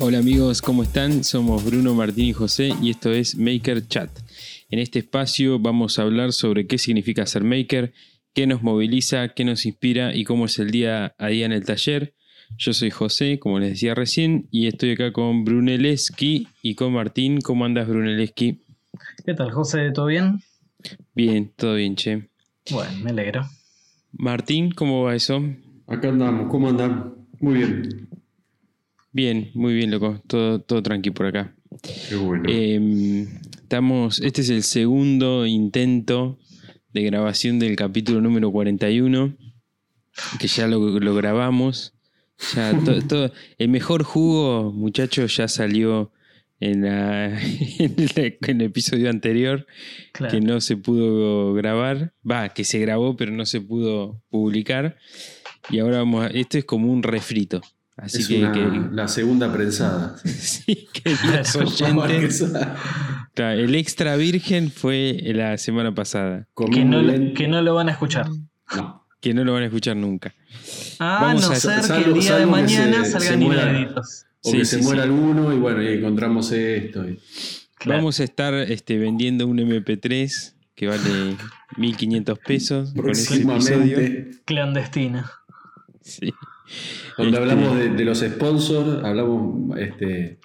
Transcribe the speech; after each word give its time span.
Hola 0.00 0.18
amigos, 0.18 0.62
¿cómo 0.62 0.84
están? 0.84 1.24
Somos 1.24 1.64
Bruno, 1.64 1.92
Martín 1.92 2.26
y 2.26 2.32
José 2.32 2.70
y 2.80 2.90
esto 2.90 3.10
es 3.10 3.36
Maker 3.36 3.88
Chat. 3.88 4.10
En 4.70 4.78
este 4.78 5.00
espacio 5.00 5.58
vamos 5.58 5.98
a 5.98 6.02
hablar 6.02 6.32
sobre 6.32 6.68
qué 6.68 6.78
significa 6.78 7.26
ser 7.26 7.42
maker, 7.42 7.92
qué 8.32 8.46
nos 8.46 8.62
moviliza, 8.62 9.30
qué 9.30 9.44
nos 9.44 9.66
inspira 9.66 10.14
y 10.14 10.22
cómo 10.22 10.44
es 10.44 10.60
el 10.60 10.70
día 10.70 11.16
a 11.18 11.26
día 11.26 11.46
en 11.46 11.52
el 11.52 11.64
taller. 11.64 12.14
Yo 12.56 12.74
soy 12.74 12.90
José, 12.90 13.40
como 13.40 13.58
les 13.58 13.70
decía 13.70 13.96
recién, 13.96 14.46
y 14.52 14.68
estoy 14.68 14.92
acá 14.92 15.12
con 15.12 15.44
Brunelleschi 15.44 16.46
y 16.62 16.74
con 16.76 16.92
Martín. 16.92 17.40
¿Cómo 17.40 17.64
andas, 17.64 17.88
Brunelleschi? 17.88 18.62
¿Qué 19.26 19.34
tal, 19.34 19.50
José? 19.50 19.90
¿Todo 19.90 20.06
bien? 20.06 20.40
Bien, 21.12 21.52
todo 21.56 21.74
bien, 21.74 21.96
che. 21.96 22.28
Bueno, 22.70 22.92
me 23.02 23.10
alegro. 23.10 23.48
Martín, 24.12 24.70
¿cómo 24.70 25.02
va 25.02 25.16
eso? 25.16 25.42
Acá 25.88 26.10
andamos, 26.10 26.48
¿cómo 26.50 26.68
andan? 26.68 27.14
Muy 27.40 27.54
bien. 27.54 28.08
Bien, 29.18 29.50
muy 29.54 29.74
bien, 29.74 29.90
loco. 29.90 30.22
Todo, 30.28 30.60
todo 30.60 30.80
tranqui 30.80 31.10
por 31.10 31.26
acá. 31.26 31.52
Qué 32.08 32.14
bueno. 32.14 32.44
Eh, 32.48 33.26
estamos, 33.62 34.20
este 34.20 34.42
es 34.42 34.48
el 34.50 34.62
segundo 34.62 35.44
intento 35.44 36.38
de 36.92 37.02
grabación 37.02 37.58
del 37.58 37.74
capítulo 37.74 38.20
número 38.20 38.52
41, 38.52 39.36
que 40.38 40.46
ya 40.46 40.68
lo, 40.68 41.00
lo 41.00 41.14
grabamos. 41.16 41.94
Ya 42.54 42.78
to- 42.84 43.02
todo- 43.08 43.32
el 43.58 43.68
mejor 43.70 44.04
jugo, 44.04 44.72
muchachos, 44.72 45.36
ya 45.36 45.48
salió 45.48 46.12
en, 46.60 46.82
la- 46.84 47.40
en 47.80 47.94
el, 47.98 48.38
en 48.40 48.60
el 48.60 48.66
episodio 48.68 49.10
anterior, 49.10 49.66
Claro. 50.12 50.32
que 50.32 50.40
no 50.40 50.60
se 50.60 50.76
pudo 50.76 51.54
grabar. 51.54 52.14
Va, 52.28 52.50
que 52.50 52.62
se 52.62 52.78
grabó, 52.78 53.16
pero 53.16 53.32
no 53.32 53.46
se 53.46 53.60
pudo 53.60 54.22
publicar. 54.30 54.96
Y 55.70 55.80
ahora 55.80 55.98
vamos 55.98 56.24
a. 56.24 56.28
Esto 56.28 56.56
es 56.56 56.64
como 56.64 56.92
un 56.92 57.02
refrito. 57.02 57.62
Así 57.98 58.22
es 58.22 58.28
que, 58.28 58.38
una- 58.38 58.52
que- 58.52 58.94
la 58.94 59.08
segunda 59.08 59.52
prensada. 59.52 60.16
sí, 60.24 60.88
queridos 60.92 61.54
oyentes. 61.56 62.44
El 63.36 63.74
extra 63.74 64.16
virgen 64.16 64.70
fue 64.70 65.20
la 65.26 65.58
semana 65.58 65.94
pasada, 65.94 66.46
Que 66.72 66.84
no, 66.84 67.02
lo- 67.02 67.12
lento. 67.12 67.34
que 67.36 67.48
no 67.48 67.60
lo 67.62 67.74
van 67.74 67.88
a 67.88 67.92
escuchar. 67.92 68.28
No. 68.76 69.04
que 69.20 69.34
no 69.34 69.42
lo 69.44 69.52
van 69.52 69.64
a 69.64 69.66
escuchar 69.66 69.96
nunca. 69.96 70.32
A 71.00 71.18
Vamos 71.22 71.42
no 71.48 71.52
a- 71.52 71.56
ser 71.56 71.80
que 72.02 72.08
el 72.08 72.14
día 72.14 72.36
de 72.38 72.46
mañana 72.46 73.04
se- 73.04 73.12
salgan 73.12 73.38
se 73.40 73.44
inéditos. 73.44 74.24
O 74.44 74.50
Sí, 74.52 74.58
que 74.58 74.64
sí, 74.64 74.76
se 74.76 74.82
muera 74.82 75.02
sí. 75.02 75.08
alguno 75.08 75.52
y 75.52 75.56
bueno, 75.56 75.82
y 75.82 75.88
encontramos 75.88 76.52
esto. 76.52 77.08
y- 77.08 77.18
Claro. 77.78 77.98
Vamos 77.98 78.18
a 78.20 78.24
estar 78.24 78.54
este, 78.54 78.98
vendiendo 78.98 79.46
un 79.46 79.58
MP3 79.60 80.54
que 80.74 80.86
vale 80.88 81.36
1500 81.76 82.38
pesos 82.40 82.92
con 82.92 83.10
ese 83.10 83.34
episodio. 83.36 83.54
Próximamente, 83.58 84.30
Clandestina. 84.44 85.30
Sí. 86.02 86.32
Donde 87.18 87.38
Este, 87.38 87.38
hablamos 87.52 87.76
de, 87.78 87.88
de 87.90 88.04
los 88.04 88.18
sponsors, 88.20 89.04
hablamos 89.04 89.76
este, 89.78 90.38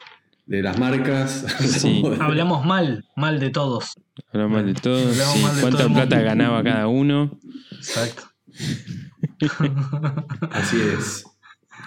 de 0.46 0.62
las 0.64 0.78
marcas. 0.78 1.46
Sí. 1.60 1.98
hablamos 1.98 2.18
de- 2.18 2.24
Hablamos 2.26 2.66
mal, 2.66 3.06
mal 3.16 3.40
de 3.40 3.50
todos. 3.50 3.94
Hablamos 4.34 4.58
mal 4.58 4.66
de 4.74 4.74
todo. 4.82 5.00
Hablamos 5.00 5.34
sí, 5.38 5.42
mal 5.44 5.56
de 5.56 5.62
¿Cuánta 5.62 5.84
todo 5.86 5.94
plata 5.94 6.22
ganaba 6.22 6.64
cada 6.64 6.88
uno? 6.88 7.40
Exacto. 7.72 8.24
Así 10.52 10.78
es. 10.82 11.26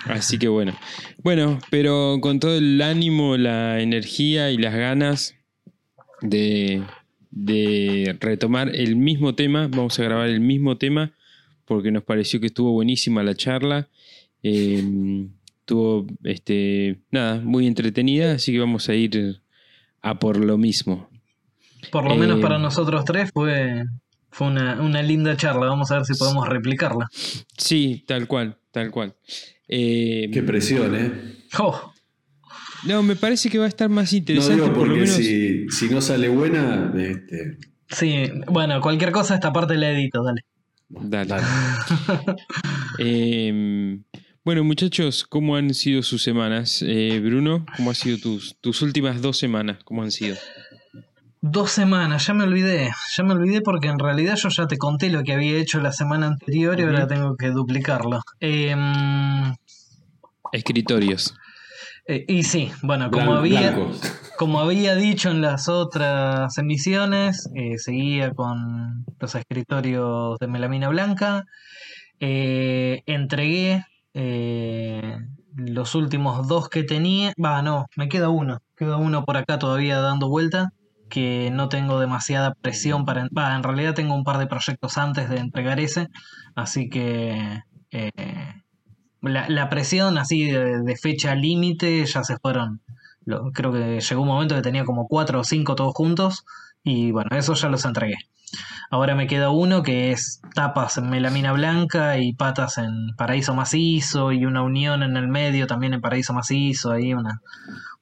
Así 0.07 0.39
que 0.39 0.49
bueno. 0.49 0.77
Bueno, 1.23 1.59
pero 1.71 2.19
con 2.21 2.39
todo 2.41 2.57
el 2.57 2.81
ánimo, 2.83 3.37
la 3.37 3.81
energía 3.81 4.51
y 4.51 4.59
las 4.59 4.75
ganas 4.75 5.35
de, 6.21 6.83
de 7.31 8.17
retomar 8.21 8.75
el 8.75 8.97
mismo 8.97 9.35
tema, 9.35 9.69
vamos 9.69 9.99
a 9.99 10.05
grabar 10.05 10.29
el 10.29 10.41
mismo 10.41 10.77
tema 10.79 11.13
porque 11.65 11.91
nos 11.91 12.05
pareció 12.05 12.39
que 12.41 12.47
estuvo 12.47 12.71
buenísima 12.73 13.23
la 13.25 13.35
charla. 13.35 13.89
Eh, 14.49 15.27
estuvo, 15.59 16.07
este, 16.23 17.01
nada, 17.11 17.41
muy 17.41 17.67
entretenida, 17.67 18.35
así 18.35 18.53
que 18.53 18.61
vamos 18.61 18.89
a 18.89 18.95
ir 18.95 19.41
a 20.03 20.19
por 20.21 20.37
lo 20.37 20.57
mismo. 20.57 21.11
Por 21.91 22.09
lo 22.09 22.15
menos 22.15 22.41
para 22.41 22.59
nosotros 22.59 23.05
tres 23.05 23.31
fue, 23.33 23.83
fue 24.31 24.47
una, 24.47 24.81
una 24.81 25.03
linda 25.03 25.37
charla. 25.37 25.67
Vamos 25.67 25.91
a 25.91 25.97
ver 25.97 26.05
si 26.05 26.15
podemos 26.15 26.49
replicarla. 26.49 27.09
Sí, 27.57 28.05
tal 28.07 28.29
cual, 28.29 28.57
tal 28.71 28.91
cual. 28.93 29.15
Eh, 29.69 30.31
Qué 30.33 30.43
presión, 30.45 30.95
¿eh? 30.95 31.13
Oh, 31.59 31.93
no, 32.87 33.03
me 33.03 33.17
parece 33.17 33.51
que 33.51 33.59
va 33.59 33.65
a 33.65 33.69
estar 33.69 33.89
más 33.89 34.13
No 34.13 34.19
interesante 34.19 34.63
digo 34.63 34.73
por 34.73 34.87
lo 34.87 34.95
porque 34.95 35.01
menos. 35.01 35.17
si, 35.17 35.69
si 35.71 35.89
no 35.89 36.01
sale 36.01 36.29
buena, 36.29 36.93
este, 36.97 37.59
sí, 37.89 38.31
bueno, 38.47 38.81
cualquier 38.81 39.11
cosa, 39.11 39.35
esta 39.35 39.53
parte 39.53 39.77
la 39.77 39.91
edito, 39.91 40.23
dale. 40.23 40.43
Dale. 40.89 41.27
dale. 41.29 41.45
Eh, 42.99 43.99
bueno, 44.47 44.63
muchachos, 44.63 45.27
¿cómo 45.29 45.57
han 45.57 45.75
sido 45.75 46.03
sus 46.05 46.23
semanas? 46.23 46.81
Eh, 46.87 47.21
Bruno, 47.21 47.67
¿cómo 47.77 47.91
han 47.91 47.97
sido 47.97 48.17
tus, 48.19 48.57
tus 48.61 48.81
últimas 48.81 49.21
dos 49.21 49.37
semanas? 49.39 49.79
¿Cómo 49.85 50.03
han 50.05 50.13
sido? 50.13 50.37
Dos 51.41 51.73
semanas, 51.73 52.25
ya 52.29 52.33
me 52.35 52.45
olvidé. 52.45 52.91
Ya 53.17 53.25
me 53.25 53.33
olvidé 53.35 53.61
porque 53.61 53.89
en 53.89 53.99
realidad 53.99 54.37
yo 54.37 54.49
ya 54.49 54.69
te 54.69 54.79
conté 54.79 55.11
lo 55.11 55.25
que 55.25 55.33
había 55.33 55.59
hecho 55.59 55.81
la 55.81 55.91
semana 55.91 56.29
anterior 56.29 56.79
y 56.79 56.85
ahora 56.85 57.09
tengo 57.09 57.37
que 57.37 57.49
duplicarlo. 57.51 58.21
Em, 58.39 59.53
Escritorios. 60.53 61.35
eh, 62.07 62.25
y 62.29 62.45
sí, 62.45 62.71
bueno, 62.83 63.11
como 63.11 63.33
Blan- 63.33 63.39
había, 63.39 63.71
blancos. 63.73 64.01
como 64.39 64.61
había 64.61 64.95
dicho 64.95 65.31
en 65.33 65.41
las 65.43 65.69
otras 65.69 66.57
emisiones, 66.57 67.51
eh, 67.57 67.79
seguía 67.79 68.31
con 68.31 69.05
los 69.19 69.35
escritorios 69.35 70.39
de 70.39 70.47
melamina 70.47 70.89
blanca. 70.89 71.45
Eh, 72.21 73.03
entregué 73.07 73.85
eh, 74.17 75.19
los 75.55 75.95
últimos 75.95 76.49
dos 76.49 76.69
que 76.69 76.83
tenía. 76.85 77.33
Va, 77.43 77.63
no, 77.63 77.87
me 77.97 78.09
queda 78.09 78.29
uno. 78.31 78.59
Queda 78.77 78.97
uno 78.97 79.25
por 79.25 79.37
acá 79.37 79.59
todavía 79.59 80.01
dando 80.01 80.29
vuelta. 80.29 80.71
Que 81.09 81.51
no 81.53 81.69
tengo 81.69 82.01
demasiada 82.01 82.55
presión 82.55 83.05
para. 83.05 83.23
En 83.57 83.63
realidad 83.63 83.95
tengo 83.95 84.15
un 84.15 84.25
par 84.25 84.39
de 84.39 84.47
proyectos 84.49 84.99
antes 84.99 85.29
de 85.31 85.39
entregar 85.39 85.79
ese. 85.81 86.09
Así 86.55 86.89
que. 86.89 87.61
eh, 87.93 88.11
la, 89.23 89.49
la 89.49 89.69
presión 89.69 90.19
así 90.19 90.51
de, 90.51 90.97
fecha 90.97 91.35
límite 91.35 92.05
ya 92.07 92.25
se 92.25 92.37
fueron. 92.39 92.81
Creo 93.55 93.73
que 93.73 94.01
llegó 94.01 94.23
un 94.23 94.29
momento 94.29 94.55
que 94.55 94.63
tenía 94.63 94.85
como 94.85 95.09
cuatro 95.09 95.41
o 95.41 95.45
cinco 95.45 95.75
todos 95.75 95.95
juntos. 95.95 96.45
Y 96.85 97.11
bueno, 97.13 97.31
eso 97.37 97.55
ya 97.55 97.69
los 97.69 97.85
entregué. 97.85 98.17
Ahora 98.91 99.15
me 99.15 99.27
queda 99.27 99.51
uno 99.51 99.83
que 99.83 100.13
es 100.13 100.41
tapas 100.55 100.99
en 100.99 101.11
melamina 101.11 101.53
blanca 101.53 102.19
y 102.19 102.33
patas 102.35 102.79
en 102.79 103.15
paraíso 103.17 103.55
macizo 103.55 104.33
y 104.33 104.47
una 104.47 104.63
unión 104.63 105.03
en 105.03 105.17
el 105.17 105.29
medio 105.29 105.67
también 105.67 105.95
en 105.95 106.01
paraíso 106.01 106.33
macizo, 106.33 106.93
ahí 106.93 107.13
una, 107.13 107.41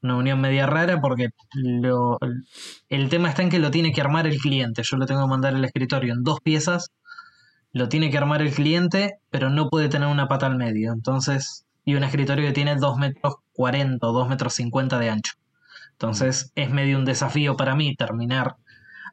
una 0.03 0.16
unión 0.16 0.41
media 0.41 0.66
rara 0.66 1.00
porque 1.00 1.31
lo, 1.54 2.19
el 2.88 3.09
tema 3.09 3.31
está 3.31 3.43
en 3.43 3.50
que 3.50 3.59
lo 3.59 3.71
tiene 3.71 3.93
que 3.93 4.00
armar 4.00 4.27
el 4.27 4.38
cliente. 4.38 4.83
Yo 4.83 4.97
lo 4.97 5.06
tengo 5.06 5.22
que 5.22 5.31
mandar 5.31 5.54
al 5.54 5.65
escritorio 5.65 6.12
en 6.12 6.22
dos 6.22 6.41
piezas, 6.41 6.91
lo 7.72 7.88
tiene 7.88 8.10
que 8.10 8.19
armar 8.19 8.43
el 8.43 8.53
cliente, 8.53 9.19
pero 9.31 9.50
no 9.50 9.69
puede 9.69 9.88
tener 9.88 10.09
una 10.09 10.28
pata 10.28 10.47
al 10.47 10.56
medio. 10.56 10.93
Entonces, 10.93 11.65
y 11.84 11.94
un 11.94 12.04
escritorio 12.04 12.47
que 12.47 12.53
tiene 12.53 12.77
2 12.77 12.99
metros 12.99 13.34
40 13.54 14.06
o 14.06 14.12
2 14.12 14.28
metros 14.28 14.54
50 14.54 14.99
de 14.99 15.10
ancho. 15.10 15.33
Entonces 15.93 16.53
es 16.54 16.71
medio 16.71 16.99
un 16.99 17.04
desafío 17.04 17.56
para 17.56 17.75
mí 17.75 17.94
terminar 17.94 18.56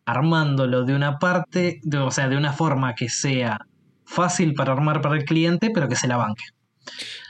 armándolo 0.06 0.84
de 0.84 0.96
una 0.96 1.20
parte, 1.20 1.80
de- 1.84 1.98
o 1.98 2.12
sea, 2.12 2.28
de 2.30 2.38
una 2.38 2.54
forma 2.54 2.96
que 2.96 3.10
sea 3.10 3.60
fácil 4.06 4.54
para 4.54 4.74
armar 4.74 5.02
para 5.02 5.16
el 5.16 5.24
cliente, 5.26 5.70
pero 5.74 5.88
que 5.88 5.96
se 5.96 6.08
la 6.08 6.18
banque. 6.18 6.44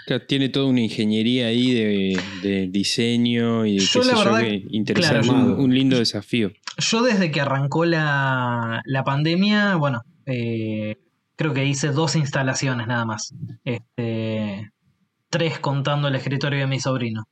Claro, 0.08 0.26
tiene 0.26 0.50
toda 0.50 0.66
una 0.66 0.82
ingeniería 0.82 1.48
ahí 1.48 1.74
de, 1.74 2.20
de 2.42 2.68
diseño 2.68 3.66
y 3.66 3.78
de 3.78 3.86
Yo 3.86 4.02
qué 4.02 4.08
la 4.08 4.16
sé 4.16 4.24
yo, 4.24 4.32
verdad, 4.34 4.40
que 4.48 4.66
interesante. 4.72 5.28
claro, 5.28 5.46
un, 5.56 5.60
un 5.66 5.74
lindo 5.76 5.98
desafío. 6.00 6.52
Yo 6.78 7.04
desde 7.04 7.30
que 7.32 7.42
arrancó 7.42 7.86
la, 7.86 8.82
la 8.86 9.04
pandemia, 9.04 9.76
bueno, 9.76 10.02
eh, 10.26 10.96
creo 11.36 11.54
que 11.54 11.66
hice 11.66 11.90
dos 11.92 12.16
instalaciones 12.16 12.88
nada 12.88 13.06
más. 13.06 13.34
Este, 13.64 14.72
tres 15.30 15.60
contando 15.60 16.08
el 16.08 16.16
escritorio 16.16 16.60
de 16.62 16.68
mi 16.68 16.80
sobrino. 16.80 17.26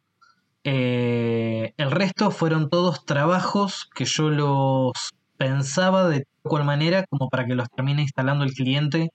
Eh, 0.64 1.74
el 1.78 1.90
resto 1.90 2.30
fueron 2.32 2.70
todos 2.70 3.06
trabajos 3.06 3.90
que 3.96 4.06
yo 4.06 4.30
los 4.30 4.92
pensaba 5.40 6.10
de 6.10 6.28
cual 6.44 6.66
manera 6.66 7.06
como 7.10 7.30
para 7.30 7.46
que 7.46 7.56
los 7.56 7.70
termine 7.70 8.02
instalando 8.02 8.44
el 8.44 8.54
cliente 8.54 9.12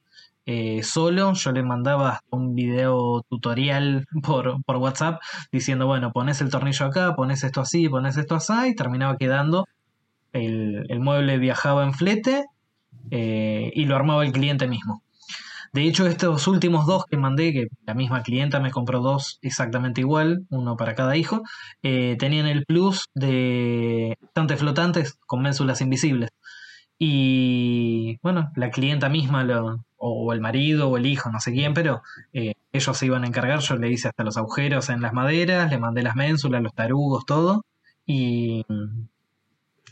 eh, 0.46 0.82
solo. 0.82 1.34
Yo 1.34 1.52
le 1.52 1.62
mandaba 1.62 2.20
un 2.30 2.54
video 2.54 3.22
tutorial 3.28 4.06
por, 4.22 4.62
por 4.64 4.76
WhatsApp 4.78 5.20
diciendo, 5.52 5.86
bueno, 5.86 6.12
pones 6.12 6.40
el 6.40 6.50
tornillo 6.50 6.86
acá, 6.86 7.14
pones 7.14 7.44
esto 7.44 7.60
así, 7.60 7.88
pones 7.88 8.16
esto 8.16 8.34
así, 8.36 8.70
y 8.70 8.74
terminaba 8.74 9.16
quedando. 9.18 9.66
El, 10.32 10.86
el 10.88 11.00
mueble 11.00 11.38
viajaba 11.38 11.84
en 11.84 11.92
flete 11.92 12.46
eh, 13.10 13.70
y 13.74 13.84
lo 13.84 13.94
armaba 13.94 14.24
el 14.24 14.32
cliente 14.32 14.66
mismo. 14.66 15.03
De 15.74 15.82
hecho, 15.88 16.06
estos 16.06 16.46
últimos 16.48 16.86
dos 16.86 17.04
que 17.06 17.16
mandé, 17.16 17.52
que 17.52 17.66
la 17.86 17.94
misma 17.94 18.22
clienta 18.22 18.60
me 18.60 18.70
compró 18.70 19.00
dos 19.00 19.38
exactamente 19.42 20.00
igual, 20.02 20.46
uno 20.50 20.76
para 20.76 20.94
cada 20.94 21.16
hijo, 21.16 21.42
eh, 21.82 22.16
tenían 22.18 22.46
el 22.46 22.64
plus 22.64 23.06
de 23.14 24.16
estantes 24.22 24.60
flotantes 24.60 25.18
con 25.26 25.42
ménsulas 25.42 25.80
invisibles. 25.80 26.30
Y 26.98 28.18
bueno, 28.22 28.52
la 28.56 28.70
clienta 28.70 29.08
misma, 29.08 29.44
lo- 29.44 29.84
o 29.96 30.32
el 30.32 30.40
marido 30.40 30.88
o 30.90 30.96
el 30.98 31.06
hijo, 31.06 31.30
no 31.30 31.40
sé 31.40 31.52
quién, 31.52 31.74
pero 31.74 32.02
eh, 32.32 32.54
ellos 32.72 32.96
se 32.98 33.06
iban 33.06 33.24
a 33.24 33.26
encargar, 33.28 33.60
yo 33.60 33.76
le 33.76 33.90
hice 33.90 34.08
hasta 34.08 34.24
los 34.24 34.36
agujeros 34.36 34.88
en 34.90 35.02
las 35.02 35.12
maderas, 35.14 35.70
le 35.70 35.78
mandé 35.78 36.02
las 36.02 36.16
ménsulas, 36.16 36.62
los 36.62 36.74
tarugos, 36.74 37.26
todo. 37.26 37.64
Y, 38.06 38.64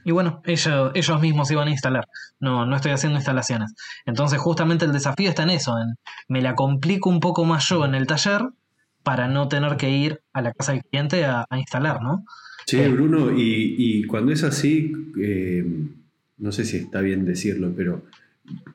y 0.04 0.10
bueno, 0.10 0.42
ellos, 0.44 0.90
ellos 0.94 1.20
mismos 1.20 1.50
iban 1.50 1.68
a 1.68 1.70
instalar. 1.70 2.06
No, 2.40 2.66
no 2.66 2.76
estoy 2.76 2.92
haciendo 2.92 3.18
instalaciones. 3.18 3.74
Entonces 4.06 4.38
justamente 4.38 4.84
el 4.84 4.92
desafío 4.92 5.28
está 5.28 5.42
en 5.44 5.50
eso, 5.50 5.76
en 5.78 5.94
me 6.28 6.42
la 6.42 6.54
complico 6.54 7.08
un 7.10 7.20
poco 7.20 7.44
más 7.44 7.68
yo 7.68 7.84
en 7.84 7.94
el 7.94 8.06
taller 8.06 8.42
para 9.02 9.28
no 9.28 9.48
tener 9.48 9.76
que 9.76 9.90
ir 9.90 10.20
a 10.32 10.42
la 10.42 10.52
casa 10.52 10.72
del 10.72 10.82
cliente 10.84 11.24
a, 11.24 11.46
instalar, 11.56 12.02
¿no? 12.02 12.24
Sí, 12.66 12.78
Eh, 12.78 12.88
Bruno, 12.88 13.32
y, 13.36 13.74
y 13.78 14.04
cuando 14.04 14.32
es 14.32 14.44
así, 14.44 14.92
eh, 15.20 15.64
no 16.38 16.52
sé 16.52 16.64
si 16.64 16.76
está 16.78 17.00
bien 17.00 17.24
decirlo, 17.24 17.72
pero 17.76 18.02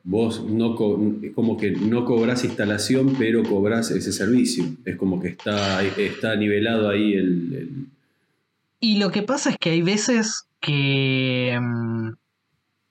vos 0.04 0.44
no 0.46 0.76
co- 0.76 1.00
como 1.36 1.58
que 1.58 1.72
no 1.72 2.04
cobras 2.06 2.44
instalación, 2.44 3.16
pero 3.18 3.44
cobras 3.44 3.92
ese 3.92 4.12
servicio. 4.12 4.66
Es 4.86 4.96
como 4.98 5.20
que 5.22 5.30
está, 5.30 5.82
está 5.84 6.36
nivelado 6.36 6.90
ahí 6.90 7.14
el, 7.14 7.54
el- 7.54 7.86
Y 8.80 8.98
lo 9.00 9.12
que 9.12 9.24
pasa 9.24 9.50
es 9.52 9.58
que 9.58 9.72
hay 9.72 9.82
veces 9.82 10.47
que 10.60 11.58
mm, 11.62 12.10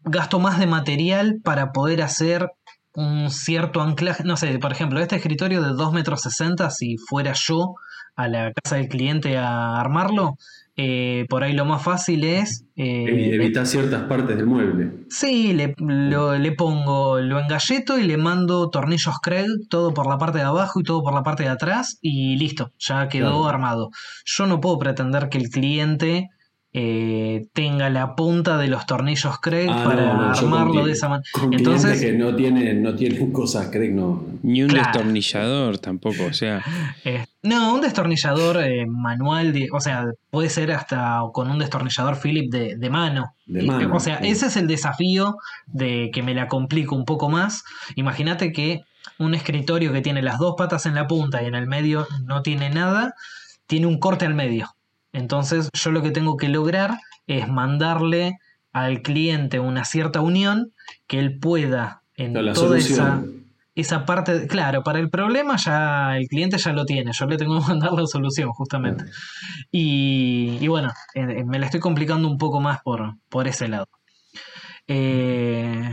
gasto 0.04 0.38
más 0.38 0.58
de 0.58 0.66
material 0.66 1.40
para 1.42 1.72
poder 1.72 2.02
hacer 2.02 2.50
un 2.94 3.30
cierto 3.30 3.82
anclaje. 3.82 4.24
No 4.24 4.36
sé, 4.36 4.58
por 4.58 4.72
ejemplo, 4.72 5.00
este 5.00 5.16
escritorio 5.16 5.62
de 5.62 5.70
2 5.70 5.92
metros 5.92 6.22
60, 6.22 6.70
si 6.70 6.96
fuera 6.96 7.32
yo 7.34 7.74
a 8.14 8.28
la 8.28 8.52
casa 8.52 8.76
del 8.76 8.88
cliente 8.88 9.36
a 9.36 9.78
armarlo, 9.78 10.36
eh, 10.78 11.26
por 11.28 11.42
ahí 11.42 11.52
lo 11.54 11.64
más 11.66 11.82
fácil 11.82 12.24
es... 12.24 12.64
eh, 12.76 13.04
evi- 13.06 13.34
evitar 13.34 13.66
ciertas 13.66 14.04
partes 14.04 14.36
del 14.36 14.46
mueble. 14.46 15.04
Sí, 15.10 15.52
le, 15.52 15.74
lo- 15.78 16.36
le 16.38 16.52
pongo, 16.52 17.18
lo 17.20 17.38
engalleto 17.40 17.98
y 17.98 18.04
le 18.04 18.16
mando 18.16 18.70
tornillos 18.70 19.16
Kreg, 19.22 19.46
todo 19.68 19.92
por 19.92 20.06
la 20.08 20.16
parte 20.18 20.38
de 20.38 20.44
abajo 20.44 20.80
y 20.80 20.82
todo 20.82 21.02
por 21.02 21.12
la 21.14 21.22
parte 21.22 21.42
de 21.44 21.48
atrás 21.50 21.98
y 22.00 22.36
listo, 22.36 22.72
ya 22.78 23.08
quedó 23.08 23.42
Claro. 23.42 23.48
armado. 23.48 23.90
Yo 24.24 24.46
no 24.46 24.60
puedo 24.60 24.78
pretender 24.78 25.28
que 25.28 25.38
el 25.38 25.48
cliente 25.50 26.28
eh, 26.78 27.46
tenga 27.54 27.88
la 27.88 28.14
punta 28.16 28.58
de 28.58 28.68
los 28.68 28.84
tornillos 28.84 29.38
Kreg 29.40 29.70
Ah, 29.70 29.82
para 29.82 30.04
no, 30.12 30.28
no, 30.28 30.34
yo 30.34 30.40
armarlo 30.46 30.74
con 30.74 30.84
de 30.84 30.92
esa 30.92 31.08
manera. 31.08 31.30
Entonces- 31.50 31.98
que 32.02 32.12
no 32.12 32.36
tienen, 32.36 32.82
no 32.82 32.94
tienen 32.94 33.32
cosas, 33.32 33.68
creen, 33.72 33.96
no. 33.96 34.26
Ni 34.42 34.62
un 34.62 34.68
Claro. 34.68 34.84
destornillador 34.92 35.78
tampoco, 35.78 36.24
o 36.28 36.32
sea, 36.34 36.62
Eh, 37.04 37.24
no, 37.42 37.72
un 37.74 37.80
destornillador 37.80 38.62
eh, 38.62 38.84
manual, 38.86 39.54
de- 39.54 39.68
o 39.72 39.80
sea, 39.80 40.04
puede 40.30 40.50
ser 40.50 40.70
hasta 40.72 41.20
con 41.32 41.50
un 41.50 41.58
destornillador 41.58 42.18
Philip 42.20 42.52
de, 42.52 42.76
de 42.76 42.90
mano. 42.90 43.32
De 43.46 43.62
mano, 43.62 43.96
o 43.96 44.00
sea, 44.00 44.18
sí. 44.20 44.28
ese 44.28 44.46
es 44.48 44.56
el 44.58 44.66
desafío 44.66 45.36
de 45.66 46.10
que 46.12 46.22
me 46.22 46.34
la 46.34 46.46
complico 46.46 46.94
un 46.94 47.06
poco 47.06 47.30
más. 47.30 47.64
Imagínate 47.94 48.52
que 48.52 48.82
un 49.18 49.34
escritorio 49.34 49.94
que 49.94 50.02
tiene 50.02 50.20
las 50.20 50.38
dos 50.38 50.56
patas 50.58 50.84
en 50.84 50.94
la 50.94 51.06
punta 51.06 51.42
y 51.42 51.46
en 51.46 51.54
el 51.54 51.66
medio 51.66 52.06
no 52.26 52.42
tiene 52.42 52.68
nada, 52.68 53.14
tiene 53.66 53.86
un 53.86 53.98
corte 53.98 54.26
al 54.26 54.34
medio. 54.34 54.68
Entonces 55.16 55.70
yo 55.72 55.90
lo 55.90 56.02
que 56.02 56.10
tengo 56.10 56.36
que 56.36 56.48
lograr 56.48 56.98
es 57.26 57.48
mandarle 57.48 58.38
al 58.72 59.00
cliente 59.02 59.58
una 59.58 59.84
cierta 59.84 60.20
unión 60.20 60.72
que 61.06 61.18
él 61.18 61.38
pueda 61.38 62.02
en 62.16 62.34
la 62.42 62.52
toda 62.52 62.76
esa, 62.78 63.22
esa 63.74 64.04
parte, 64.04 64.38
de- 64.38 64.46
claro, 64.46 64.82
para 64.82 64.98
el 64.98 65.08
problema 65.08 65.56
ya 65.56 66.16
el 66.18 66.26
cliente 66.28 66.58
ya 66.58 66.72
lo 66.72 66.84
tiene, 66.84 67.12
yo 67.12 67.26
le 67.26 67.36
tengo 67.38 67.58
que 67.60 67.68
mandar 67.68 67.92
la 67.92 68.06
solución 68.06 68.50
justamente. 68.50 69.04
Y, 69.70 70.58
y 70.60 70.68
bueno, 70.68 70.92
eh, 71.14 71.44
me 71.44 71.58
la 71.58 71.66
estoy 71.66 71.80
complicando 71.80 72.28
un 72.28 72.36
poco 72.38 72.60
más 72.60 72.80
por, 72.82 73.14
por 73.30 73.48
ese 73.48 73.68
lado. 73.68 73.86
Eh, 74.86 75.90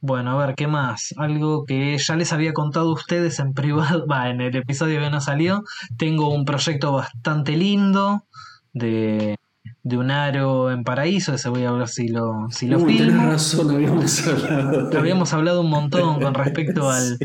bueno, 0.00 0.38
a 0.38 0.46
ver, 0.46 0.54
¿qué 0.54 0.66
más? 0.66 1.14
Algo 1.16 1.64
que 1.64 1.96
ya 1.98 2.16
les 2.16 2.32
había 2.32 2.52
contado 2.52 2.90
a 2.90 2.94
ustedes 2.94 3.38
en 3.38 3.52
privado, 3.54 4.06
va, 4.10 4.28
en 4.30 4.40
el 4.40 4.54
episodio 4.56 5.00
que 5.00 5.10
no 5.10 5.20
salió. 5.20 5.62
Tengo 5.96 6.28
un 6.34 6.44
proyecto 6.44 6.92
bastante 6.92 7.56
lindo 7.56 8.24
de, 8.74 9.36
de 9.82 9.96
un 9.96 10.10
aro 10.10 10.70
en 10.70 10.84
paraíso, 10.84 11.32
ese 11.34 11.48
voy 11.48 11.64
a 11.64 11.72
ver 11.72 11.88
si 11.88 12.08
lo, 12.08 12.46
si 12.50 12.66
lo 12.66 12.78
Uy, 12.78 12.98
filmo. 12.98 13.24
razón, 13.30 13.70
habíamos 13.70 14.26
hablado. 14.26 14.98
Habíamos 14.98 15.32
hablado 15.32 15.60
un 15.62 15.70
montón 15.70 16.20
con 16.20 16.34
respecto 16.34 16.90
al, 16.90 17.16
Sí. 17.18 17.24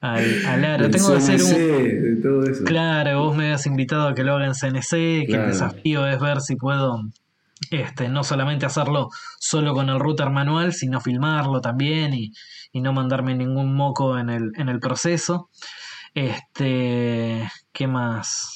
al, 0.00 0.46
al 0.46 0.64
aro. 0.64 0.82
Del 0.84 0.92
Tengo 0.92 1.10
que 1.12 1.16
hacer 1.18 1.42
un, 1.42 2.22
todo 2.22 2.42
eso. 2.44 2.64
Claro, 2.64 3.20
vos 3.24 3.36
me 3.36 3.44
habías 3.44 3.66
invitado 3.66 4.08
a 4.08 4.14
que 4.14 4.24
lo 4.24 4.34
haga 4.34 4.46
en 4.46 4.54
CNC, 4.54 4.90
que 5.26 5.34
el 5.34 5.46
desafío 5.46 6.06
es 6.08 6.18
ver 6.18 6.40
si 6.40 6.56
puedo 6.56 7.00
este, 7.70 8.08
no 8.08 8.22
solamente 8.24 8.66
hacerlo 8.66 9.08
solo 9.38 9.72
con 9.74 9.88
el 9.88 9.98
router 10.00 10.30
manual, 10.30 10.72
sino 10.74 11.00
filmarlo 11.00 11.60
también 11.60 12.12
y, 12.14 12.32
y 12.72 12.80
no 12.80 12.92
mandarme 12.92 13.34
ningún 13.34 13.74
moco 13.74 14.18
en 14.18 14.28
el, 14.30 14.52
en 14.56 14.68
el 14.68 14.78
proceso. 14.80 15.48
Este, 16.14 17.48
¿qué 17.72 17.86
más? 17.86 18.55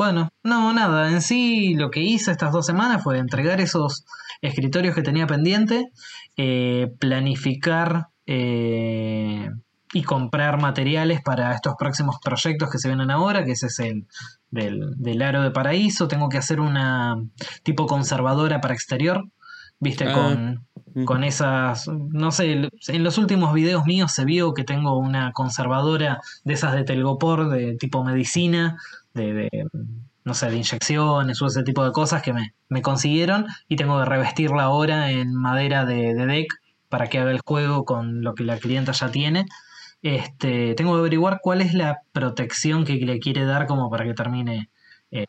Bueno, 0.00 0.30
no, 0.42 0.72
nada, 0.72 1.10
en 1.10 1.20
sí 1.20 1.74
lo 1.74 1.90
que 1.90 2.00
hice 2.00 2.30
estas 2.30 2.52
dos 2.52 2.64
semanas 2.64 3.02
fue 3.02 3.18
entregar 3.18 3.60
esos 3.60 4.06
escritorios 4.40 4.94
que 4.94 5.02
tenía 5.02 5.26
pendiente, 5.26 5.90
eh, 6.38 6.90
planificar 6.98 8.06
eh, 8.24 9.50
y 9.92 10.02
comprar 10.02 10.58
materiales 10.58 11.20
para 11.20 11.52
estos 11.54 11.74
próximos 11.78 12.16
proyectos 12.24 12.70
que 12.70 12.78
se 12.78 12.88
vienen 12.88 13.10
ahora, 13.10 13.44
que 13.44 13.52
ese 13.52 13.66
es 13.66 13.78
el 13.78 14.06
del, 14.50 14.94
del 14.96 15.20
aro 15.20 15.42
de 15.42 15.50
paraíso. 15.50 16.08
Tengo 16.08 16.30
que 16.30 16.38
hacer 16.38 16.60
una 16.60 17.16
tipo 17.62 17.84
conservadora 17.84 18.62
para 18.62 18.72
exterior, 18.72 19.28
viste, 19.80 20.06
Ah. 20.08 20.14
con, 20.14 20.66
con 21.04 21.24
esas, 21.24 21.88
no 21.88 22.32
sé, 22.32 22.70
en 22.88 23.04
los 23.04 23.18
últimos 23.18 23.52
videos 23.52 23.84
míos 23.84 24.12
se 24.12 24.24
vio 24.24 24.54
que 24.54 24.64
tengo 24.64 24.98
una 24.98 25.32
conservadora 25.32 26.20
de 26.44 26.54
esas 26.54 26.72
de 26.72 26.84
telgopor, 26.84 27.50
de 27.50 27.76
tipo 27.76 28.02
medicina, 28.02 28.78
de, 29.14 29.48
no 30.24 30.34
sé, 30.34 30.50
de 30.50 30.56
inyecciones 30.56 31.42
o 31.42 31.46
ese 31.46 31.62
tipo 31.62 31.84
de 31.84 31.92
cosas 31.92 32.22
que 32.22 32.32
me, 32.32 32.54
me 32.68 32.82
consiguieron 32.82 33.46
y 33.68 33.76
tengo 33.76 33.98
que 33.98 34.04
revestirla 34.04 34.64
ahora 34.64 35.10
en 35.10 35.34
madera 35.34 35.84
de, 35.84 36.14
de 36.14 36.26
deck 36.26 36.60
para 36.88 37.08
que 37.08 37.18
haga 37.18 37.30
el 37.30 37.40
juego 37.40 37.84
con 37.84 38.22
lo 38.22 38.34
que 38.34 38.44
la 38.44 38.58
clienta 38.58 38.92
ya 38.92 39.10
tiene. 39.10 39.46
Este, 40.02 40.74
tengo 40.74 40.94
que 40.94 41.00
averiguar 41.00 41.40
cuál 41.42 41.60
es 41.60 41.74
la 41.74 42.00
protección 42.12 42.84
que 42.84 42.94
le 42.94 43.18
quiere 43.18 43.44
dar 43.44 43.66
como 43.66 43.90
para 43.90 44.04
que 44.04 44.14
termine 44.14 44.70
eh, 45.10 45.26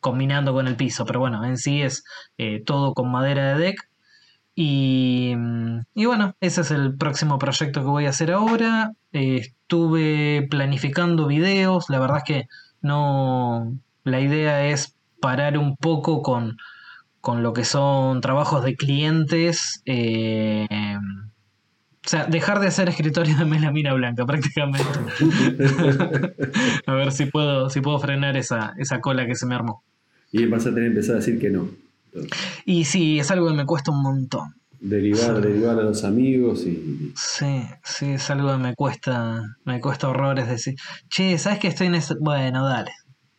combinando 0.00 0.52
con 0.52 0.68
el 0.68 0.76
piso. 0.76 1.04
Pero 1.06 1.20
bueno, 1.20 1.44
en 1.44 1.58
sí 1.58 1.82
es 1.82 2.04
eh, 2.38 2.62
todo 2.64 2.94
con 2.94 3.10
madera 3.10 3.54
de 3.54 3.64
deck. 3.64 3.88
Y, 4.54 5.34
mm, 5.36 5.80
y 5.94 6.06
bueno, 6.06 6.36
ese 6.40 6.60
es 6.60 6.70
el 6.70 6.96
próximo 6.96 7.38
proyecto 7.38 7.80
que 7.80 7.86
voy 7.88 8.06
a 8.06 8.10
hacer 8.10 8.32
ahora. 8.32 8.92
Eh, 9.12 9.36
estuve 9.36 10.46
planificando 10.50 11.26
videos, 11.26 11.90
la 11.90 11.98
verdad 11.98 12.18
es 12.18 12.24
que 12.24 12.48
no... 12.84 13.76
La 14.04 14.20
idea 14.20 14.66
es 14.66 14.94
parar 15.20 15.56
un 15.56 15.76
poco 15.76 16.22
con, 16.22 16.58
con 17.20 17.42
lo 17.42 17.54
que 17.54 17.64
son 17.64 18.20
trabajos 18.20 18.62
de 18.64 18.76
clientes. 18.76 19.82
eh, 19.86 20.66
o 22.04 22.08
sea, 22.08 22.26
dejar 22.26 22.60
de 22.60 22.66
hacer 22.66 22.88
escritorio 22.90 23.34
de 23.36 23.46
melamina 23.46 23.94
blanca 23.94 24.26
prácticamente. 24.26 24.84
a 26.86 26.92
ver 26.92 27.12
si 27.12 27.26
puedo, 27.26 27.70
si 27.70 27.80
puedo 27.80 27.98
frenar 27.98 28.36
esa, 28.36 28.74
esa 28.78 29.00
cola 29.00 29.26
que 29.26 29.34
se 29.34 29.46
me 29.46 29.54
armó. 29.54 29.82
Y 30.30 30.44
vas 30.46 30.66
a 30.66 30.74
tener 30.74 30.84
que 30.84 30.96
empezar 30.96 31.16
a 31.16 31.18
decir 31.20 31.38
que 31.38 31.50
no. 31.50 31.68
Y 32.64 32.84
sí, 32.84 33.18
es 33.18 33.30
algo 33.30 33.48
que 33.48 33.54
me 33.54 33.66
cuesta 33.66 33.90
un 33.90 34.02
montón. 34.02 34.54
Derivar, 34.80 35.40
derivar 35.40 35.78
a 35.78 35.82
los 35.82 36.04
amigos 36.04 36.66
y. 36.66 37.12
Sí, 37.16 37.62
sí, 37.82 38.12
es 38.12 38.30
algo 38.30 38.50
que 38.52 38.58
me 38.58 38.74
cuesta, 38.74 39.42
me 39.64 39.80
cuesta 39.80 40.08
horrores 40.08 40.48
decir, 40.48 40.74
che, 41.08 41.38
¿sabes 41.38 41.58
que 41.58 41.68
estoy 41.68 41.86
en 41.86 41.94
ese? 41.94 42.14
Bueno, 42.20 42.66
dale, 42.66 42.90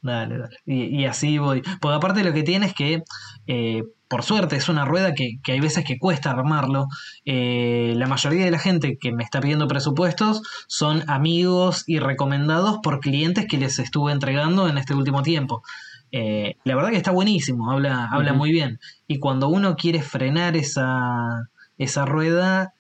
dale, 0.01 0.37
dale. 0.37 0.57
Y, 0.65 1.05
así 1.05 1.37
voy. 1.37 1.61
Porque 1.79 1.95
aparte 1.95 2.23
lo 2.23 2.33
que 2.33 2.43
tiene 2.43 2.67
es 2.67 2.73
que, 2.73 3.03
eh, 3.47 3.83
por 4.07 4.23
suerte, 4.23 4.55
es 4.55 4.69
una 4.69 4.85
rueda 4.85 5.13
que, 5.13 5.39
que 5.43 5.51
hay 5.51 5.59
veces 5.59 5.83
que 5.85 5.97
cuesta 5.99 6.31
armarlo. 6.31 6.87
Eh, 7.25 7.93
la 7.95 8.07
mayoría 8.07 8.45
de 8.45 8.51
la 8.51 8.59
gente 8.59 8.97
que 8.99 9.11
me 9.11 9.23
está 9.23 9.39
pidiendo 9.39 9.67
presupuestos 9.67 10.41
son 10.67 11.03
amigos 11.09 11.83
y 11.87 11.99
recomendados 11.99 12.79
por 12.81 12.99
clientes 12.99 13.45
que 13.47 13.57
les 13.57 13.79
estuve 13.79 14.11
entregando 14.11 14.67
en 14.67 14.77
este 14.77 14.93
último 14.93 15.21
tiempo. 15.21 15.61
Eh, 16.17 16.55
la 16.63 16.75
verdad 16.75 16.91
que 16.91 16.97
está 16.97 17.11
buenísimo, 17.11 17.69
habla, 17.71 18.05
habla 18.09 18.31
muy 18.33 18.51
bien. 18.51 18.79
Y 19.07 19.19
cuando 19.19 19.49
uno 19.49 19.75
quiere 19.75 20.01
frenar 20.01 20.55
esa, 20.55 21.49
esa 21.77 22.05
rueda, 22.05 22.73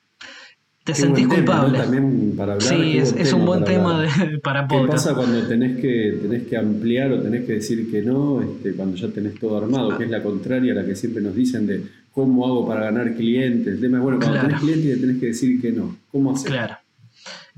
te 0.85 0.93
Qué 0.93 0.99
sentís 0.99 1.27
buen 1.27 1.43
tema, 1.43 1.55
¿no? 1.55 1.61
culpable. 1.63 1.79
También 1.83 2.33
para 2.37 2.53
hablar. 2.53 2.67
Sí, 2.69 2.75
qué 2.93 2.97
es, 2.99 3.11
es 3.17 3.33
un 3.33 3.45
buen 3.45 3.61
para 3.65 3.71
tema 3.73 4.01
de- 4.01 4.37
para 4.43 4.61
¿Qué 4.67 4.75
podcast. 4.77 5.05
pasa 5.07 5.15
cuando 5.15 5.45
tenés 5.47 5.81
que, 5.81 6.17
tenés 6.21 6.43
que 6.47 6.55
ampliar 6.55 7.11
o 7.11 7.21
tenés 7.21 7.45
que 7.45 7.53
decir 7.53 7.91
que 7.91 8.01
no, 8.03 8.41
este, 8.41 8.73
cuando 8.73 8.95
ya 8.95 9.09
tenés 9.09 9.37
todo 9.39 9.57
armado, 9.57 9.97
que 9.97 10.05
es 10.05 10.09
la 10.11 10.23
contraria 10.23 10.71
a 10.71 10.75
la 10.75 10.85
que 10.85 10.95
siempre 10.95 11.21
nos 11.21 11.35
dicen 11.35 11.67
de 11.67 11.83
cómo 12.13 12.45
hago 12.45 12.65
para 12.67 12.85
ganar 12.85 13.15
clientes? 13.15 13.73
El 13.73 13.81
tema 13.81 13.97
es, 13.97 14.03
bueno, 14.03 14.19
cuando 14.19 14.33
Claro. 14.39 14.47
tenés 14.47 14.61
clientes 14.61 15.01
tenés 15.01 15.19
que 15.19 15.25
decir 15.25 15.59
que 15.61 15.71
no, 15.73 15.97
¿cómo 16.11 16.31
hacer? 16.33 16.51
Claro. 16.51 16.77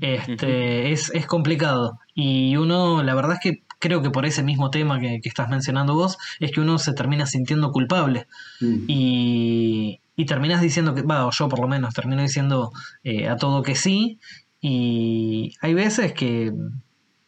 Este, 0.00 0.92
es, 0.92 1.10
es 1.14 1.26
complicado. 1.26 1.98
Y 2.14 2.56
uno, 2.56 3.02
la 3.02 3.14
verdad 3.14 3.34
es 3.34 3.40
que 3.40 3.62
creo 3.78 4.02
que 4.02 4.10
por 4.10 4.26
ese 4.26 4.42
mismo 4.42 4.70
tema 4.70 5.00
que, 5.00 5.20
que 5.22 5.28
estás 5.28 5.48
mencionando 5.48 5.94
vos, 5.94 6.18
es 6.40 6.52
que 6.52 6.60
uno 6.60 6.78
se 6.78 6.92
termina 6.92 7.26
sintiendo 7.26 7.70
culpable. 7.72 8.26
Mm. 8.60 8.84
Y, 8.86 10.00
y 10.16 10.26
terminas 10.26 10.60
diciendo 10.60 10.94
que, 10.94 11.02
va, 11.02 11.26
o 11.26 11.30
yo 11.30 11.48
por 11.48 11.60
lo 11.60 11.68
menos 11.68 11.94
termino 11.94 12.22
diciendo 12.22 12.72
eh, 13.04 13.28
a 13.28 13.36
todo 13.36 13.62
que 13.62 13.76
sí. 13.76 14.18
Y 14.60 15.54
hay 15.60 15.74
veces 15.74 16.12
que, 16.12 16.52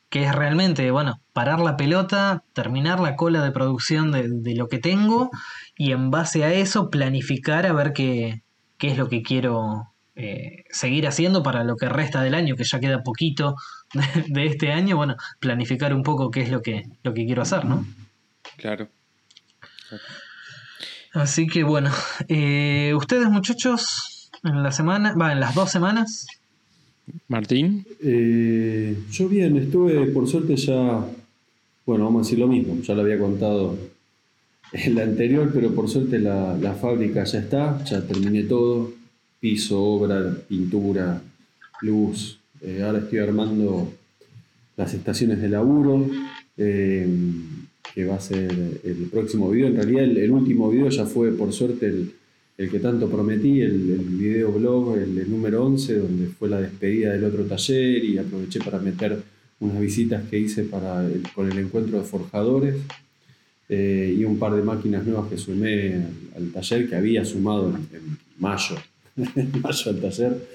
que 0.08 0.24
es 0.24 0.34
realmente, 0.34 0.90
bueno, 0.90 1.20
parar 1.32 1.60
la 1.60 1.76
pelota, 1.76 2.42
terminar 2.52 2.98
la 2.98 3.14
cola 3.14 3.44
de 3.44 3.52
producción 3.52 4.10
de, 4.10 4.54
lo 4.56 4.66
que 4.68 4.78
tengo 4.78 5.30
y 5.76 5.92
en 5.92 6.10
base 6.10 6.42
a 6.42 6.52
eso 6.52 6.90
planificar 6.90 7.64
a 7.64 7.72
ver 7.72 7.92
qué, 7.92 8.42
qué 8.76 8.88
es 8.88 8.98
lo 8.98 9.08
que 9.08 9.22
quiero 9.22 9.92
eh, 10.16 10.64
seguir 10.70 11.06
haciendo 11.06 11.44
para 11.44 11.62
lo 11.62 11.76
que 11.76 11.88
resta 11.88 12.22
del 12.22 12.34
año, 12.34 12.56
que 12.56 12.64
ya 12.64 12.80
queda 12.80 13.04
poquito 13.04 13.54
de, 14.28 14.46
este 14.46 14.72
año, 14.72 14.96
bueno, 14.96 15.16
planificar 15.38 15.94
un 15.94 16.02
poco 16.02 16.30
qué 16.30 16.42
es 16.42 16.50
lo 16.50 16.62
que, 16.62 16.84
lo 17.02 17.14
que 17.14 17.26
quiero 17.26 17.42
hacer, 17.42 17.64
¿no? 17.64 17.86
Claro. 18.56 18.88
Así 21.12 21.46
que 21.46 21.64
bueno, 21.64 21.90
eh, 22.28 22.92
ustedes 22.96 23.28
muchachos, 23.28 24.30
en 24.44 24.62
la 24.62 24.70
semana, 24.70 25.14
va, 25.14 25.32
en 25.32 25.40
las 25.40 25.54
dos 25.54 25.70
semanas. 25.70 26.26
Martín. 27.26 27.84
Eh, 28.00 28.96
yo 29.10 29.28
bien, 29.28 29.56
estuve 29.56 30.06
por 30.06 30.28
suerte 30.28 30.54
ya, 30.56 31.04
bueno, 31.84 32.04
vamos 32.04 32.20
a 32.20 32.24
decir 32.24 32.38
lo 32.38 32.46
mismo, 32.46 32.80
ya 32.82 32.94
lo 32.94 33.02
había 33.02 33.18
contado 33.18 33.76
en 34.72 34.94
la 34.94 35.02
anterior, 35.02 35.50
pero 35.52 35.74
por 35.74 35.88
suerte 35.88 36.20
la, 36.20 36.56
la 36.56 36.74
fábrica 36.74 37.24
ya 37.24 37.40
está, 37.40 37.82
ya 37.84 38.06
terminé 38.06 38.44
todo, 38.44 38.92
piso, 39.40 39.82
obra, 39.82 40.36
pintura, 40.48 41.20
luz. 41.80 42.39
Eh, 42.62 42.82
ahora 42.82 42.98
estoy 42.98 43.18
armando 43.18 43.92
las 44.76 44.94
estaciones 44.94 45.40
de 45.40 45.48
laburo, 45.48 46.08
eh, 46.56 47.06
que 47.94 48.04
va 48.04 48.16
a 48.16 48.20
ser 48.20 48.80
el 48.84 49.08
próximo 49.10 49.50
video. 49.50 49.66
En 49.68 49.76
realidad 49.76 50.04
el, 50.04 50.30
último 50.30 50.70
video 50.70 50.88
ya 50.88 51.06
fue, 51.06 51.32
por 51.32 51.52
suerte, 51.52 51.86
el, 51.86 52.70
que 52.70 52.78
tanto 52.78 53.08
prometí, 53.08 53.60
el, 53.62 53.90
el 53.90 54.04
video 54.18 54.52
blog, 54.52 54.98
el, 54.98 55.30
número 55.30 55.64
11, 55.64 55.98
donde 55.98 56.26
fue 56.26 56.48
la 56.48 56.60
despedida 56.60 57.12
del 57.12 57.24
otro 57.24 57.44
taller 57.44 58.04
y 58.04 58.18
aproveché 58.18 58.60
para 58.60 58.78
meter 58.78 59.18
unas 59.60 59.80
visitas 59.80 60.22
que 60.28 60.38
hice 60.38 60.64
para 60.64 61.08
con 61.34 61.50
el 61.50 61.58
encuentro 61.58 61.98
de 61.98 62.04
forjadores. 62.04 62.76
Eh, 63.72 64.16
y 64.18 64.24
un 64.24 64.36
par 64.36 64.52
de 64.56 64.62
máquinas 64.62 65.06
nuevas 65.06 65.30
que 65.30 65.38
sumé 65.38 65.94
al, 66.34 66.50
taller 66.50 66.88
que 66.88 66.96
había 66.96 67.24
sumado 67.24 67.68
en 67.68 68.18
mayo 68.36 68.74
mayo 69.62 69.90
al 69.90 70.00
taller, 70.00 70.48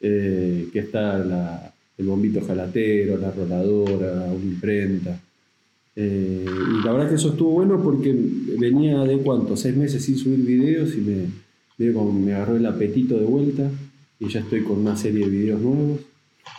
eh, 0.00 0.68
que 0.72 0.78
está 0.78 1.72
el 1.96 2.06
bombito 2.06 2.40
jalatero, 2.40 3.16
la 3.18 3.30
roladora, 3.30 4.24
una 4.24 4.44
imprenta. 4.44 5.20
Eh, 5.94 6.44
y 6.46 6.84
la 6.84 6.92
verdad 6.92 7.08
que 7.08 7.14
eso 7.14 7.30
estuvo 7.30 7.52
bueno 7.52 7.82
porque 7.82 8.14
venía 8.58 9.02
de 9.04 9.18
cuánto, 9.18 9.56
seis 9.56 9.74
meses 9.74 10.04
sin 10.04 10.18
subir 10.18 10.40
videos 10.40 10.94
y 10.94 10.98
me, 10.98 11.92
me 12.12 12.34
agarró 12.34 12.56
el 12.56 12.66
apetito 12.66 13.18
de 13.18 13.24
vuelta 13.24 13.70
y 14.20 14.28
ya 14.28 14.40
estoy 14.40 14.62
con 14.62 14.78
una 14.78 14.96
serie 14.96 15.24
de 15.24 15.30
videos 15.30 15.60
nuevos. 15.60 16.00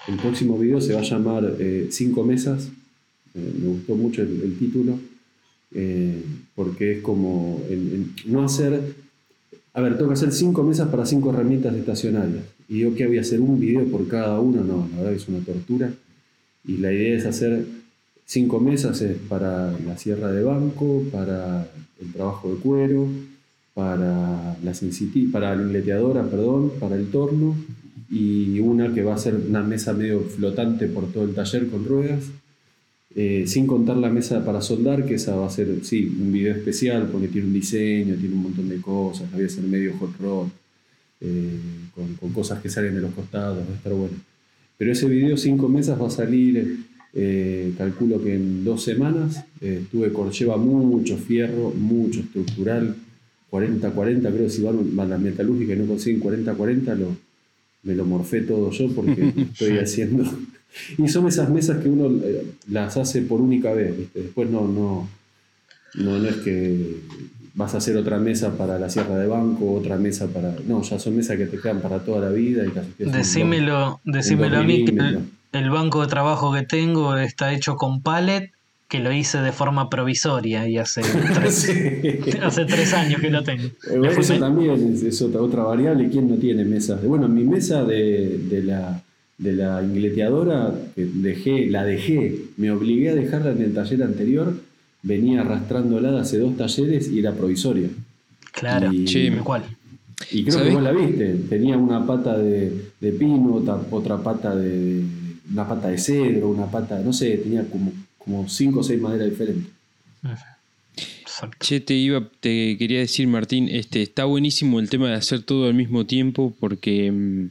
El 0.08 0.16
próximo 0.16 0.58
video 0.58 0.82
se 0.82 0.94
va 0.94 1.02
a 1.02 1.04
llamar 1.04 1.56
eh, 1.60 1.88
Cinco 1.92 2.24
mesas. 2.24 2.70
me 3.34 3.68
gustó 3.68 3.96
mucho 3.96 4.24
el, 4.24 4.58
título 4.58 5.00
porque 6.56 6.94
es 6.94 7.02
como 7.02 7.62
no 8.26 8.44
hacer 8.44 8.82
a 9.78 9.82
ver, 9.82 9.96
tengo 9.96 10.10
que 10.10 10.16
hacer 10.16 10.32
cinco 10.32 10.64
mesas 10.64 10.90
para 10.90 11.06
cinco 11.06 11.30
herramientas 11.30 11.76
estacionarias. 11.76 12.44
Y 12.70 12.80
yo, 12.80 12.96
¿qué 12.96 13.08
voy 13.08 13.18
a 13.18 13.22
hacer? 13.22 13.40
¿Un 13.40 13.60
video 13.60 13.86
por 13.86 14.08
cada 14.08 14.40
uno? 14.40 14.64
No, 14.64 14.88
la 14.92 14.98
verdad 14.98 15.14
es 15.14 15.28
una 15.28 15.40
tortura. 15.40 15.94
Y 16.66 16.78
la 16.78 16.92
idea 16.92 17.18
es 17.18 17.26
hacer 17.26 17.66
cinco 18.26 18.60
mesas 18.60 19.04
para 19.30 19.72
la 19.80 19.98
sierra 19.98 20.32
de 20.32 20.44
banco, 20.44 21.04
para 21.12 21.70
el 22.02 22.12
trabajo 22.12 22.54
de 22.54 22.60
cuero, 22.60 23.08
para 23.74 24.58
la, 24.64 24.74
para 25.32 25.56
la 25.56 25.62
ingleteadora, 25.64 26.30
perdón, 26.30 26.74
para 26.80 26.96
el 26.96 27.08
torno, 27.08 27.56
y 28.10 28.60
una 28.60 28.94
que 28.94 29.04
va 29.04 29.16
a 29.16 29.18
ser 29.18 29.36
una 29.36 29.64
mesa 29.64 29.94
medio 29.94 30.22
flotante 30.22 30.88
por 30.88 31.12
todo 31.12 31.24
el 31.24 31.34
taller 31.34 31.68
con 31.68 31.86
ruedas 31.86 32.24
eh, 33.20 33.46
sin 33.48 33.66
contar 33.66 33.98
la 33.98 34.12
mesa 34.12 34.46
para 34.46 34.62
soldar, 34.62 35.04
que 35.04 35.16
esa 35.16 35.36
va 35.36 35.48
a 35.48 35.50
ser, 35.50 35.84
sí, 35.84 36.06
un 36.06 36.32
video 36.32 36.54
especial 36.54 37.10
porque 37.12 37.28
tiene 37.28 37.48
un 37.48 37.54
diseño, 37.54 38.14
tiene 38.14 38.36
un 38.36 38.44
montón 38.44 38.70
de 38.70 38.80
cosas, 38.80 39.32
la 39.32 39.38
voy 39.38 39.46
a 39.46 39.48
hacer 39.48 39.64
medio 39.64 39.98
hot 39.98 40.16
rod, 40.20 40.48
eh, 41.22 41.60
con, 41.94 42.32
cosas 42.32 42.62
que 42.62 42.70
salen 42.70 42.96
de 42.96 43.02
los 43.02 43.14
costados, 43.14 43.66
va 43.68 43.74
a 43.74 43.76
estar 43.76 43.94
bueno. 43.94 44.16
Pero 44.78 44.92
ese 44.92 45.08
video, 45.08 45.38
cinco 45.38 45.68
mesas, 45.70 46.00
va 46.00 46.08
a 46.08 46.12
salir, 46.12 46.86
eh, 47.14 47.74
calculo 47.78 48.24
que 48.24 48.36
en 48.36 48.64
dos 48.64 48.84
semanas. 48.84 49.44
estuve 49.60 50.12
lleva 50.32 50.58
mucho 50.58 51.18
fierro, 51.18 51.72
mucho 51.72 52.20
estructural, 52.20 52.96
40-40, 53.52 54.22
creo 54.22 54.38
que 54.38 54.50
si 54.50 54.62
van, 54.62 55.00
a 55.00 55.06
la 55.06 55.18
metalúrgica 55.18 55.74
y 55.74 55.78
no 55.78 55.86
consiguen 55.86 56.22
40-40, 56.22 56.96
lo, 56.98 57.16
me 57.84 57.96
lo 57.96 58.06
morfé 58.06 58.42
todo 58.42 58.72
yo 58.72 58.94
porque 58.94 59.34
estoy 59.52 59.78
haciendo 59.80 60.26
y 60.98 61.08
son 61.08 61.28
esas 61.28 61.50
mesas 61.50 61.82
que 61.82 61.90
uno 61.90 62.10
eh, 62.24 62.46
las 62.70 62.98
hace 62.98 63.22
por 63.22 63.42
única 63.42 63.74
vez, 63.74 63.96
Después 64.14 64.50
no, 64.50 64.68
no, 64.68 65.10
no, 65.96 66.26
es 66.26 66.36
que 66.38 66.98
vas 67.58 67.74
a 67.74 67.80
hacer 67.80 67.98
otra 67.98 68.20
mesa 68.20 68.56
para 68.56 68.78
la 68.78 68.88
sierra 68.90 69.18
de 69.18 69.28
banco, 69.28 69.74
otra 69.74 69.98
mesa 69.98 70.28
para. 70.28 70.56
No, 70.68 70.84
ya 70.84 71.00
son 71.00 71.16
mesas 71.16 71.38
que 71.38 71.48
te 71.48 71.60
quedan 71.60 71.82
para 71.82 72.00
toda 72.00 72.22
la 72.22 72.30
vida 72.30 72.64
y 72.66 72.70
casi 72.70 72.90
Decímelo, 73.00 74.00
decímelo 74.06 74.60
a 74.60 74.64
mí 74.64 74.86
que 74.86 74.96
el, 75.54 75.70
banco 75.72 76.02
de 76.02 76.08
trabajo 76.08 76.54
que 76.54 76.62
tengo 76.62 77.18
está 77.18 77.52
hecho 77.52 77.76
con 77.76 78.02
pallet 78.02 78.52
que 78.88 79.00
lo 79.00 79.12
hice 79.12 79.40
de 79.40 79.52
forma 79.52 79.90
provisoria 79.90 80.68
y 80.70 80.78
hace 80.78 81.02
tres, 81.34 81.70
hace 82.42 82.66
tres 82.66 82.94
años 82.94 83.20
que 83.20 83.32
lo 83.32 83.44
tengo. 83.44 83.64
Eh, 83.64 84.14
eso 84.18 84.38
también 84.38 84.96
es, 85.04 85.22
otra, 85.22 85.42
otra 85.42 85.64
variable. 85.64 86.08
¿Quién 86.10 86.30
no 86.30 86.36
tiene 86.36 86.64
mesas? 86.64 87.04
Bueno, 87.04 87.28
mi 87.28 87.44
mesa 87.44 87.84
de, 87.84 88.38
de 88.50 88.64
la 88.64 89.02
de 89.38 89.54
la 89.54 89.84
ingleteadora, 89.84 90.74
dejé, 90.96 91.68
la 91.68 91.84
dejé, 91.84 92.36
me 92.58 92.72
obligué 92.72 93.10
a 93.10 93.16
dejarla 93.16 93.52
en 93.52 93.62
el 93.62 93.74
taller 93.74 94.02
anterior, 94.02 94.56
venía 95.04 95.42
arrastrándola 95.42 96.20
hace 96.20 96.40
dos 96.40 96.58
talleres 96.58 97.10
y 97.10 97.20
era 97.20 97.34
provisoria. 97.34 97.90
Claro, 98.52 98.92
y, 98.92 99.08
sí, 99.08 99.32
cuál. 99.44 99.64
Y 100.32 100.44
creo 100.44 100.64
que 100.64 100.70
vos 100.72 100.84
la 100.84 100.92
viste, 100.92 101.36
tenía 101.50 101.78
una 101.78 102.06
pata 102.06 102.38
de, 102.38 102.92
pino, 103.20 103.64
otra, 103.92 104.18
pata 104.18 104.56
de. 104.56 105.04
una 105.52 105.68
pata 105.68 105.90
de 105.90 105.98
cedro, 105.98 106.50
una 106.50 106.66
pata, 106.66 107.00
no 107.00 107.14
sé, 107.14 107.38
tenía 107.38 107.64
como, 107.70 107.92
como 108.18 108.50
cinco 108.50 108.80
o 108.80 108.84
seis 108.84 109.00
maderas 109.00 109.30
diferentes. 109.30 109.66
Che, 111.60 111.80
te 111.80 111.94
iba, 111.94 112.28
te 112.40 112.78
quería 112.80 113.00
decir, 113.00 113.28
Martín, 113.28 113.70
este, 113.70 114.02
está 114.02 114.26
buenísimo 114.26 114.80
el 114.80 114.90
tema 114.90 115.10
de 115.10 115.14
hacer 115.14 115.44
todo 115.44 115.68
al 115.68 115.76
mismo 115.76 116.08
tiempo, 116.08 116.52
porque 116.60 117.12
mm, 117.12 117.50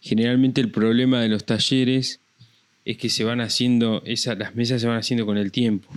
Generalmente 0.00 0.60
el 0.60 0.70
problema 0.70 1.20
de 1.20 1.28
los 1.28 1.44
talleres 1.44 2.20
es 2.84 2.96
que 2.96 3.08
se 3.08 3.24
van 3.24 3.40
haciendo, 3.40 4.02
esa, 4.04 4.34
las 4.34 4.54
mesas 4.54 4.80
se 4.80 4.86
van 4.86 4.98
haciendo 4.98 5.26
con 5.26 5.36
el 5.36 5.52
tiempo. 5.52 5.88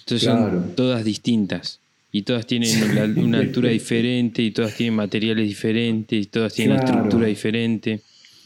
Entonces 0.00 0.22
son 0.22 0.74
todas 0.74 1.04
distintas. 1.04 1.80
Y 2.12 2.22
todas 2.22 2.46
tienen 2.46 2.70
una 3.18 3.38
altura 3.40 3.70
diferente, 3.70 4.42
y 4.42 4.50
todas 4.50 4.74
tienen 4.74 4.96
materiales 4.96 5.46
diferentes, 5.46 6.20
y 6.20 6.26
todas 6.26 6.52
tienen 6.52 6.78
estructura 6.78 7.26
diferente. 7.26 8.00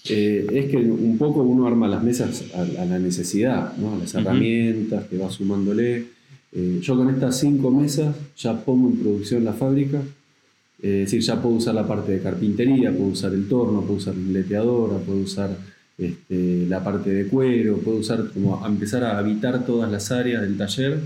Eh, 0.07 0.47
es 0.53 0.71
que 0.71 0.77
un 0.77 1.17
poco 1.17 1.43
uno 1.43 1.67
arma 1.67 1.89
las 1.89 2.03
mesas 2.03 2.45
a, 2.55 2.65
la 2.85 2.99
necesidad, 2.99 3.75
¿no? 3.79 3.95
a 3.95 3.99
las 3.99 4.15
herramientas 4.15 5.07
que 5.07 5.17
va 5.17 5.31
sumándole. 5.31 6.05
Eh, 6.53 6.79
yo 6.83 6.97
con 6.97 7.09
estas 7.09 7.41
cinco 7.41 7.71
mesas 7.71 8.15
ya 8.37 8.55
pongo 8.65 8.91
en 8.91 8.99
producción 8.99 9.45
la 9.45 9.55
fábrica 9.55 10.03
es 10.85 11.11
decir, 11.11 11.23
ya 11.23 11.41
puedo 11.41 11.55
usar 11.55 11.75
la 11.75 11.87
parte 11.87 12.13
de 12.13 12.21
carpintería, 12.21 12.93
puedo 12.93 13.07
usar 13.09 13.33
el 13.33 13.49
torno, 13.49 13.81
puedo 13.81 13.95
usar 13.95 14.15
la 14.15 14.33
leteadora, 14.33 14.99
puedo 14.99 15.21
usar 15.21 15.57
este, 15.97 16.67
la 16.69 16.85
parte 16.85 17.09
de 17.09 17.27
cuero, 17.27 17.79
puedo 17.79 17.97
usar 17.97 18.29
como 18.35 18.63
empezar 18.67 19.03
a 19.03 19.17
habitar 19.17 19.65
todas 19.65 19.91
las 19.91 20.11
áreas 20.11 20.43
del 20.43 20.59
taller 20.59 20.99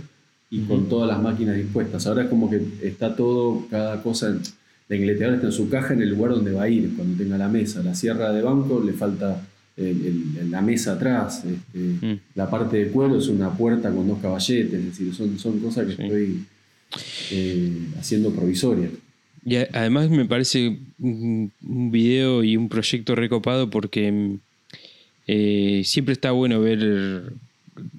y 0.50 0.60
con 0.60 0.88
todas 0.88 1.08
las 1.08 1.22
máquinas 1.22 1.56
dispuestas. 1.56 2.06
Ahora 2.06 2.24
es 2.24 2.28
como 2.28 2.48
que 2.48 2.62
está 2.82 3.14
todo, 3.14 3.66
cada 3.70 4.02
cosa, 4.02 4.36
la 4.88 4.96
ingleteadora 4.96 5.36
está 5.36 5.48
en 5.48 5.52
su 5.52 5.68
caja 5.68 5.94
en 5.94 6.02
el 6.02 6.10
lugar 6.10 6.32
donde 6.32 6.52
va 6.52 6.64
a 6.64 6.68
ir 6.68 6.94
cuando 6.96 7.16
tenga 7.16 7.36
la 7.36 7.48
mesa. 7.48 7.82
La 7.82 7.94
sierra 7.94 8.32
de 8.32 8.42
banco 8.42 8.82
le 8.84 8.92
falta 8.92 9.42
la 10.50 10.60
mesa 10.60 10.94
atrás, 10.94 11.44
este, 11.44 11.78
mm. 11.78 12.20
la 12.34 12.50
parte 12.50 12.76
de 12.78 12.90
cuero 12.90 13.16
es 13.16 13.28
una 13.28 13.56
puerta 13.56 13.90
con 13.92 14.08
dos 14.08 14.18
caballetes, 14.18 14.74
es 14.74 14.84
decir, 14.84 15.14
son, 15.14 15.38
son 15.38 15.60
cosas 15.60 15.86
que 15.86 16.02
estoy 16.02 16.44
eh, 17.30 17.86
haciendo 17.98 18.32
provisorias. 18.32 18.90
Y 19.44 19.54
además 19.56 20.10
me 20.10 20.24
parece 20.24 20.78
un, 20.98 21.52
video 21.60 22.42
y 22.42 22.56
un 22.56 22.68
proyecto 22.68 23.14
recopado 23.14 23.70
porque 23.70 24.38
eh, 25.28 25.82
siempre 25.84 26.12
está 26.12 26.32
bueno 26.32 26.60
ver 26.60 27.32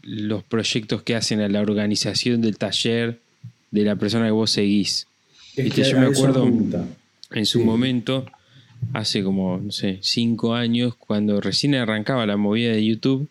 los 0.03 0.43
proyectos 0.43 1.03
que 1.03 1.15
hacen 1.15 1.41
a 1.41 1.50
la 1.50 1.62
organización 1.62 2.41
del 2.41 2.57
taller 2.57 3.19
de 3.71 3.83
la 3.83 3.95
persona 3.95 4.25
que 4.25 4.31
vos 4.31 4.51
seguís. 4.51 5.07
yo 5.55 6.00
me 6.00 6.07
acuerdo 6.07 6.50
en 7.31 7.45
su 7.45 7.63
momento, 7.63 8.25
hace 8.93 9.24
como, 9.24 9.57
no 9.57 9.71
sé, 9.71 10.00
cinco 10.01 10.55
años, 10.55 10.95
cuando 10.95 11.41
recién 11.41 11.75
arrancaba 11.75 12.25
la 12.25 12.38
movida 12.38 12.71
de 12.71 12.86
YouTube, 12.86 13.29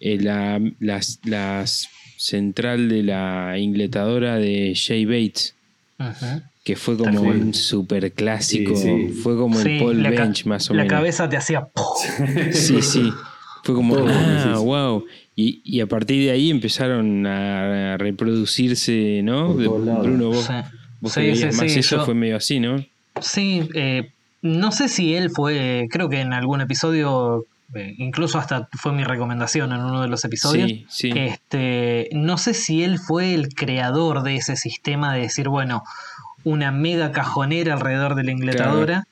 eh, 0.00 0.18
la, 0.20 0.60
las, 0.80 1.88
central 2.16 2.88
de 2.88 3.02
la 3.02 3.58
ingletadora 3.58 4.36
de 4.38 4.74
Jay 4.74 5.04
Bates. 5.04 5.54
Ajá 5.98 6.50
que 6.64 6.76
fue 6.76 6.96
como 6.96 7.20
un 7.20 7.52
super 7.52 8.10
clásico, 8.12 8.74
fue 9.22 9.36
como 9.36 9.60
el 9.60 9.78
Paul 9.78 10.02
Bench 10.02 10.46
más 10.46 10.70
o 10.70 10.74
menos. 10.74 10.90
La 10.90 10.96
cabeza 10.96 11.28
te 11.28 11.36
hacía... 11.36 11.68
sí, 12.52 12.80
sí. 12.80 13.12
Fue 13.62 13.74
como, 13.74 13.96
Todo, 13.96 14.08
ah, 14.08 14.54
sí. 14.56 14.64
wow. 14.64 15.04
Y, 15.36 15.60
y 15.64 15.80
a 15.80 15.86
partir 15.86 16.24
de 16.24 16.30
ahí 16.30 16.50
empezaron 16.50 17.26
a 17.26 17.96
reproducirse, 17.98 19.20
¿no? 19.24 19.54
Por 19.54 19.64
todos 19.64 19.86
lados. 19.86 20.06
Bruno, 20.06 20.28
vos, 20.28 20.44
Sí. 20.44 20.52
vos 21.00 21.12
Sí, 21.12 21.20
que 21.20 21.26
veías 21.32 21.54
sí, 21.54 21.60
más 21.62 21.72
sí, 21.72 21.78
eso 21.80 21.96
yo- 21.96 22.04
fue 22.04 22.14
medio 22.14 22.36
así, 22.36 22.60
¿no? 22.60 22.84
Sí, 23.20 23.68
eh, 23.74 24.10
no 24.42 24.70
sé 24.72 24.88
si 24.88 25.14
él 25.14 25.30
fue, 25.30 25.86
creo 25.90 26.08
que 26.08 26.20
en 26.20 26.32
algún 26.32 26.60
episodio, 26.60 27.46
eh, 27.74 27.94
incluso 27.98 28.38
hasta 28.38 28.68
fue 28.72 28.92
mi 28.92 29.02
recomendación 29.04 29.72
en 29.72 29.80
uno 29.80 30.02
de 30.02 30.08
los 30.08 30.24
episodios. 30.24 30.68
Sí, 30.70 30.86
sí. 30.88 31.10
Este, 31.16 32.08
no 32.12 32.38
sé 32.38 32.54
si 32.54 32.82
él 32.84 32.98
fue 32.98 33.34
el 33.34 33.48
creador 33.54 34.22
de 34.22 34.36
ese 34.36 34.56
sistema 34.56 35.14
de 35.14 35.22
decir, 35.22 35.48
bueno, 35.48 35.82
una 36.44 36.70
mega 36.72 37.10
cajonera 37.12 37.74
alrededor 37.74 38.14
de 38.16 38.24
la 38.24 38.32
ingletadora. 38.32 39.04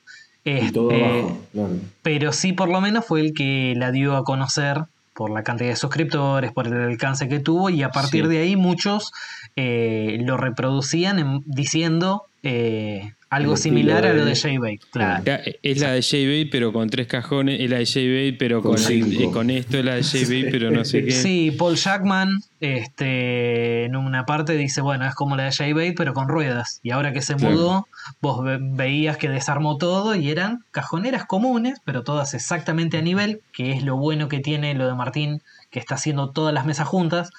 Y 0.45 0.71
todo 0.71 0.91
este, 0.91 1.03
abajo, 1.05 1.41
claro. 1.53 1.69
pero 2.01 2.33
sí 2.33 2.51
por 2.51 2.67
lo 2.69 2.81
menos 2.81 3.05
fue 3.05 3.21
el 3.21 3.33
que 3.33 3.73
la 3.77 3.91
dio 3.93 4.17
a 4.17 4.25
conocer 4.25 4.83
por 5.15 5.29
la 5.31 5.43
cantidad 5.43 5.69
de 5.69 5.75
suscriptores, 5.75 6.51
por 6.51 6.67
el 6.67 6.73
alcance 6.73 7.27
que 7.29 7.39
tuvo 7.39 7.69
y 7.69 7.83
a 7.83 7.89
partir 7.89 8.23
Sí. 8.25 8.29
de 8.31 8.37
ahí 8.39 8.55
muchos 8.55 9.11
eh, 9.55 10.17
lo 10.25 10.37
reproducían 10.37 11.19
en- 11.19 11.43
diciendo 11.45 12.23
eh, 12.45 13.13
algo 13.29 13.55
similar 13.55 14.05
a 14.05 14.13
lo 14.13 14.25
de. 14.25 14.35
J-Bait. 14.35 14.81
Claro. 14.91 15.23
Ya, 15.25 15.39
Es 15.63 15.79
la 15.79 15.91
de 15.93 16.01
J-Bait, 16.03 16.49
pero 16.51 16.73
con 16.73 16.89
tres 16.89 17.07
cajones. 17.07 17.59
Es 17.61 17.69
la 17.69 17.77
de 17.77 17.85
J-Bait, 17.85 18.35
pero 18.37 18.61
Con 18.61 18.75
eh, 18.77 19.29
con 19.31 19.49
esto. 19.49 19.77
Es 19.79 19.85
la 19.85 19.95
de 19.95 20.03
J-Bait, 20.03 20.47
pero 20.51 20.69
no 20.69 20.83
sé 20.85 21.05
qué. 21.05 21.11
Sí, 21.11 21.51
Paul 21.57 21.75
Jackman 21.75 22.29
este, 22.59 23.85
en 23.85 23.95
una 23.95 24.25
parte 24.25 24.53
dice, 24.57 24.81
bueno, 24.81 25.05
es 25.07 25.15
como 25.15 25.35
la 25.35 25.45
de 25.45 25.51
J-Bait, 25.51 25.95
pero 25.95 26.13
con 26.13 26.27
ruedas. 26.27 26.79
Y 26.83 26.91
ahora 26.91 27.13
que 27.13 27.21
se 27.21 27.35
Claro. 27.35 27.55
mudó, 27.55 27.87
vos 28.21 28.43
ve- 28.43 28.59
veías 28.61 29.17
que 29.17 29.29
desarmó 29.29 29.77
todo 29.77 30.15
y 30.15 30.29
eran 30.29 30.63
cajoneras 30.71 31.25
comunes, 31.25 31.79
pero 31.85 32.03
todas 32.03 32.33
exactamente 32.33 32.97
a 32.97 33.01
nivel, 33.01 33.41
que 33.51 33.71
es 33.71 33.83
lo 33.83 33.97
bueno 33.97 34.27
que 34.27 34.39
tiene 34.39 34.73
lo 34.73 34.87
de 34.87 34.93
Martín, 34.95 35.41
que 35.71 35.79
está 35.79 35.95
haciendo 35.95 36.29
todas 36.31 36.53
las 36.53 36.65
mesas 36.65 36.87
juntas. 36.87 37.29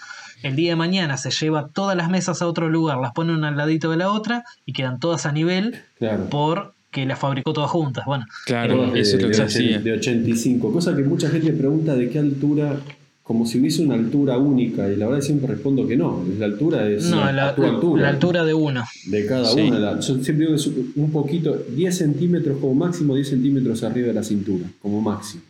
El 0.42 0.56
día 0.56 0.70
de 0.72 0.76
mañana 0.76 1.16
se 1.16 1.30
lleva 1.30 1.68
todas 1.68 1.96
las 1.96 2.10
mesas 2.10 2.42
a 2.42 2.46
otro 2.46 2.68
lugar, 2.68 2.98
las 2.98 3.12
pone 3.12 3.32
una 3.32 3.48
al 3.48 3.56
ladito 3.56 3.90
de 3.90 3.96
la 3.96 4.10
otra 4.10 4.44
y 4.66 4.72
quedan 4.72 4.98
todas 5.00 5.24
a 5.26 5.32
nivel 5.32 5.82
Claro. 5.98 6.26
porque 6.30 7.06
las 7.06 7.18
fabricó 7.18 7.52
todas 7.52 7.70
juntas. 7.70 8.04
Bueno, 8.04 8.26
Claro, 8.44 8.90
de- 8.92 9.00
eso 9.00 9.16
es 9.16 9.22
lo 9.22 9.28
que 9.30 9.32
de, 9.32 9.34
se 9.34 9.42
hacía. 9.44 9.78
de 9.78 9.92
85. 9.92 10.72
Cosa 10.72 10.94
que 10.94 11.02
mucha 11.02 11.28
gente 11.30 11.52
pregunta 11.52 11.94
de 11.94 12.10
qué 12.10 12.18
altura, 12.18 12.76
como 13.24 13.46
si 13.46 13.58
hubiese 13.58 13.82
una 13.82 13.94
altura 13.94 14.36
única, 14.38 14.86
y 14.92 14.96
la 14.96 15.06
verdad 15.08 15.22
siempre 15.22 15.48
respondo 15.48 15.88
que 15.88 15.96
no. 15.96 16.22
La 16.38 16.44
altura 16.44 16.86
es 16.88 17.06
no, 17.10 17.16
la, 17.24 17.32
la, 17.32 17.54
tu 17.56 17.64
altura. 17.64 18.02
la 18.02 18.08
altura 18.10 18.44
de 18.44 18.52
uno. 18.54 18.84
de 19.06 19.26
cada 19.26 19.46
Sí. 19.46 19.60
una. 19.62 19.78
La- 19.78 19.94
yo 20.00 20.14
siempre 20.22 20.36
digo 20.46 20.50
que 20.50 20.56
es 20.56 20.70
un 20.94 21.10
poquito, 21.10 21.56
10 21.74 21.96
centímetros 21.96 22.58
como 22.60 22.74
máximo, 22.74 23.14
10 23.14 23.26
centímetros 23.30 23.82
arriba 23.82 24.08
de 24.08 24.14
la 24.14 24.22
cintura, 24.22 24.66
como 24.82 25.00
máximo. 25.00 25.42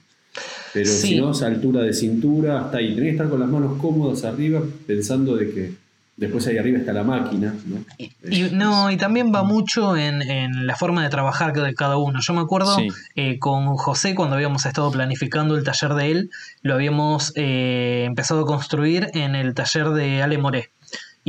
Pero 0.73 0.87
Sí. 0.89 1.09
si 1.09 1.17
no, 1.17 1.33
esa 1.33 1.47
altura 1.49 1.83
de 1.83 1.93
cintura, 1.93 2.61
hasta 2.61 2.79
ahí. 2.79 2.89
Tenés 2.95 3.03
que 3.03 3.11
estar 3.11 3.29
con 3.29 3.41
las 3.41 3.49
manos 3.51 3.77
cómodas 3.81 4.25
arriba, 4.25 4.63
pensando 4.87 5.37
de 5.37 5.51
que 5.51 5.73
después 6.17 6.47
ahí 6.47 6.59
arriba 6.59 6.79
está 6.79 6.93
la 6.93 7.03
máquina. 7.03 7.55
¿no? 7.67 7.85
Y, 7.99 8.43
no, 8.53 8.91
y 8.91 8.97
también 8.97 9.33
va 9.35 9.43
mucho 9.43 9.97
en, 9.97 10.23
en 10.23 10.67
la 10.67 10.77
forma 10.77 11.03
de 11.03 11.09
trabajar 11.09 11.53
de 11.53 11.75
cada 11.75 11.97
uno. 11.97 12.21
Yo 12.21 12.33
me 12.35 12.41
acuerdo 12.41 12.77
Sí. 12.77 12.89
eh, 13.17 13.39
con 13.39 13.77
José, 13.77 14.15
cuando 14.15 14.37
habíamos 14.37 14.65
estado 14.67 14.91
planificando 14.93 15.57
el 15.57 15.65
taller 15.65 15.95
de 15.95 16.11
él, 16.11 16.31
lo 16.63 16.75
habíamos 16.75 17.33
eh, 17.37 18.05
empezado 18.07 18.43
a 18.43 18.47
construir 18.47 19.09
en 19.15 19.35
el 19.35 19.55
taller 19.55 19.89
de 19.91 20.23
Ale 20.23 20.39
Moré. 20.39 20.71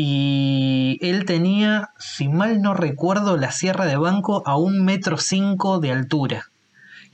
Y 0.09 0.99
él 1.01 1.25
tenía, 1.25 1.89
si 1.97 2.27
mal 2.27 2.61
no 2.61 2.73
recuerdo, 2.73 3.37
la 3.37 3.51
sierra 3.51 3.85
de 3.85 3.95
banco 3.97 4.43
a 4.45 4.57
un 4.57 4.83
metro 4.83 5.17
cinco 5.17 5.79
de 5.79 5.91
altura. 5.91 6.49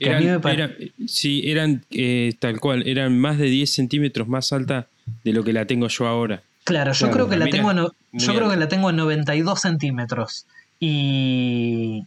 Que 0.00 0.06
a 0.06 0.08
Eran, 0.18 0.24
mí 0.24 0.30
me 0.30 0.40
pare- 0.40 0.54
eran- 0.56 0.74
sí, 1.06 1.42
eran 1.46 1.84
eh, 1.92 2.32
tal 2.40 2.58
cual, 2.58 2.82
eran 2.88 3.16
más 3.18 3.38
de 3.38 3.46
10 3.46 3.72
centímetros 3.72 4.26
más 4.26 4.52
alta 4.52 4.88
de 5.22 5.32
lo 5.32 5.44
que 5.44 5.52
la 5.52 5.64
tengo 5.66 5.86
yo 5.88 6.06
ahora. 6.08 6.42
Claro, 6.64 6.92
yo 6.92 6.98
Claro, 6.98 7.12
creo 7.12 7.28
que 7.28 7.36
la 7.36 7.46
tengo 7.48 7.72
no- 7.74 7.92
yo 8.12 8.34
creo 8.34 8.50
que 8.50 8.56
la 8.56 8.68
tengo 8.68 8.90
en 8.90 8.96
92 8.96 9.60
centímetros. 9.60 10.46
Y 10.78 12.04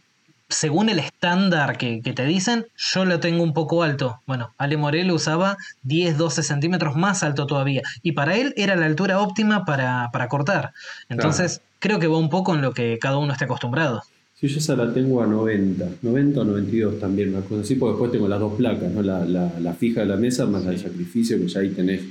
según 0.48 0.88
el 0.88 0.98
estándar 0.98 1.76
que, 1.76 2.00
que 2.02 2.12
te 2.12 2.24
dicen, 2.24 2.66
yo 2.76 3.04
lo 3.04 3.18
tengo 3.20 3.42
un 3.42 3.52
poco 3.52 3.82
alto. 3.82 4.20
Bueno, 4.26 4.54
Ale 4.58 4.76
Morel 4.76 5.10
usaba 5.10 5.56
10, 5.82 6.16
12 6.16 6.42
centímetros 6.42 6.96
más 6.96 7.22
alto 7.22 7.46
todavía. 7.46 7.82
Y 8.02 8.12
para 8.12 8.36
él 8.36 8.54
era 8.56 8.76
la 8.76 8.86
altura 8.86 9.18
óptima 9.20 9.64
para, 9.64 10.08
para 10.12 10.28
cortar. 10.28 10.72
Entonces, 11.08 11.60
creo 11.80 11.98
que 11.98 12.06
va 12.06 12.16
un 12.18 12.30
poco 12.30 12.54
en 12.54 12.62
lo 12.62 12.72
que 12.72 12.98
cada 13.00 13.18
uno 13.18 13.32
esté 13.32 13.44
acostumbrado. 13.46 14.02
Sí, 14.34 14.48
yo 14.48 14.58
esa 14.58 14.76
la 14.76 14.92
tengo 14.92 15.22
a 15.22 15.26
90, 15.26 15.86
90 16.02 16.40
o 16.40 16.44
92 16.44 17.00
también, 17.00 17.30
una 17.34 17.40
cosa 17.40 17.62
así, 17.62 17.74
porque 17.74 17.92
después 17.92 18.12
tengo 18.12 18.28
las 18.28 18.38
dos 18.38 18.52
placas, 18.54 18.90
¿no? 18.92 19.02
la, 19.02 19.24
la, 19.24 19.50
la 19.58 19.72
fija 19.72 20.00
de 20.00 20.06
la 20.06 20.16
mesa 20.16 20.44
más 20.44 20.62
la 20.64 20.72
de 20.72 20.78
sacrificio, 20.78 21.38
que 21.38 21.48
ya 21.48 21.60
ahí 21.60 21.70
tenés 21.70 22.02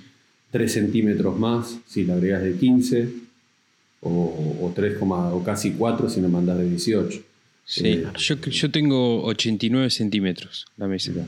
3 0.56 0.72
centímetros 0.72 1.38
más 1.38 1.80
si 1.86 2.06
la 2.06 2.14
agregás 2.14 2.42
de 2.42 2.56
15, 2.56 3.10
o, 4.00 4.10
o 4.62 4.72
3, 4.74 4.98
o 5.02 5.44
casi 5.44 5.72
4 5.72 6.10
si 6.10 6.22
la 6.22 6.30
mandás 6.30 6.60
de 6.60 6.70
18. 6.70 7.20
Sí, 7.66 7.82
Eh, 7.88 8.06
yo, 8.18 8.36
yo 8.38 8.72
tengo 8.72 9.26
89 9.26 9.90
centímetros 9.90 10.66
la 10.78 10.88
mesa. 10.88 11.12
Mirá. 11.12 11.28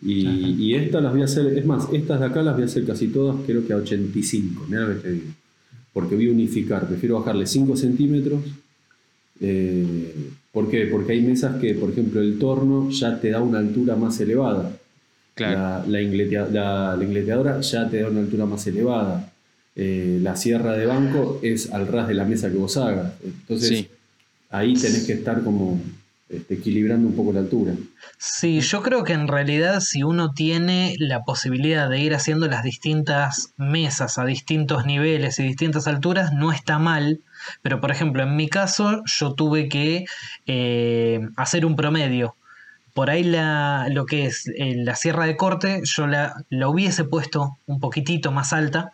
Y, 0.00 0.64
y 0.64 0.74
estas 0.76 1.02
las 1.02 1.12
voy 1.12 1.22
a 1.22 1.24
hacer, 1.24 1.58
es 1.58 1.66
más, 1.66 1.88
estas 1.92 2.20
de 2.20 2.26
acá 2.26 2.40
las 2.42 2.54
voy 2.54 2.62
a 2.62 2.66
hacer 2.66 2.86
casi 2.86 3.08
todas, 3.08 3.34
creo 3.44 3.66
que 3.66 3.72
a 3.72 3.78
85, 3.78 4.66
mira 4.68 4.82
lo 4.82 4.94
que 4.94 5.00
te 5.00 5.10
digo. 5.10 5.32
Porque 5.92 6.14
voy 6.14 6.28
a 6.28 6.30
unificar, 6.30 6.86
prefiero 6.86 7.18
bajarle 7.18 7.46
5 7.46 7.76
centímetros. 7.76 8.42
Eh, 9.40 10.14
¿Por 10.52 10.70
qué? 10.70 10.86
Porque 10.86 11.14
hay 11.14 11.22
mesas 11.22 11.60
que, 11.60 11.74
por 11.74 11.90
ejemplo, 11.90 12.20
el 12.20 12.38
torno 12.38 12.90
ya 12.90 13.20
te 13.20 13.30
da 13.30 13.42
una 13.42 13.58
altura 13.58 13.96
más 13.96 14.20
elevada. 14.20 14.78
Claro. 15.40 15.58
La, 15.58 15.84
la, 15.86 16.00
ingletea- 16.02 16.48
la- 16.50 16.96
la 16.96 17.04
ingleteadora 17.04 17.60
ya 17.60 17.88
te 17.88 18.02
da 18.02 18.08
una 18.08 18.20
altura 18.20 18.44
más 18.46 18.66
elevada. 18.66 19.32
Eh, 19.76 20.18
la 20.20 20.36
sierra 20.36 20.72
de 20.76 20.84
banco 20.86 21.40
es 21.42 21.72
al 21.72 21.86
ras 21.86 22.08
de 22.08 22.14
la 22.14 22.24
mesa 22.24 22.50
que 22.50 22.56
vos 22.56 22.76
hagas. 22.76 23.12
Entonces, 23.24 23.68
Sí. 23.68 23.88
ahí 24.50 24.74
tenés 24.74 25.06
que 25.06 25.12
estar 25.14 25.42
como 25.42 25.80
este, 26.28 26.54
equilibrando 26.54 27.08
un 27.08 27.14
poco 27.16 27.32
la 27.32 27.40
altura. 27.40 27.72
Sí, 28.18 28.60
yo 28.60 28.82
creo 28.82 29.02
que 29.02 29.14
en 29.14 29.26
realidad 29.26 29.80
si 29.80 30.02
uno 30.04 30.32
tiene 30.32 30.94
la 30.98 31.24
posibilidad 31.24 31.88
de 31.90 31.98
ir 32.00 32.14
haciendo 32.14 32.46
las 32.46 32.62
distintas 32.62 33.52
mesas 33.56 34.16
a 34.18 34.24
distintos 34.24 34.86
niveles 34.86 35.38
y 35.40 35.42
distintas 35.42 35.88
alturas, 35.88 36.32
no 36.32 36.52
está 36.52 36.78
mal. 36.78 37.20
Pero 37.62 37.80
por 37.80 37.90
ejemplo, 37.90 38.22
en 38.22 38.36
mi 38.36 38.48
caso 38.48 39.02
yo 39.06 39.32
tuve 39.34 39.68
que 39.68 40.04
eh, 40.46 41.20
hacer 41.36 41.64
un 41.66 41.74
promedio. 41.74 42.36
Por 42.94 43.10
ahí 43.10 43.22
la, 43.24 43.86
lo 43.90 44.06
que 44.06 44.26
es 44.26 44.46
eh, 44.56 44.74
la 44.76 44.94
sierra 44.96 45.26
de 45.26 45.36
corte, 45.36 45.80
yo 45.84 46.06
la, 46.06 46.34
la 46.48 46.68
hubiese 46.68 47.04
puesto 47.04 47.56
un 47.66 47.80
poquitito 47.80 48.32
más 48.32 48.52
alta, 48.52 48.90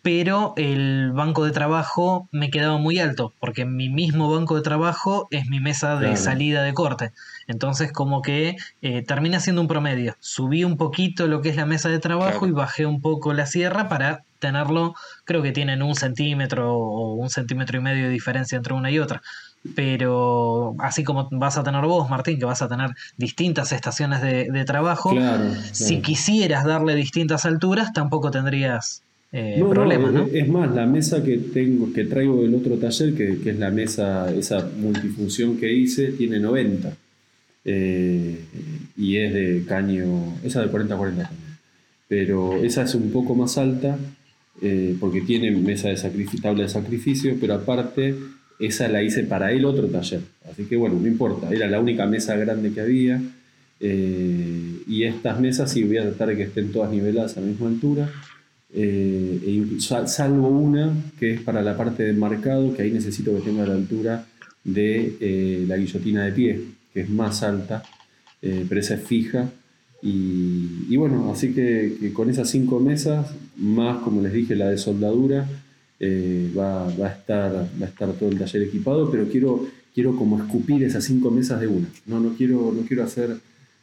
pero 0.00 0.54
el 0.56 1.12
banco 1.12 1.44
de 1.44 1.50
trabajo 1.50 2.28
me 2.30 2.50
quedaba 2.50 2.78
muy 2.78 2.98
alto, 2.98 3.34
porque 3.40 3.64
mi 3.64 3.88
mismo 3.88 4.32
banco 4.32 4.54
de 4.54 4.62
trabajo 4.62 5.26
es 5.30 5.46
mi 5.48 5.60
mesa 5.60 5.94
de 5.96 6.06
Claro. 6.08 6.16
salida 6.16 6.62
de 6.62 6.72
corte. 6.72 7.12
Entonces 7.46 7.92
como 7.92 8.22
que 8.22 8.56
eh, 8.80 9.02
termina 9.02 9.40
siendo 9.40 9.60
un 9.60 9.68
promedio. 9.68 10.16
Subí 10.20 10.62
un 10.64 10.76
poquito 10.76 11.26
lo 11.26 11.42
que 11.42 11.48
es 11.50 11.56
la 11.56 11.66
mesa 11.66 11.88
de 11.88 11.98
trabajo 11.98 12.30
Claro. 12.40 12.46
y 12.46 12.52
bajé 12.52 12.86
un 12.86 13.00
poco 13.02 13.32
la 13.32 13.46
sierra 13.46 13.88
para 13.88 14.24
tenerlo, 14.38 14.94
creo 15.24 15.42
que 15.42 15.50
tienen 15.50 15.82
un 15.82 15.96
centímetro 15.96 16.72
o 16.76 17.14
un 17.14 17.28
centímetro 17.28 17.76
y 17.78 17.82
medio 17.82 18.04
de 18.04 18.10
diferencia 18.10 18.56
entre 18.56 18.74
una 18.74 18.90
y 18.90 19.00
otra. 19.00 19.20
Pero 19.74 20.74
así 20.78 21.04
como 21.04 21.28
vas 21.32 21.56
a 21.58 21.62
tener 21.62 21.82
vos, 21.84 22.08
Martín, 22.10 22.38
que 22.38 22.44
vas 22.44 22.62
a 22.62 22.68
tener 22.68 22.90
distintas 23.16 23.72
estaciones 23.72 24.22
de, 24.22 24.50
de 24.50 24.64
trabajo, 24.64 25.10
Claro. 25.10 25.50
si 25.72 26.00
quisieras 26.00 26.64
darle 26.64 26.94
distintas 26.94 27.44
alturas, 27.44 27.92
tampoco 27.92 28.30
tendrías 28.30 29.02
eh, 29.32 29.56
No, 29.58 29.68
problemas, 29.70 30.12
¿no? 30.12 30.22
es, 30.24 30.34
es 30.34 30.48
más, 30.48 30.74
la 30.74 30.86
mesa 30.86 31.22
que 31.22 31.36
tengo, 31.38 31.92
que 31.92 32.04
traigo 32.04 32.42
del 32.42 32.54
otro 32.54 32.76
taller, 32.76 33.14
que, 33.14 33.38
que 33.40 33.50
es 33.50 33.58
la 33.58 33.70
mesa, 33.70 34.30
esa 34.32 34.68
multifunción 34.78 35.56
que 35.58 35.72
hice, 35.72 36.12
tiene 36.12 36.38
90. 36.40 36.92
Eh, 37.64 38.44
y 38.96 39.16
es 39.18 39.34
de 39.34 39.64
caño, 39.66 40.38
esa 40.42 40.62
de 40.62 40.68
40 40.68 40.94
a 40.94 40.96
40 40.98 41.22
también. 41.24 41.48
Pero 42.08 42.56
esa 42.56 42.82
es 42.82 42.94
un 42.94 43.10
poco 43.10 43.34
más 43.34 43.58
alta, 43.58 43.98
eh, 44.62 44.96
porque 44.98 45.20
tiene 45.20 45.50
mesa 45.50 45.88
de 45.88 45.98
sacrificio, 45.98 46.40
tabla 46.40 46.62
de 46.62 46.68
sacrificio, 46.70 47.36
pero 47.38 47.54
aparte, 47.54 48.14
esa 48.58 48.88
la 48.88 49.02
hice 49.02 49.22
para 49.24 49.52
el 49.52 49.64
otro 49.64 49.86
taller. 49.86 50.20
Así 50.50 50.64
que 50.64 50.76
bueno, 50.76 50.98
no 51.00 51.06
importa, 51.06 51.50
era 51.50 51.66
la 51.68 51.80
única 51.80 52.06
mesa 52.06 52.36
grande 52.36 52.72
que 52.72 52.80
había. 52.80 53.20
eh, 53.80 54.82
y 54.88 55.04
estas 55.04 55.38
mesas 55.38 55.70
sí 55.70 55.84
voy 55.84 55.98
a 55.98 56.02
tratar 56.02 56.28
de 56.28 56.36
que 56.36 56.42
estén 56.44 56.72
todas 56.72 56.90
niveladas 56.90 57.36
a 57.36 57.40
la 57.40 57.46
misma 57.46 57.68
altura. 57.68 58.10
Eh, 58.70 59.40
e 59.46 59.80
salvo 59.80 60.48
una 60.48 60.92
que 61.18 61.34
es 61.34 61.40
para 61.40 61.62
la 61.62 61.74
parte 61.76 62.02
de 62.02 62.12
marcado, 62.12 62.74
que 62.74 62.82
ahí 62.82 62.90
necesito 62.90 63.34
que 63.34 63.40
tenga 63.42 63.64
la 63.66 63.74
altura 63.74 64.26
de 64.64 65.16
eh, 65.20 65.64
la 65.66 65.76
guillotina 65.76 66.24
de 66.24 66.32
pie, 66.32 66.60
que 66.92 67.00
es 67.00 67.08
más 67.08 67.42
alta, 67.42 67.82
eh, 68.42 68.66
pero 68.68 68.80
esa 68.80 68.94
es 68.94 69.02
fija. 69.02 69.50
Y, 70.02 70.86
y 70.88 70.96
bueno, 70.96 71.30
así 71.32 71.52
que 71.52 72.12
con 72.12 72.30
esas 72.30 72.50
cinco 72.50 72.78
mesas, 72.80 73.26
más 73.56 73.98
como 74.02 74.20
les 74.22 74.32
dije, 74.32 74.54
la 74.54 74.68
de 74.70 74.78
soldadura, 74.78 75.48
eh, 76.00 76.52
va, 76.56 76.84
va 76.96 77.06
a 77.06 77.12
estar, 77.12 77.52
va 77.54 77.86
a 77.86 77.88
estar 77.88 78.12
todo 78.12 78.28
el 78.28 78.38
taller 78.38 78.62
equipado, 78.62 79.10
pero 79.10 79.28
quiero, 79.28 79.66
quiero 79.94 80.16
como 80.16 80.38
escupir 80.38 80.84
esas 80.84 81.04
cinco 81.04 81.30
mesas 81.30 81.60
de 81.60 81.66
una. 81.66 81.88
No, 82.06 82.20
no 82.20 82.34
quiero, 82.36 82.72
no 82.72 82.82
quiero 82.82 83.04
hacer 83.04 83.36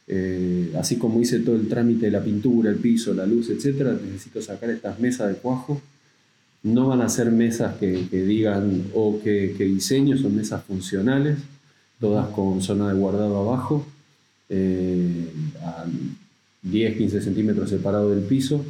eh, 0.08 0.72
así 0.78 0.96
como 0.96 1.20
hice 1.20 1.40
todo 1.40 1.56
el 1.56 1.68
trámite 1.68 2.06
de 2.06 2.12
la 2.12 2.22
pintura, 2.22 2.70
el 2.70 2.76
piso, 2.76 3.12
la 3.12 3.26
luz, 3.26 3.50
etc., 3.50 4.00
necesito 4.04 4.40
sacar 4.40 4.70
estas 4.70 4.98
mesas 5.00 5.28
de 5.28 5.34
cuajo. 5.36 5.80
No 6.62 6.88
van 6.88 7.00
a 7.00 7.08
ser 7.08 7.30
mesas 7.30 7.76
que, 7.76 7.92
digan 8.10 8.84
o 8.94 9.20
que, 9.22 9.54
diseño, 9.58 10.16
son 10.16 10.36
mesas 10.36 10.64
funcionales, 10.64 11.38
todas 12.00 12.28
con 12.28 12.62
zona 12.62 12.92
de 12.92 12.98
guardado 12.98 13.38
abajo, 13.38 13.86
eh, 14.48 15.28
a 15.62 15.84
10-15 16.64 17.20
centímetros 17.20 17.70
separado 17.70 18.10
del 18.10 18.24
piso. 18.24 18.64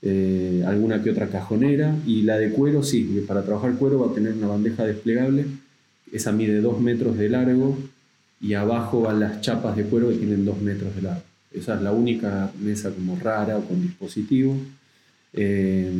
Eh, 0.00 0.62
alguna 0.64 1.02
que 1.02 1.10
otra 1.10 1.28
cajonera 1.28 1.96
y 2.06 2.22
la 2.22 2.38
de 2.38 2.50
cuero 2.50 2.84
sí, 2.84 3.24
para 3.26 3.42
trabajar 3.42 3.74
cuero 3.74 3.98
va 3.98 4.12
a 4.12 4.14
tener 4.14 4.34
una 4.34 4.46
bandeja 4.46 4.84
desplegable, 4.84 5.44
esa 6.12 6.30
mide 6.30 6.60
2 6.60 6.80
metros 6.80 7.18
de 7.18 7.28
largo 7.28 7.76
y 8.40 8.54
abajo 8.54 9.02
van 9.02 9.20
las 9.20 9.40
chapas 9.40 9.76
de 9.76 9.84
cuero 9.84 10.08
que 10.08 10.16
tienen 10.16 10.44
2 10.44 10.60
metros 10.62 10.94
de 10.94 11.02
largo. 11.02 11.22
Esa 11.52 11.74
es 11.74 11.82
la 11.82 11.92
única 11.92 12.52
mesa 12.60 12.90
como 12.90 13.18
rara 13.18 13.56
o 13.56 13.64
con 13.64 13.82
dispositivo. 13.82 14.56
Eh, 15.32 15.92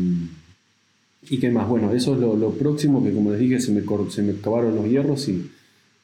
¿Y 1.30 1.38
qué 1.38 1.50
más? 1.50 1.68
Bueno, 1.68 1.92
eso 1.92 2.14
es 2.14 2.20
lo, 2.20 2.50
próximo 2.52 3.02
que 3.02 3.12
como 3.12 3.32
les 3.32 3.40
dije 3.40 3.60
se 3.60 3.72
me, 3.72 3.82
se 4.10 4.22
me 4.22 4.32
acabaron 4.32 4.76
los 4.76 4.86
hierros 4.86 5.28
y 5.28 5.50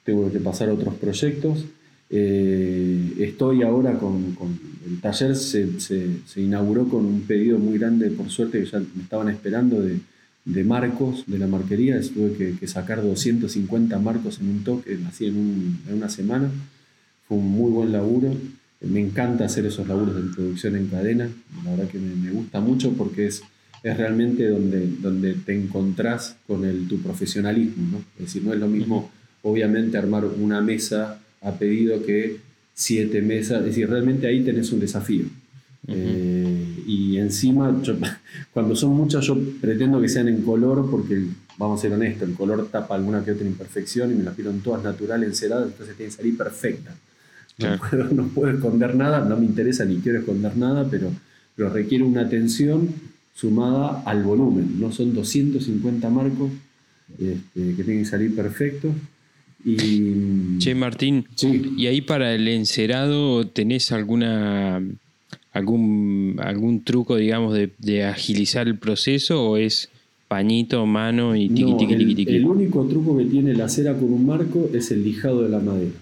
tengo 0.05 0.31
que 0.33 0.41
pasar 0.41 0.69
a 0.69 0.75
otros 0.75 0.95
proyectos. 0.95 1.65
Eh, 2.11 3.15
estoy 3.19 3.63
ahora 3.63 3.99
con, 3.99 4.37
el 4.87 5.01
taller, 5.01 5.37
se, 5.37 6.21
inauguró 6.37 6.89
con 6.89 7.05
un 7.05 7.23
pedido 7.23 7.59
muy 7.59 7.79
grande, 7.79 8.11
por 8.11 8.31
suerte, 8.31 8.61
que 8.61 8.67
ya 8.67 8.79
me 8.79 9.03
estaban 9.03 9.29
esperando 9.29 9.81
de, 9.81 10.65
marcos 10.65 11.25
de 11.27 11.39
la 11.39 11.47
marquería. 11.47 12.01
Tuve 12.01 12.57
que, 12.59 12.67
sacar 12.67 13.03
250 13.03 13.99
marcos 13.99 14.41
en 14.41 14.49
un 14.49 14.65
toque, 14.65 14.99
así 15.09 15.27
en, 15.27 15.79
una 15.91 16.09
semana. 16.09 16.51
Fue 17.27 17.39
un 17.39 17.49
muy 17.49 17.71
buen 17.71 17.93
laburo. 17.93 18.35
Me 18.81 19.01
encanta 19.01 19.47
hacer 19.47 19.65
esos 19.65 19.89
laburos 19.89 20.17
de 20.17 20.35
producción 20.35 20.77
en 20.77 20.89
cadena. 20.89 21.29
La 21.65 21.71
verdad 21.71 21.89
que 21.89 21.99
me, 21.99 22.31
gusta 22.31 22.61
mucho 22.61 22.93
porque 22.93 23.27
es, 23.27 23.43
es 23.83 23.97
realmente 23.97 24.49
donde, 24.49 24.87
donde 25.01 25.35
te 25.35 25.55
encontrás 25.55 26.37
con 26.47 26.65
el, 26.65 26.87
tu 26.89 27.01
profesionalismo. 27.01 28.03
Es 28.19 28.27
decir, 28.27 28.45
no 28.45 28.53
es 28.53 28.61
lo 28.61 28.69
mismo, 28.69 29.11
obviamente, 29.43 29.97
armar 29.97 30.27
una 30.27 30.61
mesa 30.61 31.21
ha 31.41 31.53
pedido 31.53 32.05
que 32.05 32.41
siete 32.75 33.23
mesas, 33.23 33.61
es 33.61 33.67
decir, 33.67 33.89
realmente 33.89 34.27
ahí 34.27 34.43
tenés 34.43 34.71
un 34.73 34.81
desafío. 34.81 35.25
Eh, 35.87 36.83
y 36.87 37.19
encima, 37.19 37.75
cuando 38.53 38.75
son 38.75 38.91
muchas, 38.91 39.25
yo 39.25 39.39
pretendo 39.61 40.01
que 40.01 40.09
sean 40.09 40.29
en 40.29 40.43
color, 40.43 40.91
porque 40.91 41.25
vamos 41.57 41.79
a 41.79 41.83
ser 41.83 41.93
honestos, 41.93 42.29
el 42.29 42.35
color 42.35 42.69
tapa 42.71 42.95
alguna 42.95 43.25
que 43.25 43.33
otra 43.33 43.47
imperfección 43.47 44.11
y 44.11 44.15
me 44.15 44.25
las 44.25 44.35
pidieron 44.35 44.61
todas 44.61 44.83
naturales, 44.83 45.29
enceradas, 45.29 45.69
entonces 45.69 45.97
tienen 45.97 46.11
que 46.11 46.17
salir 46.17 46.37
perfectas. 46.37 46.95
No, 47.57 48.27
puedo, 48.29 48.51
esconder 48.51 48.97
nada, 48.97 49.25
no 49.25 49.37
me 49.37 49.47
interesa 49.47 49.85
ni 49.85 49.99
quiero 49.99 50.19
esconder 50.19 50.57
nada, 50.57 50.89
pero, 50.91 51.13
pero 51.55 51.71
requiere 51.71 52.03
una 52.03 52.23
atención 52.23 52.89
sumada 53.33 54.03
al 54.05 54.25
volumen. 54.25 54.81
No 54.81 54.91
son 54.91 55.15
250 55.15 56.11
marcos 56.11 56.51
este, 57.13 57.77
que 57.77 57.85
tienen 57.85 58.03
que 58.03 58.11
salir 58.11 58.35
perfectos. 58.35 58.93
Y, 59.65 60.59
che, 60.59 60.75
Martín, 60.75 61.27
¿y 61.77 61.87
ahí 61.87 62.03
para 62.03 62.35
el 62.35 62.47
encerado 62.49 63.47
tenés 63.47 63.93
alguna 63.93 64.83
algún, 65.55 66.37
algún 66.43 66.85
truco, 66.85 67.17
digamos, 67.17 67.57
de, 67.79 68.05
agilizar 68.05 68.67
el 68.67 68.77
proceso 68.77 69.43
o 69.51 69.57
es 69.57 69.89
pañito, 70.29 70.85
mano 70.85 71.37
y 71.37 71.49
tiqui, 71.49 71.77
tiqui, 71.77 71.97
tiqui, 71.97 72.15
tiqui, 72.15 72.37
el, 72.37 72.45
único 72.45 72.85
truco 72.87 73.17
que 73.17 73.25
tiene 73.25 73.55
la 73.55 73.69
cera 73.69 73.95
con 73.95 74.13
un 74.13 74.27
marco 74.27 74.69
es 74.75 74.91
el 74.91 75.05
lijado 75.05 75.43
de 75.43 75.49
la 75.49 75.61
madera. 75.61 75.93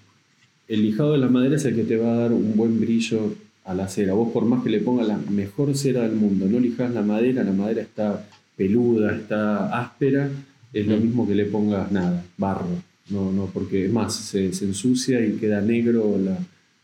El 0.68 0.82
lijado 0.82 1.12
de 1.12 1.18
la 1.18 1.28
madera 1.28 1.56
es 1.56 1.64
el 1.66 1.74
que 1.74 1.84
te 1.84 1.96
va 1.98 2.14
a 2.14 2.16
dar 2.16 2.32
un 2.32 2.56
buen 2.56 2.80
brillo 2.80 3.34
a 3.64 3.74
la 3.74 3.88
cera. 3.88 4.14
Vos 4.14 4.32
por 4.32 4.46
más 4.46 4.62
que 4.62 4.70
le 4.70 4.80
pongas 4.80 5.06
la 5.06 5.18
mejor 5.18 5.76
cera 5.76 6.02
del 6.02 6.16
mundo, 6.16 6.46
no 6.46 6.58
lijas 6.58 6.92
la 6.94 7.02
madera, 7.02 7.44
la 7.44 7.52
madera 7.52 7.82
está 7.82 8.26
peluda, 8.56 9.14
está 9.14 9.78
áspera, 9.78 10.30
es 10.72 10.86
lo 10.86 10.96
mismo 10.96 11.28
que 11.28 11.34
le 11.34 11.44
pongas 11.44 11.92
nada, 11.92 12.24
barro. 12.38 12.91
No, 13.10 13.32
no, 13.32 13.46
porque 13.46 13.86
es 13.86 13.92
más, 13.92 14.14
se, 14.14 14.46
ensucia 14.46 15.24
y 15.24 15.32
queda 15.32 15.60
negro 15.60 16.18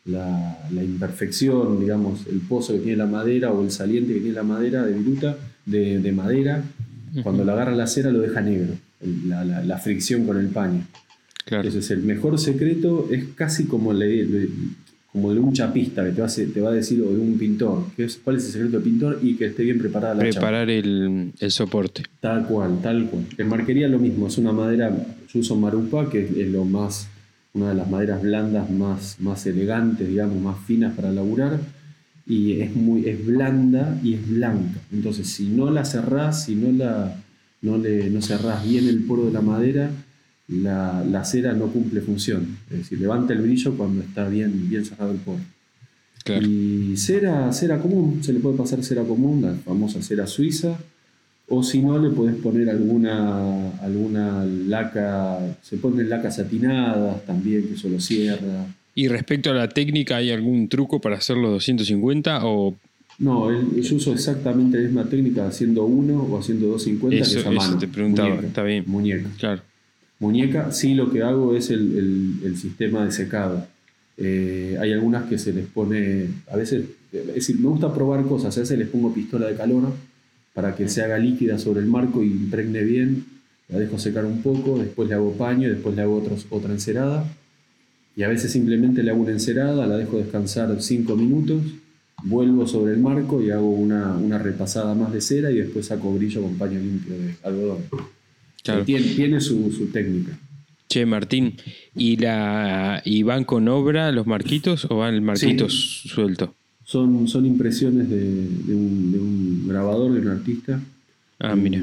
la, 0.04 0.58
imperfección, 0.82 1.80
digamos, 1.80 2.26
el 2.26 2.40
pozo 2.40 2.74
que 2.74 2.80
tiene 2.80 2.96
la 2.96 3.06
madera 3.06 3.52
o 3.52 3.62
el 3.62 3.70
saliente 3.70 4.14
que 4.14 4.20
tiene 4.20 4.34
la 4.34 4.42
madera 4.42 4.84
de 4.84 4.92
viruta, 4.92 5.36
de, 5.64 6.12
madera, 6.12 6.64
cuando 7.22 7.44
la 7.44 7.52
agarra 7.52 7.74
la 7.74 7.86
cera 7.86 8.10
lo 8.10 8.20
deja 8.20 8.40
negro, 8.40 8.74
la, 9.26 9.78
fricción 9.78 10.26
con 10.26 10.38
el 10.38 10.48
paño. 10.48 10.86
Claro. 11.44 11.66
Ese 11.66 11.78
es 11.78 11.90
el 11.90 12.02
mejor 12.02 12.38
secreto, 12.38 13.08
es 13.10 13.24
casi 13.34 13.64
como 13.64 13.94
le, 13.94 14.26
como 15.12 15.32
de 15.32 15.40
un 15.40 15.52
chapista 15.52 16.04
que 16.04 16.12
te 16.12 16.20
va, 16.20 16.26
a, 16.26 16.30
te 16.30 16.60
va 16.60 16.70
a 16.70 16.72
decir, 16.72 17.00
o 17.02 17.10
de 17.10 17.18
un 17.18 17.38
pintor, 17.38 17.86
que 17.96 18.04
es, 18.04 18.20
cuál 18.22 18.36
es 18.36 18.46
el 18.46 18.52
secreto 18.52 18.72
del 18.78 18.82
pintor 18.82 19.18
y 19.22 19.36
que 19.36 19.46
esté 19.46 19.62
bien 19.62 19.78
preparada 19.78 20.14
la 20.14 20.20
Preparar 20.20 20.68
el, 20.68 21.32
el, 21.38 21.50
soporte. 21.50 22.02
Tal 22.20 22.46
cual, 22.46 22.80
tal 22.82 23.06
cual. 23.06 23.24
En 23.36 23.48
marquería 23.48 23.88
lo 23.88 23.98
mismo, 23.98 24.26
es 24.26 24.36
una 24.36 24.52
madera, 24.52 24.94
yo 25.32 25.40
uso 25.40 25.56
marupa, 25.56 26.08
que 26.08 26.24
es 26.24 26.48
lo 26.48 26.64
más, 26.64 27.08
una 27.54 27.70
de 27.70 27.74
las 27.74 27.90
maderas 27.90 28.22
blandas 28.22 28.70
más, 28.70 29.20
más 29.20 29.46
elegantes, 29.46 30.08
digamos, 30.08 30.40
más 30.40 30.58
finas 30.66 30.94
para 30.94 31.12
laburar, 31.12 31.60
y 32.26 32.60
es, 32.60 32.74
muy, 32.74 33.08
es 33.08 33.24
blanda 33.24 33.98
y 34.02 34.14
es 34.14 34.28
blanca. 34.28 34.80
Entonces, 34.92 35.28
si 35.28 35.48
no 35.48 35.70
la 35.70 35.84
cerrás, 35.84 36.44
si 36.44 36.54
no, 36.54 36.72
la, 36.72 37.16
no, 37.62 37.78
le, 37.78 38.10
no 38.10 38.20
cerrás 38.20 38.68
bien 38.68 38.86
el 38.86 39.04
poro 39.04 39.26
de 39.26 39.32
la 39.32 39.40
madera, 39.40 39.90
la, 40.48 41.24
cera 41.24 41.52
no 41.52 41.66
cumple 41.66 42.00
función. 42.00 42.58
Es 42.70 42.78
decir, 42.78 43.00
levanta 43.00 43.32
el 43.32 43.42
brillo 43.42 43.76
cuando 43.76 44.02
está 44.02 44.28
bien, 44.28 44.68
bien 44.68 44.84
cerrado 44.84 45.12
el 45.12 45.18
poro. 45.18 45.40
Y 46.42 46.96
cera, 46.98 47.50
cera 47.52 47.78
común, 47.78 48.22
se 48.22 48.34
le 48.34 48.40
puede 48.40 48.56
pasar 48.56 48.82
cera 48.84 49.02
común, 49.04 49.40
la 49.40 49.54
famosa 49.54 50.02
cera 50.02 50.26
suiza, 50.26 50.78
o 51.50 51.62
si 51.62 51.80
no, 51.80 51.98
le 51.98 52.10
puedes 52.10 52.36
poner 52.36 52.68
alguna, 52.68 53.70
alguna 53.80 54.44
laca, 54.44 55.38
se 55.62 55.78
ponen 55.78 56.10
lacas 56.10 56.36
satinadas 56.36 57.24
también, 57.24 57.66
que 57.66 57.74
eso 57.74 57.88
lo 57.88 58.00
cierra. 58.00 58.66
¿Y 58.94 59.08
respecto 59.08 59.50
a 59.50 59.54
la 59.54 59.68
técnica, 59.68 60.16
hay 60.16 60.30
algún 60.30 60.68
truco 60.68 61.00
para 61.00 61.16
hacer 61.16 61.36
los 61.36 61.52
250 61.52 62.40
o 62.44 62.74
no, 63.18 63.50
yo 63.50 63.96
uso 63.96 64.12
exactamente 64.12 64.76
la 64.76 64.84
misma 64.84 65.04
técnica 65.04 65.48
haciendo 65.48 65.84
uno 65.84 66.22
o 66.22 66.38
haciendo 66.38 66.68
250 66.68 67.16
eso, 67.16 67.50
que 67.50 67.56
Eso 67.56 67.78
te 67.78 67.88
preguntaba, 67.88 68.36
está 68.36 68.62
bien. 68.62 68.84
Muñeca. 68.86 69.28
Claro. 69.38 69.62
Muñeca, 70.20 70.70
sí 70.70 70.94
lo 70.94 71.10
que 71.10 71.22
hago 71.22 71.56
es 71.56 71.70
el, 71.70 72.54
sistema 72.56 73.04
de 73.04 73.10
secado. 73.10 73.66
Eh, 74.16 74.76
hay 74.80 74.92
algunas 74.92 75.24
que 75.24 75.38
se 75.38 75.52
les 75.52 75.66
pone, 75.66 76.26
a 76.50 76.56
veces, 76.56 76.84
es 77.12 77.34
decir, 77.34 77.58
me 77.58 77.68
gusta 77.68 77.92
probar 77.92 78.24
cosas, 78.24 78.56
a 78.56 78.60
veces 78.60 78.78
les 78.78 78.88
pongo 78.88 79.12
pistola 79.12 79.46
de 79.46 79.56
calor 79.56 79.92
para 80.58 80.74
que 80.74 80.88
se 80.88 81.02
haga 81.02 81.18
líquida 81.18 81.56
sobre 81.56 81.78
el 81.78 81.86
marco 81.86 82.24
y 82.24 82.26
impregne 82.26 82.82
bien, 82.82 83.24
la 83.68 83.78
dejo 83.78 83.96
secar 83.96 84.24
un 84.24 84.42
poco, 84.42 84.76
después 84.76 85.08
le 85.08 85.14
hago 85.14 85.34
paño, 85.34 85.68
después 85.68 85.94
le 85.94 86.02
hago 86.02 86.20
otra 86.50 86.72
encerada, 86.72 87.32
y 88.16 88.24
a 88.24 88.28
veces 88.28 88.50
simplemente 88.50 89.04
le 89.04 89.12
hago 89.12 89.20
una 89.20 89.30
encerada, 89.30 89.86
la 89.86 89.96
dejo 89.96 90.18
descansar 90.18 90.82
5 90.82 91.14
minutos, 91.14 91.62
vuelvo 92.24 92.66
sobre 92.66 92.94
el 92.94 92.98
marco 92.98 93.40
y 93.40 93.52
hago 93.52 93.70
una, 93.70 94.16
una 94.16 94.36
repasada 94.38 94.96
más 94.96 95.12
de 95.12 95.20
cera 95.20 95.52
y 95.52 95.58
después 95.58 95.86
saco 95.86 96.12
brillo 96.12 96.42
con 96.42 96.58
paño 96.58 96.80
limpio 96.80 97.16
de 97.16 97.36
algodón. 97.44 97.84
Tiene, 98.84 99.40
su, 99.40 99.90
técnica. 99.92 100.36
Che, 100.88 101.06
Martín, 101.06 101.54
¿y, 101.94 102.16
la, 102.16 103.00
¿y 103.04 103.22
van 103.22 103.44
con 103.44 103.68
obra 103.68 104.10
los 104.10 104.26
marquitos 104.26 104.88
o 104.90 104.96
van 104.96 105.14
el 105.14 105.22
marquito 105.22 105.68
suelto? 105.68 106.57
Son, 106.88 107.28
son 107.28 107.44
impresiones 107.44 108.08
de, 108.08 108.74
un, 108.74 109.66
grabador, 109.68 110.10
de 110.10 110.20
un 110.20 110.28
artista. 110.28 110.80
Ah, 111.38 111.54
mira. 111.54 111.82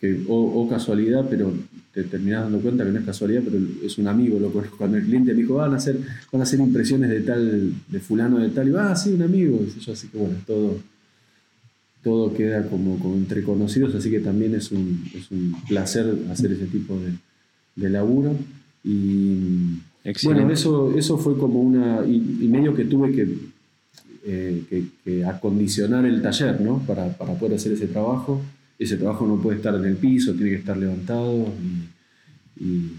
Que, 0.00 0.24
o, 0.26 0.68
casualidad, 0.68 1.24
pero 1.30 1.54
te 1.94 2.02
terminas 2.02 2.42
dando 2.42 2.58
cuenta 2.58 2.84
que 2.84 2.90
no 2.90 2.98
es 2.98 3.04
casualidad, 3.04 3.42
pero 3.44 3.64
es 3.84 3.96
un 3.98 4.08
amigo, 4.08 4.40
lo 4.40 4.50
Cuando 4.50 4.96
el 4.96 5.04
cliente 5.04 5.34
me 5.34 5.42
dijo, 5.42 5.54
van 5.54 5.72
a 5.72 5.76
hacer, 5.76 6.00
van 6.32 6.40
a 6.40 6.42
hacer 6.42 6.58
impresiones 6.58 7.10
de 7.10 7.20
tal, 7.20 7.72
de 7.86 8.00
fulano 8.00 8.40
de 8.40 8.48
tal, 8.48 8.66
y 8.66 8.72
va, 8.72 8.90
ah, 8.90 8.96
sí, 8.96 9.12
un 9.12 9.22
amigo. 9.22 9.64
yo, 9.64 9.92
así 9.92 10.08
que 10.08 10.18
bueno, 10.18 10.34
todo, 10.44 10.80
todo 12.02 12.34
queda 12.34 12.68
como, 12.68 12.98
entre 13.14 13.44
conocidos, 13.44 13.94
así 13.94 14.10
que 14.10 14.18
también 14.18 14.56
es 14.56 14.72
un, 14.72 15.04
es 15.14 15.30
un 15.30 15.54
placer 15.68 16.12
hacer 16.28 16.50
ese 16.50 16.66
tipo 16.66 16.98
de, 16.98 17.12
de 17.76 17.88
laburo. 17.88 18.34
Y 18.82 19.78
bueno, 20.24 20.50
eso, 20.50 20.92
eso 20.96 21.18
fue 21.18 21.38
como 21.38 21.60
una. 21.60 22.04
Y, 22.04 22.48
medio 22.48 22.74
que 22.74 22.84
tuve 22.84 23.12
eh, 24.24 24.62
que, 24.68 24.84
que, 25.04 25.24
acondicionar 25.24 26.04
el 26.04 26.22
taller, 26.22 26.60
¿no? 26.60 26.78
Para, 26.86 27.08
para, 27.12 27.34
poder 27.34 27.56
hacer 27.56 27.72
ese 27.72 27.86
trabajo. 27.86 28.40
Ese 28.78 28.96
trabajo 28.96 29.26
no 29.26 29.40
puede 29.40 29.58
estar 29.58 29.74
en 29.74 29.84
el 29.84 29.96
piso, 29.96 30.34
tiene 30.34 30.50
que 30.50 30.56
estar 30.56 30.76
levantado. 30.76 31.46
Y, 32.58 32.90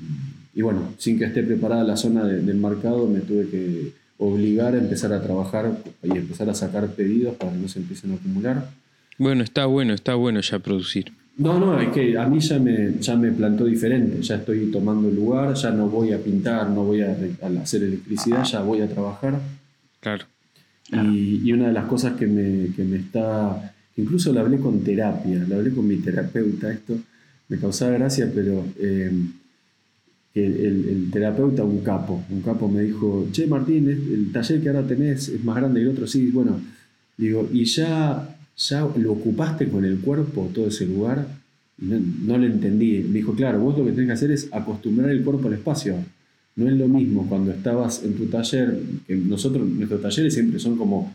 y, 0.54 0.62
bueno, 0.62 0.94
sin 0.98 1.18
que 1.18 1.26
esté 1.26 1.44
preparada 1.44 1.84
la 1.84 1.98
zona 1.98 2.26
del 2.26 2.56
mercado, 2.56 3.08
me 3.08 3.20
tuve 3.20 3.48
que 3.50 3.92
obligar 4.18 4.76
a 4.76 4.78
empezar 4.78 5.12
a 5.14 5.22
trabajar 5.22 5.78
y 6.04 6.12
empezar 6.12 6.50
a 6.50 6.54
sacar 6.54 6.88
pedidos 6.90 7.36
para 7.36 7.52
que 7.52 7.58
no 7.58 7.68
se 7.68 7.80
empiecen 7.80 8.12
a 8.12 8.16
acumular. 8.16 8.70
Bueno, 9.18 9.44
está 9.44 9.66
bueno, 9.66 9.94
está 9.94 10.16
bueno 10.16 10.42
ya 10.42 10.60
producir. 10.60 11.12
No, 11.38 11.60
no, 11.60 11.80
es 11.80 11.90
que 11.90 12.18
a 12.18 12.28
mí 12.28 12.40
ya 12.40 12.60
me, 12.60 13.00
ya 13.00 13.16
me 13.16 13.32
plantó 13.32 13.66
diferente, 13.66 14.22
ya 14.22 14.36
estoy 14.36 14.70
tomando 14.70 15.10
el 15.10 15.16
lugar, 15.16 15.54
ya 15.56 15.72
no 15.72 15.88
voy 15.88 16.12
a 16.12 16.20
pintar, 16.20 16.70
no 16.70 16.84
voy 16.84 17.02
a, 17.02 17.16
hacer 17.62 17.84
electricidad, 17.84 18.44
ya 18.44 18.62
voy 18.62 18.82
a 18.82 18.88
trabajar. 18.88 19.40
Claro. 20.00 20.26
Y, 20.92 21.52
una 21.54 21.68
de 21.68 21.74
las 21.74 21.86
cosas 21.86 22.14
que 22.18 22.28
me, 22.28 22.74
que 22.76 22.84
me 22.84 22.98
está, 22.98 23.74
incluso 23.98 24.34
la 24.34 24.42
hablé 24.42 24.58
con 24.58 24.84
terapia, 24.84 25.46
la 25.48 25.56
hablé 25.56 25.72
con 25.72 25.88
mi 25.88 25.98
terapeuta, 25.98 26.72
esto 26.72 26.98
me 27.48 27.58
causaba 27.58 27.92
gracia, 27.92 28.32
pero 28.34 28.66
eh, 28.78 29.12
el, 30.34 31.10
terapeuta, 31.12 31.64
un 31.64 31.80
capo, 31.80 32.24
un 32.30 32.42
capo 32.42 32.68
me 32.68 32.82
dijo, 32.82 33.28
che 33.32 33.48
Martín, 33.48 33.90
el 33.90 34.32
taller 34.32 34.62
que 34.62 34.70
ahora 34.70 34.88
tenés 34.88 35.30
es 35.30 35.44
más 35.44 35.58
grande 35.58 35.80
que 35.80 35.86
el 35.86 35.92
otro, 35.92 36.08
sí, 36.08 36.30
bueno, 36.30 36.60
digo, 37.18 37.50
y 37.52 37.66
ya, 37.66 38.38
ya 38.58 38.88
lo 38.96 39.12
ocupaste 39.14 39.68
con 39.70 39.86
el 39.86 40.00
cuerpo 40.00 40.50
todo 40.54 40.68
ese 40.68 40.86
lugar, 40.86 41.28
no 41.78 42.38
lo 42.38 42.46
entendí, 42.46 43.00
me 43.00 43.16
dijo, 43.16 43.34
claro, 43.34 43.60
vos 43.60 43.78
lo 43.78 43.86
que 43.86 43.92
tenés 43.92 44.08
que 44.08 44.14
hacer 44.14 44.32
es 44.32 44.50
acostumbrar 44.52 45.10
el 45.10 45.24
cuerpo 45.24 45.48
al 45.48 45.56
espacio, 45.56 45.96
no 46.56 46.68
es 46.68 46.74
lo 46.74 46.88
mismo 46.88 47.26
cuando 47.28 47.52
estabas 47.52 48.04
en 48.04 48.14
tu 48.16 48.26
taller, 48.26 48.80
que 49.08 49.16
nosotros, 49.16 49.68
nuestros 49.68 50.02
talleres 50.02 50.34
siempre 50.34 50.60
son 50.60 50.76
como 50.78 51.14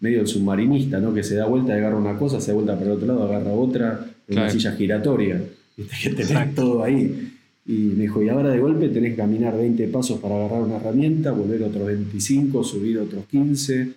medio 0.00 0.20
el 0.22 0.26
submarinista, 0.26 0.98
¿no? 1.00 1.12
Que 1.12 1.22
se 1.22 1.34
da 1.36 1.46
vuelta, 1.46 1.74
agarra 1.74 1.96
una 1.98 2.16
cosa, 2.16 2.40
se 2.40 2.48
da 2.48 2.54
vuelta 2.54 2.74
para 2.74 2.86
el 2.86 2.92
otro 2.96 3.06
lado, 3.06 3.24
agarra 3.24 3.52
otra, 3.52 4.06
en 4.28 4.34
una 4.34 4.42
Claro. 4.46 4.50
silla 4.50 4.72
giratoria, 4.72 5.42
¿viste? 5.76 5.94
que 6.02 6.10
tenés 6.10 6.30
Exacto. 6.30 6.62
todo 6.62 6.84
ahí. 6.84 7.32
Y 7.66 7.72
me 7.72 8.02
dijo, 8.04 8.22
y 8.22 8.28
ahora 8.30 8.50
de 8.50 8.58
golpe 8.58 8.88
tenés 8.88 9.10
que 9.12 9.16
caminar 9.18 9.56
20 9.56 9.86
pasos 9.88 10.18
para 10.18 10.36
agarrar 10.36 10.62
una 10.62 10.76
herramienta, 10.76 11.30
volver 11.32 11.62
otros 11.62 11.86
25, 11.86 12.64
subir 12.64 12.98
otros 12.98 13.26
15. 13.26 13.88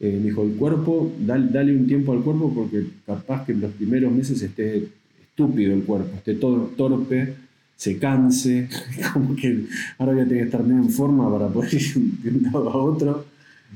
Eh, 0.00 0.18
me 0.20 0.26
dijo, 0.30 0.42
el 0.42 0.50
cuerpo, 0.54 1.12
dale, 1.24 1.46
dale 1.52 1.72
un 1.74 1.86
tiempo 1.86 2.12
al 2.12 2.20
cuerpo 2.22 2.52
porque 2.52 2.84
capaz 3.06 3.46
que 3.46 3.52
en 3.52 3.60
los 3.60 3.70
primeros 3.72 4.12
meses 4.12 4.42
esté 4.42 4.88
estúpido 5.22 5.72
el 5.72 5.84
cuerpo, 5.84 6.16
esté 6.16 6.34
todo 6.34 6.72
torpe, 6.76 7.34
se 7.82 7.98
canse, 7.98 8.68
como 9.12 9.34
que 9.34 9.66
ahora 9.98 10.12
voy 10.12 10.22
a 10.22 10.24
tener 10.28 10.42
que 10.42 10.44
estar 10.50 10.62
medio 10.62 10.82
en 10.82 10.90
forma 10.90 11.30
para 11.32 11.48
poder 11.48 11.74
ir 11.82 11.94
de 12.22 12.30
un 12.30 12.42
lado 12.44 12.70
a 12.70 12.76
otro. 12.76 13.26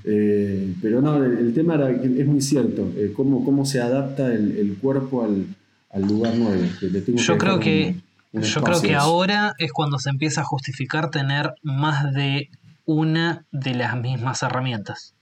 Eh, 0.04 0.74
pero 0.80 1.00
no, 1.00 1.16
el, 1.24 1.38
el 1.38 1.54
tema 1.54 1.74
era 1.74 1.88
que 2.00 2.20
es 2.20 2.26
muy 2.26 2.40
cierto, 2.40 2.92
eh, 2.96 3.12
cómo, 3.16 3.44
cómo 3.44 3.64
se 3.66 3.80
adapta 3.80 4.32
el, 4.32 4.56
el 4.58 4.76
cuerpo 4.76 5.24
al, 5.24 5.46
al 5.90 6.02
lugar 6.06 6.36
nuevo. 6.36 6.62
que 6.78 6.86
le 6.86 7.00
tengo 7.00 7.18
Yo 7.18 7.36
creo 7.38 7.58
que, 7.58 7.96
un- 8.32 8.42
un 8.42 8.42
yo 8.42 8.62
creo 8.62 8.80
que 8.80 8.94
ahora 8.94 9.54
es 9.58 9.72
cuando 9.72 9.98
se 9.98 10.10
empieza 10.10 10.42
a 10.42 10.44
justificar 10.44 11.10
tener 11.10 11.54
más 11.62 12.12
de 12.12 12.50
una 12.84 13.44
de 13.50 13.74
las 13.74 13.96
mismas 14.00 14.42
herramientas. 14.44 15.14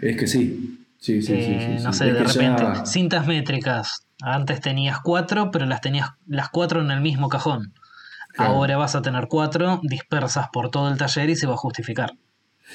Es 0.00 0.16
que 0.16 0.26
sí. 0.26 0.78
Sí, 0.98 1.20
sí, 1.20 1.26
sí, 1.26 1.32
Eh, 1.34 1.76
sí, 1.78 1.84
no 1.84 1.92
sé, 1.92 2.08
Es 2.08 2.14
de 2.14 2.22
repente, 2.24 2.62
ya- 2.62 2.86
cintas 2.86 3.26
métricas. 3.26 4.06
Antes 4.22 4.60
tenías 4.60 5.00
cuatro, 5.00 5.50
pero 5.50 5.66
las 5.66 5.80
tenías 5.80 6.10
las 6.28 6.48
cuatro 6.48 6.80
en 6.80 6.90
el 6.92 7.00
mismo 7.00 7.28
cajón. 7.28 7.72
Claro. 8.34 8.52
Ahora 8.54 8.76
vas 8.76 8.94
a 8.94 9.02
tener 9.02 9.28
cuatro 9.28 9.80
dispersas 9.82 10.46
por 10.52 10.70
todo 10.70 10.88
el 10.90 10.96
taller 10.98 11.30
y 11.30 11.36
se 11.36 11.46
va 11.46 11.54
a 11.54 11.58
justificar. 11.58 12.12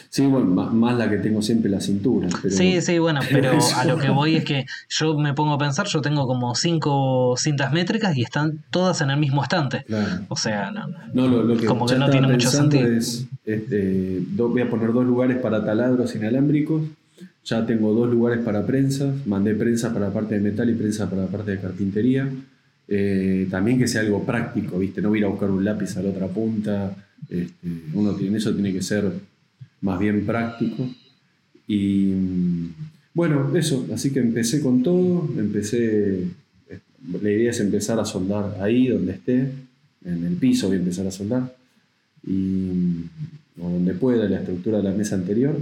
Sí, 0.10 0.26
bueno, 0.28 0.46
ma- 0.46 0.70
más, 0.70 0.96
la 0.96 1.10
que 1.10 1.18
tengo 1.18 1.42
siempre 1.42 1.72
la 1.72 1.82
cintura. 1.82 2.28
Pero, 2.44 2.56
Sí, 2.56 2.82
sí, 2.82 3.00
bueno, 3.00 3.22
pero 3.32 3.58
a 3.78 3.86
lo 3.86 3.98
que 3.98 4.10
voy 4.10 4.36
es 4.36 4.46
que 4.46 4.66
yo 4.90 5.18
me 5.18 5.34
pongo 5.34 5.54
a 5.54 5.58
pensar, 5.58 5.88
yo 5.88 6.02
tengo 6.02 6.28
como 6.28 6.54
cinco 6.54 7.36
cintas 7.38 7.72
métricas 7.74 8.16
y 8.16 8.22
están 8.22 8.64
todas 8.70 9.02
en 9.02 9.10
el 9.10 9.18
mismo 9.18 9.42
estante. 9.42 9.84
Claro. 9.86 10.26
O 10.30 10.36
sea, 10.36 10.70
no, 10.70 10.88
No, 11.14 11.28
lo, 11.28 11.42
lo 11.42 11.58
que 11.58 11.66
Como 11.66 11.88
que 11.88 11.96
no 11.96 12.10
tiene 12.10 12.28
mucho 12.28 12.50
sentido. 12.52 12.88
Es, 12.88 13.26
es, 13.46 13.62
eh, 13.72 14.22
do- 14.28 14.50
voy 14.50 14.62
a 14.62 14.70
poner 14.70 14.94
dos 14.94 15.06
lugares 15.06 15.38
para 15.38 15.66
taladros 15.66 16.14
inalámbricos. 16.16 16.84
Ya 17.46 17.66
tengo 17.66 17.94
dos 17.94 18.10
lugares 18.10 18.44
para 18.46 18.66
prensas. 18.68 19.26
Mandé 19.26 19.56
prensa 19.56 19.94
para 19.94 20.08
la 20.10 20.14
parte 20.14 20.36
de 20.36 20.42
metal 20.42 20.70
y 20.70 20.74
prensa 20.76 21.10
para 21.10 21.24
la 21.24 21.28
parte 21.30 21.52
de 21.52 21.60
carpintería. 21.62 22.30
Eh, 22.88 23.48
también 23.50 23.78
que 23.78 23.88
sea 23.88 24.02
algo 24.02 24.24
práctico, 24.26 24.80
¿viste? 24.80 25.02
No 25.02 25.10
voy 25.10 25.18
a 25.18 25.22
ir 25.22 25.26
a 25.26 25.30
buscar 25.30 25.52
un 25.52 25.64
lápiz 25.64 25.98
a 25.98 26.02
la 26.02 26.10
otra 26.10 26.28
punta. 26.28 26.96
Este, 27.30 27.68
uno 27.94 28.14
tiene, 28.16 28.38
eso 28.38 28.54
tiene 28.54 28.72
que 28.72 28.82
ser 28.82 29.12
más 29.82 30.00
bien 30.00 30.26
práctico. 30.26 30.88
Y 31.68 32.14
bueno, 33.14 33.56
eso. 33.56 33.88
Así 33.94 34.12
que 34.12 34.20
empecé 34.20 34.62
con 34.62 34.84
todo. 34.84 35.30
Empecé. 35.38 36.22
eh, 36.70 36.80
La 37.22 37.32
idea 37.32 37.52
es 37.52 37.60
empezar 37.60 38.00
a 38.00 38.06
soldar 38.06 38.58
ahí 38.62 38.88
donde 38.88 39.14
esté. 39.14 39.52
En 40.06 40.24
el 40.24 40.36
piso 40.36 40.68
voy 40.68 40.78
a 40.78 40.80
empezar 40.80 41.06
a 41.08 41.12
soldar. 41.12 41.56
Y, 42.26 42.70
o 43.60 43.70
donde 43.70 43.94
pueda, 43.94 44.30
la 44.30 44.40
estructura 44.40 44.78
de 44.78 44.84
la 44.84 44.92
mesa 44.94 45.16
anterior. 45.16 45.60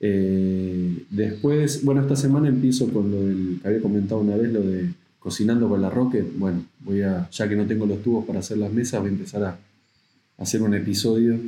Eh, 0.00 1.04
después, 1.10 1.82
bueno, 1.82 2.02
esta 2.02 2.14
semana 2.16 2.48
empiezo 2.48 2.92
con 2.92 3.10
lo 3.10 3.22
del 3.22 3.58
que 3.60 3.68
había 3.68 3.80
comentado 3.80 4.20
una 4.20 4.36
vez, 4.36 4.52
lo 4.52 4.60
de 4.60 4.90
cocinando 5.24 5.70
con 5.70 5.80
la 5.80 5.88
Rocket. 5.88 6.36
Bueno, 6.36 6.66
voy 6.80 7.00
a, 7.00 7.30
ya 7.30 7.48
que 7.48 7.56
no 7.56 7.64
tengo 7.64 7.86
los 7.86 8.02
tubos 8.02 8.26
para 8.26 8.40
hacer 8.40 8.58
las 8.58 8.70
mesas, 8.70 9.00
voy 9.00 9.08
a 9.08 9.12
empezar 9.12 9.42
a 9.42 9.58
hacer 10.36 10.60
un 10.60 10.74
episodio 10.74 11.40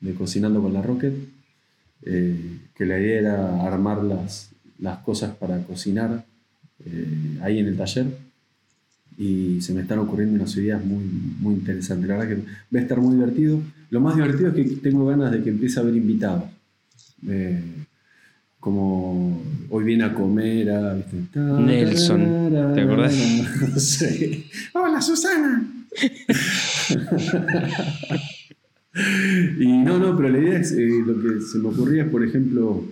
de 0.00 0.14
cocinando 0.14 0.60
con 0.60 0.74
la 0.74 0.82
Rocket. 0.82 1.14
eh, 2.02 2.58
que 2.74 2.84
la 2.84 2.98
idea 3.00 3.18
era 3.20 3.66
armar 3.66 4.02
las, 4.02 4.50
las 4.78 4.98
cosas 4.98 5.34
para 5.34 5.62
cocinar 5.64 6.26
eh, 6.84 7.38
ahí 7.42 7.58
en 7.58 7.68
el 7.68 7.76
taller. 7.78 8.06
Y 9.16 9.62
se 9.62 9.72
me 9.72 9.80
están 9.80 9.98
ocurriendo 9.98 10.34
unas 10.34 10.54
ideas 10.56 10.84
muy, 10.84 11.04
muy 11.40 11.54
interesantes. 11.54 12.06
La 12.06 12.18
verdad 12.18 12.36
que 12.36 12.42
va 12.74 12.80
a 12.80 12.82
estar 12.82 13.00
muy 13.00 13.14
divertido. 13.16 13.60
Lo 13.90 14.00
más 14.00 14.14
divertido 14.14 14.48
es 14.48 14.54
que 14.54 14.64
tengo 14.76 15.06
ganas 15.06 15.32
de 15.32 15.42
que 15.42 15.50
empiece 15.50 15.78
a 15.78 15.82
haber 15.82 15.96
invitados. 15.96 16.44
Eh, 17.26 17.62
como 18.60 19.42
hoy 19.70 19.84
viene 19.84 20.04
a 20.04 20.14
comer 20.14 20.70
a 20.70 20.94
¿viste? 20.94 21.16
Nelson, 21.34 22.74
¿te 22.74 22.82
acordás? 22.82 23.14
Sí. 23.78 24.46
Hola 24.74 25.00
Susana. 25.00 25.66
y 29.58 29.66
no, 29.66 29.98
no, 29.98 30.16
pero 30.16 30.28
la 30.28 30.38
idea 30.38 30.58
es, 30.58 30.72
eh, 30.72 31.02
lo 31.04 31.20
que 31.20 31.40
se 31.40 31.58
me 31.58 31.68
ocurría 31.68 32.04
es, 32.04 32.10
por 32.10 32.22
ejemplo, 32.22 32.84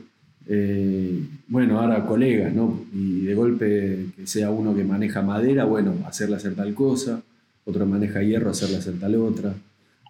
eh, 0.46 1.22
bueno, 1.48 1.78
ahora 1.78 2.06
colegas, 2.06 2.52
¿no? 2.54 2.84
Y 2.92 3.22
de 3.22 3.34
golpe 3.34 4.06
que 4.16 4.26
sea 4.26 4.50
uno 4.50 4.74
que 4.74 4.84
maneja 4.84 5.20
madera, 5.20 5.64
bueno, 5.64 5.94
hacerle 6.06 6.36
hacer 6.36 6.54
tal 6.54 6.74
cosa, 6.74 7.20
otro 7.66 7.84
maneja 7.86 8.22
hierro, 8.22 8.50
hacerle 8.50 8.78
hacer 8.78 8.98
tal 8.98 9.16
otra. 9.16 9.54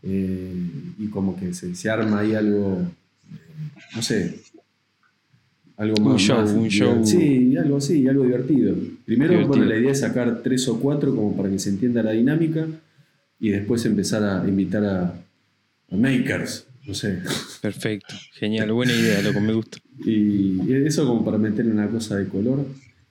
Eh, 0.05 0.55
y 0.99 1.09
como 1.09 1.37
que 1.37 1.53
se, 1.53 1.75
se 1.75 1.91
arma 1.91 2.21
ahí 2.21 2.35
algo, 2.35 2.81
no 3.97 4.03
sé, 4.03 4.41
algo 5.79 5.95
Un 5.99 6.13
más. 6.13 6.21
show, 6.21 6.39
más 6.41 6.51
un 6.53 6.69
show. 6.69 7.01
Sí, 7.07 7.57
algo 7.57 7.77
así, 7.79 8.07
algo 8.07 8.25
divertido. 8.25 8.75
Primero, 9.07 9.31
Divertido. 9.33 9.49
bueno, 9.49 9.65
la 9.65 9.79
idea 9.79 9.93
es 9.93 10.01
sacar 10.01 10.41
tres 10.43 10.69
o 10.69 10.79
cuatro 10.79 11.15
como 11.15 11.35
para 11.37 11.49
que 11.49 11.59
se 11.59 11.71
entienda 11.71 12.03
la 12.03 12.11
dinámica 12.13 12.67
y 13.41 13.49
después 13.51 13.85
empezar 13.87 14.23
a 14.25 14.47
invitar 14.49 14.85
a, 14.85 15.03
a 15.91 15.97
makers, 15.97 16.67
no 16.87 16.93
sé. 16.95 17.21
Perfecto, 17.63 18.15
genial, 18.35 18.73
buena 18.73 18.93
idea, 18.93 19.23
loco, 19.23 19.41
me 19.41 19.53
gusta. 19.55 19.79
Y 20.05 20.73
eso 20.85 21.07
como 21.07 21.25
para 21.25 21.39
meterle 21.39 21.73
una 21.73 21.89
cosa 21.89 22.17
de 22.17 22.27
color. 22.29 22.65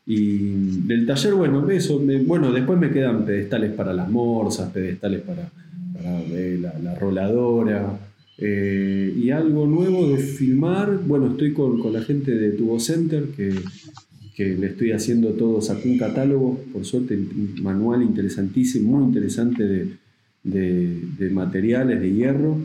Y 0.06 0.38
del 0.88 1.06
taller, 1.06 1.34
bueno, 1.34 1.70
eso, 1.70 2.00
me- 2.00 2.20
bueno, 2.24 2.52
después 2.54 2.80
me 2.80 2.92
quedan 2.92 3.26
pedestales 3.26 3.74
para 3.74 3.94
las 3.94 4.10
morsas, 4.10 4.70
pedestales 4.72 5.22
para, 5.22 5.50
para, 5.94 6.20
eh, 6.22 6.58
la, 6.62 6.80
la 6.80 6.96
roladora. 6.96 8.00
Eh, 8.38 9.14
y 9.18 9.30
algo 9.32 9.66
nuevo 9.68 10.10
de 10.10 10.18
filmar, 10.18 11.00
bueno, 11.08 11.32
estoy 11.32 11.54
con, 11.54 11.80
con 11.80 11.94
la 11.94 12.02
gente 12.02 12.32
de 12.32 12.52
Tubo 12.52 12.80
Center, 12.80 13.26
que, 13.36 13.52
que 14.36 14.56
le 14.56 14.68
estoy 14.68 14.92
haciendo 14.92 15.30
todo, 15.32 15.60
un 15.86 15.98
catálogo, 15.98 16.60
por 16.72 16.86
suerte, 16.86 17.16
un 17.18 17.56
manual 17.64 18.04
interesantísimo, 18.04 19.00
muy 19.00 19.08
interesante 19.08 19.64
de, 19.66 19.88
de- 20.44 21.02
de 21.18 21.30
materiales 21.32 22.00
de 22.00 22.14
hierro. 22.14 22.58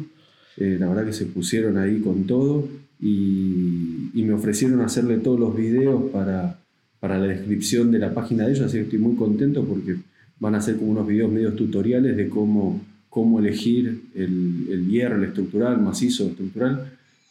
Eh, 0.58 0.76
la 0.78 0.86
verdad 0.88 1.06
que 1.06 1.14
se 1.14 1.24
pusieron 1.24 1.78
ahí 1.78 2.00
con 2.00 2.24
todo 2.24 2.68
y, 3.00 4.10
y 4.12 4.22
me 4.22 4.34
ofrecieron 4.34 4.80
hacerle 4.82 5.16
todos 5.16 5.40
los 5.40 5.56
videos 5.56 6.10
para, 6.10 6.58
para 7.00 7.18
la 7.18 7.26
descripción 7.26 7.90
de 7.90 7.98
la 7.98 8.12
página 8.12 8.44
de 8.46 8.52
ellos, 8.52 8.66
así 8.66 8.76
que 8.76 8.82
estoy 8.84 8.98
muy 8.98 9.16
contento 9.16 9.64
porque 9.64 9.96
van 10.38 10.54
a 10.54 10.58
hacer 10.58 10.76
como 10.76 10.90
unos 10.92 11.06
videos 11.06 11.32
medios 11.32 11.56
tutoriales 11.56 12.16
de 12.18 12.28
cómo, 12.28 12.82
cómo 13.14 13.38
elegir 13.40 13.84
el, 14.14 14.66
el 14.74 14.88
hierro, 14.88 15.16
el 15.16 15.24
estructural, 15.24 15.74
macizo, 15.82 16.22
estructural, 16.30 16.74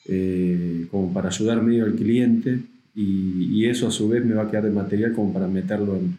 eh, 0.06 0.86
como 0.92 1.12
para 1.12 1.30
ayudar 1.30 1.64
medio 1.64 1.86
al 1.86 1.96
cliente 1.96 2.60
y, 2.96 3.48
y 3.56 3.66
eso 3.66 3.88
a 3.88 3.92
su 3.92 4.08
vez 4.08 4.24
me 4.24 4.36
va 4.36 4.44
a 4.44 4.50
quedar 4.50 4.66
de 4.66 4.70
material 4.84 5.12
como 5.14 5.34
para 5.34 5.48
meterlo 5.48 5.98
en, 6.00 6.18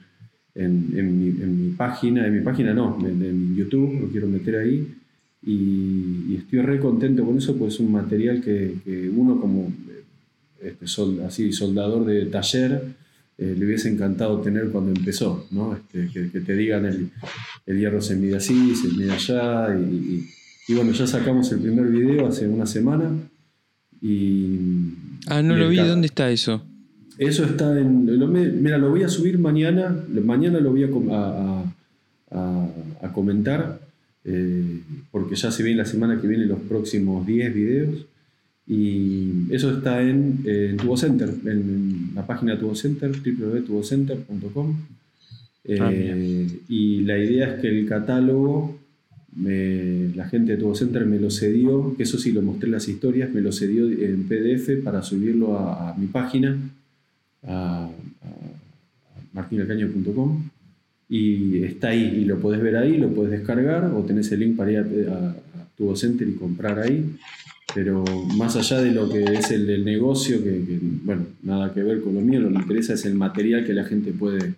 en, 0.64 0.98
en 0.98 1.06
mi, 1.18 1.28
en 1.44 1.50
mi 1.62 1.70
página, 1.76 2.26
en 2.26 2.34
mi 2.34 2.40
página 2.40 2.74
no, 2.74 2.98
en, 3.06 3.54
YouTube, 3.54 4.00
lo 4.00 4.08
quiero 4.08 4.26
meter 4.26 4.56
ahí. 4.56 4.78
Y, 5.44 6.32
y 6.32 6.36
estoy 6.38 6.60
re 6.60 6.80
contento 6.80 7.24
con 7.24 7.38
eso, 7.38 7.56
pues 7.56 7.74
es 7.74 7.80
un 7.80 7.92
material 7.92 8.40
que, 8.42 8.74
que 8.84 9.08
uno 9.08 9.40
como 9.40 9.72
este, 10.60 10.86
sol- 10.88 11.20
así, 11.24 11.52
soldador 11.52 12.04
de 12.04 12.26
taller 12.26 12.82
eh, 13.42 13.54
le 13.58 13.66
hubiese 13.66 13.88
encantado 13.88 14.40
tener 14.40 14.68
cuando 14.70 14.90
empezó, 14.92 15.46
¿no? 15.50 15.74
Este, 15.76 16.08
que, 16.12 16.30
que 16.30 16.40
te 16.40 16.54
digan 16.54 16.84
el, 16.86 17.10
el 17.66 17.78
hierro 17.78 18.00
se 18.00 18.14
mide 18.16 18.36
así, 18.36 18.74
se 18.76 18.88
mide 18.88 19.10
allá 19.12 19.74
y, 19.76 19.82
y- 20.14 20.28
y 20.68 20.74
bueno, 20.74 20.92
ya 20.92 21.06
sacamos 21.08 21.50
el 21.52 21.58
primer 21.58 21.86
video 21.86 22.28
hace 22.28 22.46
una 22.48 22.66
semana 22.66 23.10
y... 24.00 24.58
Ah, 25.26 25.42
no 25.42 25.56
lo 25.56 25.68
vi, 25.68 25.76
¿dónde 25.76 26.06
está 26.06 26.30
eso? 26.30 26.62
eso 27.18 27.44
está 27.44 27.78
en. 27.78 28.18
lo 28.18 28.26
mira, 28.26 28.78
lo 28.78 28.90
voy 28.90 29.02
a 29.02 29.08
subir 29.08 29.38
mañana. 29.38 29.94
Mañana 30.24 30.58
lo 30.60 30.70
voy 30.72 30.84
a- 30.84 31.62
a- 32.30 32.68
a 33.02 33.12
comentar. 33.12 33.80
eh, 34.24 34.80
porque 35.10 35.34
ya 35.34 35.50
se 35.50 35.62
viene 35.64 35.78
la 35.78 35.84
semana 35.84 36.20
que 36.20 36.26
viene 36.28 36.46
los 36.46 36.60
próximos 36.60 37.26
10 37.26 37.54
videos. 37.54 38.06
Y 38.66 39.30
eso 39.50 39.76
está 39.76 40.00
en, 40.02 40.40
en 40.44 40.76
Tubo 40.76 40.96
Center, 40.96 41.28
en 41.46 42.10
la 42.14 42.26
página 42.26 42.58
Tubo 42.58 42.74
Center, 42.74 43.10
www.tubocenter.com. 43.10 44.76
Ah, 45.80 45.90
Eh, 45.92 46.48
y 46.68 47.00
la 47.02 47.18
idea 47.18 47.54
es 47.54 47.60
que 47.60 47.68
el 47.68 47.86
catálogo, 47.86 48.78
me- 49.36 50.08
la 50.14 50.28
gente 50.28 50.52
de 50.52 50.58
Tubo 50.58 50.74
Center 50.74 51.06
me 51.06 51.18
lo 51.18 51.30
cedió, 51.30 51.94
que 51.96 52.02
eso 52.04 52.18
sí 52.18 52.32
lo 52.32 52.42
mostré 52.42 52.66
en 52.66 52.72
las 52.72 52.88
historias, 52.88 53.32
me 53.32 53.40
lo 53.40 53.52
cedió 53.52 53.88
en 53.90 54.24
PDF 54.28 54.82
para 54.82 55.02
subirlo 55.02 55.58
a, 55.58 55.90
a 55.90 55.94
mi 55.98 56.06
página, 56.06 56.56
a, 57.44 57.84
a 57.86 57.90
martinalcaño.com. 59.32 60.48
Y 61.08 61.62
está 61.64 61.88
ahí, 61.88 62.20
y 62.22 62.24
lo 62.24 62.38
podés 62.40 62.62
ver 62.62 62.76
ahí, 62.76 62.96
lo 62.96 63.08
podés 63.12 63.32
descargar, 63.32 63.84
o 63.94 64.02
tenés 64.02 64.32
el 64.32 64.40
link 64.40 64.56
para 64.56 64.72
ir 64.72 64.78
a, 64.78 64.82
a, 64.82 65.28
a 65.30 65.66
Tubo 65.76 65.94
Center 65.94 66.26
y 66.28 66.32
comprar 66.34 66.78
ahí. 66.78 67.16
Pero 67.74 68.04
más 68.36 68.56
allá 68.56 68.80
de 68.82 68.92
lo 68.92 69.08
que 69.08 69.24
es 69.24 69.50
el 69.50 69.66
del 69.66 69.84
negocio, 69.84 70.38
que, 70.42 70.50
que, 70.50 70.78
bueno, 70.80 71.26
nada 71.42 71.72
que 71.72 71.82
ver 71.82 72.02
con 72.02 72.14
lo 72.14 72.20
mío, 72.20 72.40
lo 72.40 72.48
que 72.48 72.54
me 72.54 72.60
interesa 72.60 72.94
es 72.94 73.04
el 73.06 73.14
material 73.14 73.64
que 73.64 73.72
la 73.72 73.84
gente 73.84 74.12
puede, 74.12 74.54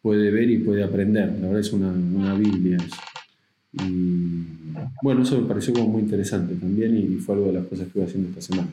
puede 0.00 0.30
ver 0.30 0.50
y 0.50 0.58
puede 0.58 0.82
aprender. 0.82 1.32
La 1.40 1.48
verdad 1.48 1.60
es 1.60 1.72
una, 1.72 1.88
una 1.90 2.34
Biblia 2.34 2.78
eso. 2.78 2.96
Y 3.72 4.46
bueno, 5.02 5.22
eso 5.22 5.40
me 5.40 5.46
pareció 5.46 5.74
como 5.74 5.88
muy 5.88 6.02
interesante 6.02 6.54
también 6.54 6.96
y 6.96 7.16
fue 7.16 7.34
algo 7.34 7.48
de 7.48 7.54
las 7.54 7.64
cosas 7.64 7.80
que 7.80 7.88
estuve 7.88 8.04
haciendo 8.04 8.28
esta 8.30 8.40
semana. 8.40 8.68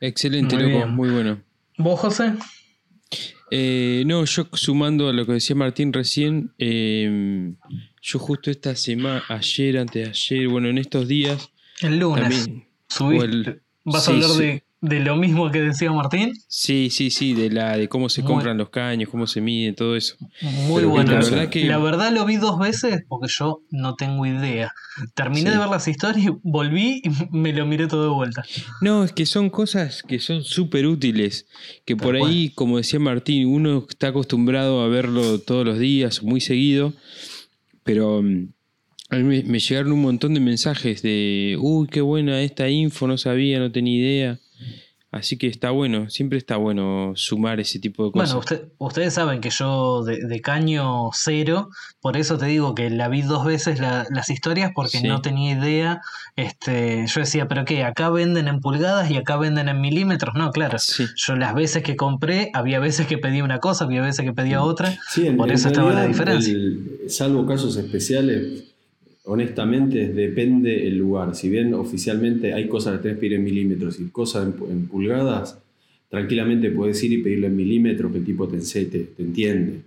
Excelente, 0.00 0.54
Muy 0.56 0.64
loco, 0.64 0.76
bien. 0.84 0.90
muy 0.90 1.10
bueno. 1.10 1.40
¿Vos, 1.78 1.98
José? 2.00 2.34
Eh, 3.50 4.04
no, 4.06 4.24
yo 4.24 4.48
sumando 4.52 5.08
a 5.08 5.12
lo 5.12 5.24
que 5.24 5.32
decía 5.32 5.56
Martín 5.56 5.92
recién, 5.92 6.52
eh, 6.58 7.52
yo 8.02 8.18
justo 8.18 8.50
esta 8.50 8.74
semana, 8.74 9.22
ayer, 9.28 9.78
antes 9.78 10.04
de 10.04 10.10
ayer, 10.10 10.48
bueno, 10.48 10.68
en 10.68 10.78
estos 10.78 11.06
días, 11.08 11.50
El 11.82 11.98
lunes. 11.98 12.22
también. 12.44 12.66
subiste. 12.88 13.24
o 13.24 13.28
el- 13.28 13.62
¿Vas 13.84 14.04
sí, 14.04 14.10
a 14.10 14.14
hablar 14.14 14.30
sí. 14.30 14.38
de, 14.42 14.64
de 14.80 15.00
lo 15.00 15.14
mismo 15.16 15.48
que 15.52 15.60
decía 15.60 15.92
Martín? 15.92 16.32
Sí, 16.48 16.88
sí, 16.90 17.10
sí, 17.10 17.34
de 17.34 17.50
la 17.50 17.76
de 17.76 17.88
cómo 17.88 18.08
se 18.08 18.22
Muy- 18.22 18.32
compran 18.32 18.58
los 18.58 18.70
caños, 18.70 19.08
cómo 19.10 19.28
se 19.28 19.40
mide, 19.40 19.72
todo 19.74 19.94
eso. 19.94 20.16
Muy 20.42 20.76
Pero 20.78 20.88
bueno. 20.90 21.12
la 21.12 21.18
verdad 21.20 21.48
que- 21.50 21.64
La 21.66 21.78
verdad 21.78 22.12
lo 22.12 22.24
vi 22.24 22.36
dos 22.36 22.58
veces 22.58 23.04
porque 23.08 23.28
yo 23.28 23.60
no 23.70 23.94
tengo 23.94 24.26
idea. 24.26 24.72
Terminé 25.14 25.50
de 25.52 25.58
ver 25.58 25.68
las 25.68 25.86
historias, 25.86 26.32
volví 26.42 27.00
y 27.04 27.10
me 27.36 27.52
lo 27.52 27.64
miré 27.64 27.86
todo 27.86 28.02
de 28.04 28.10
vuelta. 28.10 28.42
No, 28.80 29.04
es 29.04 29.12
que 29.12 29.24
son 29.24 29.50
cosas 29.50 30.02
que 30.02 30.18
son 30.18 30.42
súper 30.42 30.86
útiles, 30.86 31.46
que 31.84 31.94
por 31.96 32.16
ahí, 32.16 32.50
como 32.56 32.78
decía 32.78 32.98
Martín, 32.98 33.46
uno 33.46 33.86
está 33.88 34.08
acostumbrado 34.08 34.80
a 34.82 34.88
verlo 34.88 35.38
todos 35.40 35.64
los 35.64 35.78
días, 35.78 36.22
muy 36.24 36.40
seguido, 36.40 36.92
pero 37.84 38.20
mm, 38.22 38.48
a 39.10 39.16
mí 39.16 39.22
me, 39.22 39.42
me 39.44 39.58
llegaron 39.58 39.92
un 39.92 40.02
montón 40.02 40.34
de 40.34 40.40
mensajes 40.40 41.02
de, 41.02 41.56
uy, 41.60 41.86
qué 41.88 42.00
buena 42.00 42.40
esta 42.42 42.68
info, 42.68 43.06
no 43.06 43.16
sabía, 43.18 43.58
no 43.58 43.70
tenía 43.72 43.96
idea. 43.98 44.40
Así 45.12 45.38
que 45.38 45.46
está 45.46 45.70
bueno, 45.70 46.10
siempre 46.10 46.36
está 46.36 46.56
bueno 46.58 47.12
sumar 47.14 47.58
ese 47.58 47.78
tipo 47.78 48.04
de 48.04 48.10
cosas. 48.12 48.28
Bueno, 48.34 48.40
usted- 48.40 48.68
ustedes 48.76 49.14
saben 49.14 49.40
que 49.40 49.48
yo 49.48 50.04
de, 50.04 50.18
de 50.26 50.40
caño 50.42 51.08
cero, 51.14 51.70
por 52.02 52.18
eso 52.18 52.36
te 52.36 52.46
digo 52.46 52.74
que 52.74 52.90
la 52.90 53.08
vi 53.08 53.22
dos 53.22 53.46
veces 53.46 53.78
la- 53.80 54.06
las 54.10 54.28
historias 54.28 54.72
porque 54.74 54.98
Sí. 54.98 55.06
no 55.08 55.22
tenía 55.22 55.56
idea. 55.56 56.00
Este, 56.34 57.06
yo 57.06 57.20
decía, 57.20 57.48
pero 57.48 57.64
qué, 57.64 57.82
acá 57.84 58.10
venden 58.10 58.46
en 58.48 58.60
pulgadas 58.60 59.10
y 59.10 59.16
acá 59.16 59.38
venden 59.38 59.68
en 59.70 59.80
milímetros. 59.80 60.34
No, 60.34 60.50
claro. 60.50 60.78
Sí. 60.78 61.06
Yo 61.16 61.34
las 61.36 61.54
veces 61.54 61.82
que 61.82 61.96
compré, 61.96 62.50
había 62.52 62.78
veces 62.78 63.06
que 63.06 63.16
pedía 63.16 63.42
una 63.42 63.58
cosa, 63.58 63.84
había 63.84 64.02
veces 64.02 64.22
que 64.22 64.34
pedía 64.34 64.62
otra. 64.62 64.98
Sí, 65.08 65.28
en- 65.28 65.38
Por 65.38 65.48
en 65.48 65.54
eso 65.54 65.68
estaba 65.68 65.94
la 65.94 66.06
diferencia. 66.06 66.52
el- 66.52 67.00
salvo 67.08 67.46
casos 67.46 67.76
especiales, 67.76 68.64
honestamente 69.26 70.08
depende 70.08 70.86
el 70.86 70.96
lugar. 70.98 71.34
Si 71.36 71.48
bien 71.48 71.74
oficialmente 71.74 72.52
hay 72.54 72.66
cosas 72.68 72.96
que 72.96 73.02
tenés 73.02 73.16
que 73.16 73.20
pedir 73.20 73.32
en 73.34 73.44
milímetros 73.44 74.00
y 74.00 74.04
cosas 74.08 74.46
en, 74.46 74.54
pu- 74.54 74.70
en 74.70 74.86
pulgadas, 74.86 75.58
tranquilamente 76.08 76.70
puedes 76.70 77.02
ir 77.04 77.12
y 77.12 77.18
pedirlo 77.22 77.46
en 77.48 77.56
milímetros, 77.56 78.10
que 78.12 78.18
el 78.18 78.24
tipo 78.24 78.48
te, 78.48 78.58
te, 78.58 78.84
te 78.86 79.22
entiende. 79.22 79.80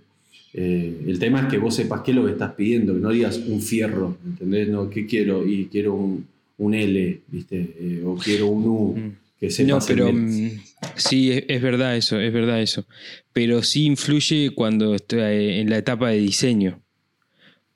Eh, 0.52 1.04
el 1.06 1.18
tema 1.18 1.42
es 1.42 1.46
que 1.46 1.58
vos 1.58 1.74
sepas 1.74 2.00
qué 2.02 2.10
es 2.10 2.16
lo 2.16 2.26
que 2.26 2.32
estás 2.32 2.52
pidiendo, 2.54 2.94
que 2.94 3.00
no 3.00 3.10
digas 3.10 3.38
un 3.46 3.60
fierro, 3.62 4.16
¿entendés? 4.26 4.68
No, 4.68 4.90
¿qué 4.90 5.06
quiero? 5.06 5.46
Y 5.46 5.66
quiero 5.66 5.94
un, 5.94 6.26
un 6.58 6.74
L, 6.74 7.20
¿viste? 7.28 7.56
Eh, 7.78 8.02
o 8.04 8.16
quiero 8.16 8.48
un 8.48 8.64
U, 8.66 8.94
Mm. 8.96 9.10
que 9.38 9.46
No, 9.64 9.80
sepas 9.80 9.90
el 9.90 9.96
pero 9.96 10.12
mm, 10.12 10.50
sí, 10.96 11.30
es, 11.32 11.44
es 11.48 11.62
verdad 11.62 11.96
eso, 11.96 12.20
es 12.20 12.32
verdad 12.32 12.60
eso. 12.60 12.84
Pero 13.32 13.62
sí 13.62 13.86
influye 13.86 14.50
cuando 14.54 14.94
estoy 14.94 15.20
eh, 15.20 15.60
en 15.60 15.70
la 15.70 15.78
etapa 15.78 16.10
de 16.10 16.18
diseño. 16.18 16.80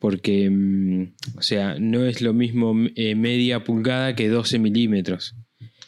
Porque, 0.04 0.50
mm, 0.50 1.14
o 1.38 1.40
sea, 1.40 1.78
no 1.78 2.04
es 2.04 2.20
lo 2.20 2.34
mismo 2.34 2.74
eh, 2.94 3.14
media 3.14 3.64
pulgada 3.64 4.14
que 4.14 4.28
12 4.28 4.58
milímetros. 4.58 5.34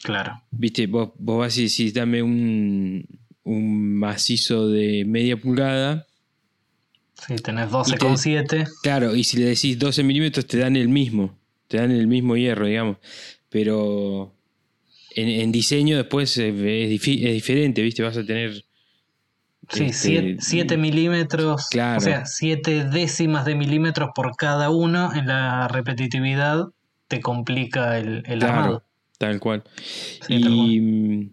Claro. 0.03 0.41
Viste, 0.53 0.87
vos, 0.87 1.11
vos 1.19 1.41
vas 1.41 1.59
y 1.59 1.65
decís, 1.65 1.93
dame 1.93 2.23
un, 2.23 3.05
un 3.45 3.95
macizo 3.99 4.71
de 4.71 5.05
media 5.05 5.37
pulgada. 5.37 6.07
Sí, 7.27 7.35
tenés 7.37 7.69
12,7. 7.71 8.67
Claro, 8.83 9.15
y 9.15 9.23
si 9.25 9.37
le 9.37 9.45
decís 9.49 9.79
12 9.79 10.03
milímetros 10.03 10.47
te 10.47 10.57
dan 10.57 10.77
el 10.77 10.89
mismo. 10.89 11.39
Te 11.69 11.77
dan 11.77 11.91
el 11.91 12.07
mismo 12.07 12.39
hierro, 12.39 12.65
digamos. 12.67 12.97
Pero 13.51 14.33
en, 15.15 15.29
en 15.29 15.53
diseño 15.53 15.99
después 15.99 16.31
es, 16.39 16.55
es 16.55 16.91
difi- 16.91 17.23
es 17.23 17.35
diferente, 17.35 17.83
¿viste? 17.83 18.03
Vas 18.03 18.17
a 18.17 18.25
tener 18.25 18.65
Sí, 19.71 19.85
Este, 19.87 20.37
7 20.39 20.77
milímetros, 20.77 21.67
claro. 21.71 21.99
o 21.99 22.01
sea, 22.01 22.25
7 22.27 22.85
décimas 22.85 23.45
de 23.45 23.55
milímetros 23.57 24.11
por 24.15 24.37
cada 24.37 24.71
uno 24.71 25.13
en 25.15 25.27
la 25.27 25.67
repetitividad 25.69 26.67
te 27.09 27.21
complica 27.21 27.99
el, 27.99 28.23
el 28.27 28.39
Claro, 28.41 28.55
armado. 28.55 28.85
tal 29.19 29.41
cual. 29.41 29.65
Sí, 30.27 30.41
tal 30.41 30.53
y 30.53 30.81
mm, 30.81 31.31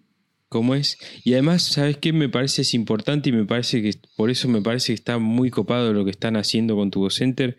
¿cómo 0.50 0.74
es? 0.76 0.98
Y 1.24 1.34
además, 1.34 1.64
¿sabes 1.64 1.98
qué? 1.98 2.12
Me 2.14 2.30
parece 2.30 2.64
es 2.64 2.74
importante 2.74 3.30
y 3.30 3.34
me 3.34 3.46
parece 3.46 3.82
que 3.82 3.92
por 4.16 4.30
eso 4.30 4.48
me 4.48 4.62
parece 4.62 4.88
que 4.88 4.96
está 4.96 5.18
muy 5.20 5.50
copado 5.52 5.94
lo 5.94 6.04
que 6.06 6.12
están 6.12 6.36
haciendo 6.36 6.76
con 6.76 6.90
Tubo 6.92 7.10
Center. 7.10 7.58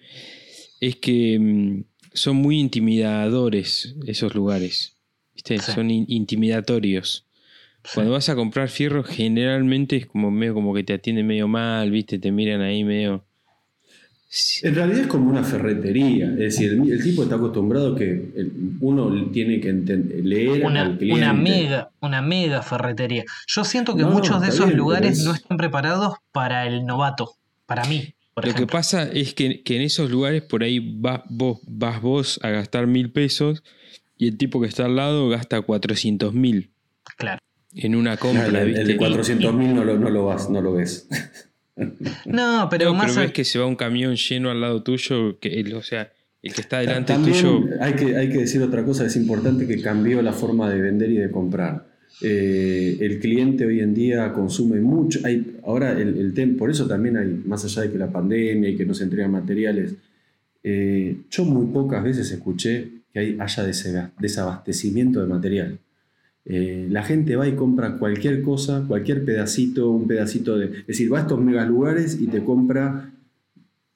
Es 0.81 0.97
que 0.97 1.39
mm, 1.39 1.85
son 2.13 2.37
muy 2.37 2.59
intimidadores 2.61 3.95
esos 4.07 4.35
lugares. 4.35 4.97
¿Viste? 5.35 5.59
Sí. 5.59 5.73
Son 5.73 5.91
in- 5.91 6.07
intimidatorios. 6.09 7.27
Sí. 7.85 7.91
Cuando 7.95 8.13
vas 8.13 8.29
a 8.31 8.35
comprar 8.35 8.69
fierro, 8.71 9.05
generalmente 9.05 9.97
es 9.97 10.07
como 10.07 10.31
medio 10.31 10.55
como 10.55 10.73
que 10.75 10.83
te 10.85 10.95
atienden 10.95 11.27
medio 11.27 11.47
mal, 11.49 11.91
¿viste? 11.91 12.19
Te 12.19 12.33
miran 12.33 12.63
ahí 12.63 12.83
medio. 12.83 13.25
Sí, 14.27 14.67
En 14.67 14.75
realidad 14.75 15.01
es 15.03 15.07
como 15.07 15.31
una 15.31 15.45
ferretería, 15.45 16.31
es 16.31 16.37
decir, 16.39 16.73
el, 16.73 16.91
el 16.91 17.03
tipo 17.03 17.23
está 17.23 17.37
acostumbrado 17.37 17.95
que 17.95 18.11
el- 18.11 18.53
uno 18.81 19.31
tiene 19.31 19.61
que 19.61 19.73
leer 19.73 20.65
Una, 20.67 20.83
al 20.83 20.99
cliente. 20.99 21.21
una 21.23 21.33
mega, 21.33 21.91
una 22.01 22.21
mega 22.21 22.61
ferretería. 22.63 23.25
Yo 23.47 23.65
siento 23.65 23.95
que 23.95 24.03
No, 24.03 24.11
muchos 24.11 24.41
de 24.41 24.49
esos 24.49 24.67
bien, 24.67 24.79
lugares 24.79 25.19
es- 25.21 25.25
no 25.25 25.35
están 25.35 25.57
preparados 25.57 26.15
para 26.33 26.67
el 26.67 26.85
novato, 26.85 27.35
para 27.67 27.85
mí, 27.85 28.15
por 28.35 28.45
Lo 28.49 28.55
que 28.55 28.67
pasa 28.67 29.05
es 29.05 29.35
que, 29.35 29.63
que 29.63 29.77
en 29.77 29.83
esos 29.83 30.11
lugares 30.11 30.43
por 30.43 30.65
ahí 30.65 30.81
vas 30.99 31.21
vos, 31.29 31.61
vas 31.69 32.03
vos 32.03 32.41
a 32.43 32.49
gastar 32.51 32.89
mil 32.89 33.13
pesos 33.13 33.63
y 34.19 34.27
el 34.27 34.37
tipo 34.37 34.61
que 34.61 34.67
está 34.67 34.87
al 34.87 34.97
lado 34.97 35.29
gasta 35.29 35.61
400 35.63 36.35
mil 36.35 36.73
Claro. 37.17 37.39
En 37.77 37.95
una 37.95 38.17
compra, 38.17 38.47
el, 38.47 38.57
el 38.57 38.67
¿viste? 38.69 38.85
de 38.85 38.99
400.000 38.99 39.73
no 39.75 39.85
lo, 39.85 39.99
no 39.99 40.11
lo 40.11 40.27
vas, 40.27 40.49
no 40.51 40.61
lo 40.61 40.73
ves. 40.75 41.09
No, 42.27 42.69
pero 42.71 42.85
No, 42.87 42.95
más 42.95 43.11
pero 43.11 43.23
ves 43.23 43.33
que 43.33 43.45
se 43.45 43.59
va 43.59 43.67
un 43.67 43.75
camión 43.75 44.15
lleno 44.15 44.49
al 44.51 44.61
lado 44.61 44.85
tuyo, 44.85 45.41
que 45.41 45.61
el- 45.61 45.75
o 45.75 45.83
sea, 45.83 46.13
el 46.41 46.55
que 46.55 46.61
está 46.61 46.79
delante 46.79 47.13
También 47.15 47.35
tuyo. 47.37 47.65
hay 47.81 47.95
que, 47.95 48.17
hay 48.17 48.29
que 48.29 48.39
decir 48.39 48.63
otra 48.63 48.85
cosa, 48.85 49.05
es 49.07 49.17
importante 49.17 49.67
que 49.67 49.81
cambió 49.83 50.23
la 50.23 50.33
forma 50.33 50.71
de 50.71 50.81
vender 50.81 51.11
y 51.11 51.17
de 51.17 51.31
comprar. 51.33 51.87
Eh, 52.23 52.97
el 53.01 53.19
cliente 53.19 53.67
hoy 53.67 53.81
en 53.81 53.93
día 53.93 54.33
consume 54.33 54.81
mucho, 54.81 55.19
hay, 55.25 55.57
ahora 55.65 55.91
el, 56.01 56.17
el 56.17 56.33
tem- 56.33 56.57
por 56.57 56.71
eso 56.71 56.87
también 56.87 57.17
hay, 57.17 57.43
más 57.45 57.65
allá 57.65 57.83
de 57.83 57.91
que 57.91 57.99
la 57.99 58.13
pandemia 58.13 58.69
y 58.71 58.77
que 58.77 58.87
no 58.87 58.95
se 58.95 59.03
entregan 59.03 59.33
materiales, 59.33 59.95
eh, 60.63 61.17
yo 61.29 61.45
muy 61.45 61.67
pocas 61.73 62.05
veces 62.05 62.31
escuché 62.31 62.89
que 63.13 63.19
hay, 63.19 63.37
haya 63.41 63.65
desaba- 63.65 64.13
desabastecimiento 64.21 65.21
de 65.21 65.27
material. 65.27 65.79
Eh, 66.47 66.89
la 66.91 67.03
gente 67.03 67.37
va 67.37 67.49
y 67.49 67.55
compra 67.55 67.97
cualquier 67.97 68.43
cosa, 68.43 68.85
cualquier 68.87 69.25
pedacito, 69.25 69.91
un 69.91 70.07
pedacito 70.07 70.59
de... 70.59 70.67
Es 70.67 70.87
decir, 70.87 71.13
va 71.13 71.19
a 71.19 71.23
estos 71.23 71.41
mega 71.41 71.65
lugares 71.65 72.19
y 72.21 72.27
te 72.27 72.45
compra 72.45 73.11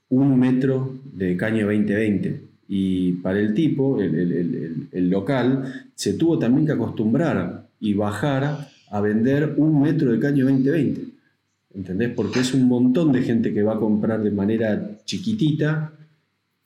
un 0.08 0.38
metro 0.38 0.94
de 1.12 1.36
caño 1.36 1.66
2020. 1.66 2.40
Y 2.68 3.12
para 3.12 3.40
el 3.40 3.54
tipo, 3.54 4.00
el, 4.00 5.10
local, 5.10 5.88
se 5.94 6.14
tuvo 6.14 6.38
también 6.38 6.66
que 6.66 6.72
acostumbrar 6.72 7.66
y 7.80 7.94
bajar 7.94 8.68
a 8.90 9.00
vender 9.00 9.54
un 9.56 9.80
metro 9.80 10.12
de 10.12 10.18
caño 10.18 10.44
2020. 10.46 11.02
¿Entendés? 11.74 12.10
Porque 12.14 12.40
es 12.40 12.54
un 12.54 12.66
montón 12.66 13.12
de 13.12 13.22
gente 13.22 13.52
que 13.52 13.62
va 13.62 13.74
a 13.74 13.78
comprar 13.78 14.22
de 14.22 14.30
manera 14.30 14.98
chiquitita, 15.04 15.92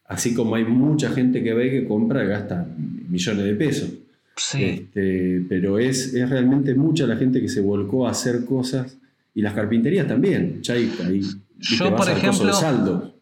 así 0.05 0.35
como 0.35 0.55
hay 0.55 0.65
mucha 0.65 1.11
gente 1.11 1.43
que 1.43 1.55
ve 1.55 1.71
que 1.71 1.87
compra 1.87 2.25
y 2.25 2.29
gasta 2.29 2.67
millones 3.09 3.45
de 3.45 3.55
pesos. 3.55 3.91
Sí. 4.37 4.65
Este, 4.65 5.45
pero 5.49 5.79
es, 5.79 6.15
es 6.15 6.29
realmente 6.29 6.75
mucha 6.75 7.07
la 7.07 7.17
gente 7.17 7.41
que 7.41 7.49
se 7.49 7.61
volcó 7.61 8.07
a 8.07 8.11
hacer 8.11 8.45
cosas 8.45 8.99
y 9.35 9.43
las 9.43 9.55
carpinterías 9.55 10.07
también. 10.07 10.63
Ya 10.63 10.75
hay, 10.75 10.93
viste, 11.09 11.41
Yo, 11.59 11.95
por 11.97 12.09
ejemplo, 12.09 12.53
saldo. 12.53 13.15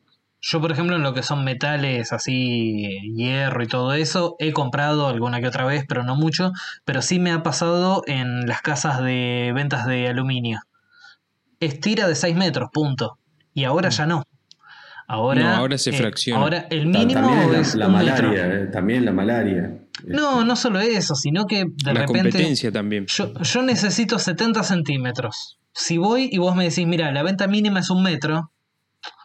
Yo, 0.43 0.61
por 0.61 0.73
ejemplo, 0.73 0.97
en 0.97 1.03
lo 1.03 1.13
que 1.13 1.23
son 1.23 1.45
metales 1.45 2.15
así, 2.15 2.99
hierro 3.15 3.63
y 3.63 3.67
todo 3.67 3.93
eso, 3.93 4.37
he 4.39 4.53
comprado 4.53 5.07
alguna 5.09 5.41
que 5.41 5.47
otra 5.49 5.67
vez, 5.67 5.85
pero 5.87 6.03
no 6.03 6.17
mucho. 6.17 6.53
Pero 6.87 7.03
sí 7.03 7.19
me 7.19 7.31
ha 7.31 7.43
pasado 7.43 8.03
en 8.07 8.47
las 8.47 8.63
casas 8.63 9.03
de 9.03 9.53
ventas 9.55 9.87
de 9.87 10.09
aluminio. 10.09 10.61
Estira 11.61 12.09
de 12.09 12.15
6 12.15 12.37
metros, 12.37 12.71
punto. 12.73 13.19
Y 13.53 13.65
ahora 13.65 13.91
ya 13.91 14.07
no. 14.07 14.23
Ahora, 15.07 15.43
No, 15.43 15.49
ahora 15.57 15.77
se 15.77 15.91
eh, 15.91 15.93
fracciona. 15.93 16.41
ahora 16.41 16.67
el 16.71 16.87
mínimo 16.87 17.21
también 17.21 17.53
la, 17.53 17.59
es 17.61 17.75
la 17.75 17.89
un 17.89 17.93
metro. 17.99 18.29
malaria, 18.29 18.47
eh, 18.63 18.67
también 18.73 19.05
la 19.05 19.13
malaria. 19.13 19.79
No, 20.07 20.45
no 20.45 20.57
solo 20.57 20.81
eso, 20.81 21.15
sino 21.15 21.47
que 21.47 21.65
de 21.67 21.93
la 21.93 22.01
repente 22.03 22.31
competencia 22.31 22.71
también. 22.73 23.07
yo, 23.07 23.33
yo 23.43 23.63
necesito 23.63 24.19
70 24.19 24.63
centímetros. 24.63 25.59
Si 25.73 25.99
voy 25.99 26.29
y 26.33 26.39
vos 26.39 26.55
me 26.57 26.65
decís, 26.65 26.87
mira, 26.87 27.13
la 27.13 27.23
venta 27.23 27.47
mínima 27.47 27.81
es 27.81 27.91
un 27.91 28.03
metro, 28.03 28.51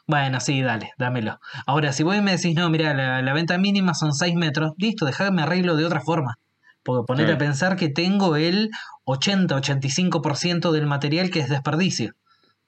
bueno, 0.07 0.39
sí, 0.39 0.61
dale, 0.61 0.91
dámelo. 0.99 1.39
Ahora, 1.65 1.91
si 1.91 2.03
vos 2.03 2.15
y 2.15 2.21
me 2.21 2.31
decís, 2.37 2.55
no, 2.55 2.69
mira, 2.69 2.93
la, 2.93 3.21
la 3.23 3.33
venta 3.33 3.57
mínima 3.57 3.93
son 3.95 4.13
6 4.13 4.35
metros, 4.35 4.73
listo, 4.77 5.05
dejá 5.05 5.25
que 5.25 5.31
me 5.31 5.41
arreglo 5.41 5.75
de 5.75 5.85
otra 5.85 6.01
forma. 6.01 6.37
Porque 6.83 7.05
ponete 7.07 7.25
Claro. 7.31 7.35
a 7.43 7.47
pensar 7.47 7.75
que 7.77 7.89
tengo 7.89 8.35
el 8.35 8.69
80-85% 9.05 10.71
del 10.71 10.85
material 10.85 11.29
que 11.31 11.39
es 11.39 11.49
desperdicio. 11.49 12.13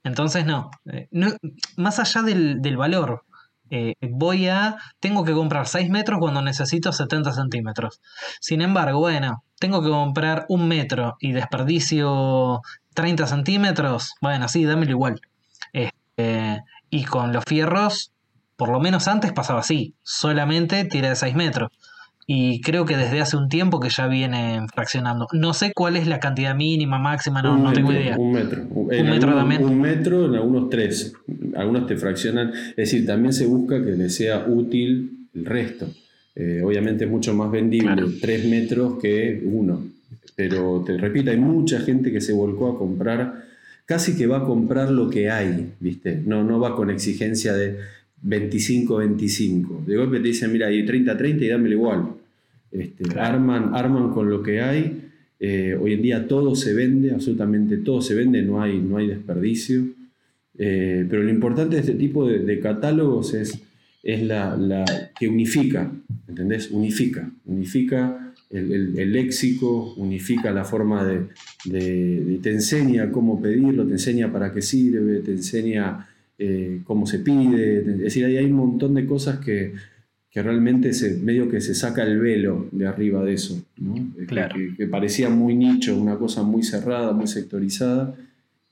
Entonces, 0.03 0.45
no. 0.45 0.72
eh, 0.86 1.08
no 1.12 1.28
más 1.76 1.99
allá 1.99 2.22
del, 2.24 2.62
del 2.62 2.78
valor, 2.78 3.24
eh, 3.70 3.93
voy 4.01 4.47
a. 4.47 4.78
Tengo 4.99 5.24
que 5.24 5.34
comprar 5.34 5.68
6 5.68 5.89
metros 5.89 6.20
cuando 6.20 6.41
necesito 6.41 6.91
70 6.91 7.34
centímetros. 7.34 8.01
Sin 8.39 8.61
embargo, 8.61 8.99
bueno, 8.99 9.43
tengo 9.59 9.82
que 9.82 9.89
comprar 9.89 10.45
un 10.49 10.68
metro 10.68 11.18
y 11.20 11.32
desperdicio 11.32 12.61
30 12.93 13.28
centímetros. 13.28 14.13
Bueno, 14.22 14.47
sí, 14.47 14.65
dámelo 14.65 14.91
igual. 14.91 15.22
Este, 15.74 16.63
y 16.89 17.03
con 17.05 17.34
los 17.34 17.43
fierros, 17.45 18.11
por 18.55 18.70
lo 18.70 18.80
menos 18.80 19.07
antes 19.07 19.34
pasaba 19.34 19.59
así. 19.59 19.95
Solamente 20.03 20.86
tira 20.86 21.09
de 21.09 21.15
6 21.15 21.36
metros. 21.36 21.70
Y 22.30 22.60
creo 22.60 22.84
que 22.86 22.98
desde 22.98 23.22
hace 23.22 23.38
un 23.38 23.48
tiempo 23.48 23.80
que 23.80 23.88
ya 23.90 24.06
vienen 24.08 24.68
fraccionando. 24.68 25.28
No 25.32 25.54
sé 25.54 25.72
cuál 25.74 25.96
es 25.96 26.08
la 26.08 26.20
cantidad 26.20 26.54
mínima, 26.54 27.00
máxima, 27.00 27.42
no, 27.42 27.58
no 27.58 27.72
tengo 27.72 27.94
idea. 27.94 28.18
Un 28.18 28.34
metro. 28.34 28.68
En 28.92 29.06
Un 29.06 29.10
metro 29.12 29.34
también. 29.34 29.64
Un 29.64 29.80
metro, 29.80 30.26
en 30.26 30.36
algunos 30.36 30.70
tres. 30.70 31.14
Algunos 31.56 31.88
te 31.88 31.96
fraccionan. 31.96 32.52
Es 32.72 32.76
decir, 32.76 33.06
también 33.06 33.32
se 33.32 33.46
busca 33.46 33.82
que 33.84 33.92
le 33.92 34.10
sea 34.10 34.46
útil 34.46 35.30
el 35.34 35.46
resto. 35.46 35.88
Eh, 36.36 36.62
obviamente 36.64 37.06
es 37.06 37.10
mucho 37.10 37.34
más 37.34 37.50
vendible 37.50 37.94
Claro. 37.94 38.10
tres 38.20 38.46
metros 38.46 39.00
que 39.02 39.42
uno. 39.46 39.88
Pero 40.36 40.84
te 40.86 40.98
repito, 40.98 41.32
hay 41.32 41.38
mucha 41.38 41.80
gente 41.80 42.12
que 42.12 42.20
se 42.20 42.34
volcó 42.34 42.70
a 42.74 42.78
comprar, 42.78 43.46
casi 43.86 44.18
que 44.18 44.28
va 44.28 44.40
a 44.40 44.44
comprar 44.44 44.92
lo 44.92 45.10
que 45.10 45.32
hay, 45.32 45.72
¿viste? 45.80 46.22
No, 46.26 46.44
no 46.44 46.60
va 46.60 46.76
con 46.76 46.90
exigencia 46.92 47.54
de 47.54 47.78
25-25. 48.24 49.86
De 49.86 49.95
golpe 49.95 50.20
te 50.20 50.28
dicen, 50.30 50.51
mira, 50.51 50.68
hay 50.68 50.86
30-30 50.86 51.41
y 51.41 51.47
dámelo 51.47 51.76
igual. 51.76 52.03
Este, 52.72 53.03
Claro. 53.05 53.36
arman, 53.38 53.76
arman 53.76 54.11
con 54.11 54.30
lo 54.30 54.41
que 54.43 54.61
hay. 54.61 55.03
Eh, 55.39 55.78
hoy 55.80 55.93
en 55.93 56.01
día 56.01 56.28
todo 56.28 56.55
se 56.55 56.74
vende, 56.74 57.11
absolutamente 57.11 57.78
todo 57.78 58.01
se 58.01 58.15
vende, 58.15 58.41
no 58.41 58.61
hay, 58.61 58.80
no 58.80 58.97
hay 58.97 59.07
desperdicio. 59.07 59.84
Eh, 60.57 61.05
pero 61.09 61.22
lo 61.24 61.30
importante 61.30 61.76
de 61.76 61.82
este 61.82 61.93
tipo 61.93 62.28
de, 62.28 62.39
de 62.39 62.59
catálogos 62.59 63.34
es, 63.36 63.59
es 64.03 64.24
la, 64.24 64.57
la 64.57 64.84
que 65.18 65.28
unifica, 65.28 65.91
¿entendés? 66.28 66.72
Unifica, 66.72 67.30
unifica 67.45 68.34
el, 68.49 68.72
el- 68.72 68.97
el 68.99 69.11
léxico, 69.11 69.93
unifica 69.97 70.51
la 70.51 70.63
forma 70.63 71.05
de, 71.05 71.20
de- 71.65 72.22
de- 72.26 72.38
te 72.39 72.49
enseña 72.51 73.11
cómo 73.11 73.39
pedirlo, 73.39 73.86
te 73.86 73.91
enseña 73.93 74.32
para 74.32 74.51
qué 74.51 74.61
sirve, 74.63 75.20
te 75.20 75.32
enseña 75.32 76.07
eh, 76.38 76.82
cómo 76.84 77.06
se 77.08 77.20
pide, 77.20 77.80
es 77.80 77.98
decir, 78.00 78.26
hay, 78.26 78.38
hay 78.38 78.46
un 78.46 78.54
montón 78.54 78.94
de 78.94 79.06
cosas 79.06 79.40
que, 79.40 79.74
que 80.30 80.44
realmente 80.44 80.94
se, 80.94 81.16
medio 81.18 81.50
que 81.50 81.62
se 81.62 81.74
saca 81.74 82.04
el 82.04 82.20
velo 82.20 82.68
de 82.72 82.86
arriba 82.88 83.24
de 83.24 83.34
eso, 83.34 83.64
¿no? 83.78 83.96
Que- 84.16 84.26
Claro. 84.28 84.56
que, 84.56 84.76
que 84.76 84.88
parecía 84.88 85.30
muy 85.30 85.56
nicho, 85.56 85.98
una 85.98 86.18
cosa 86.18 86.44
muy 86.44 86.64
cerrada, 86.64 87.12
muy 87.14 87.28
sectorizada, 87.28 88.16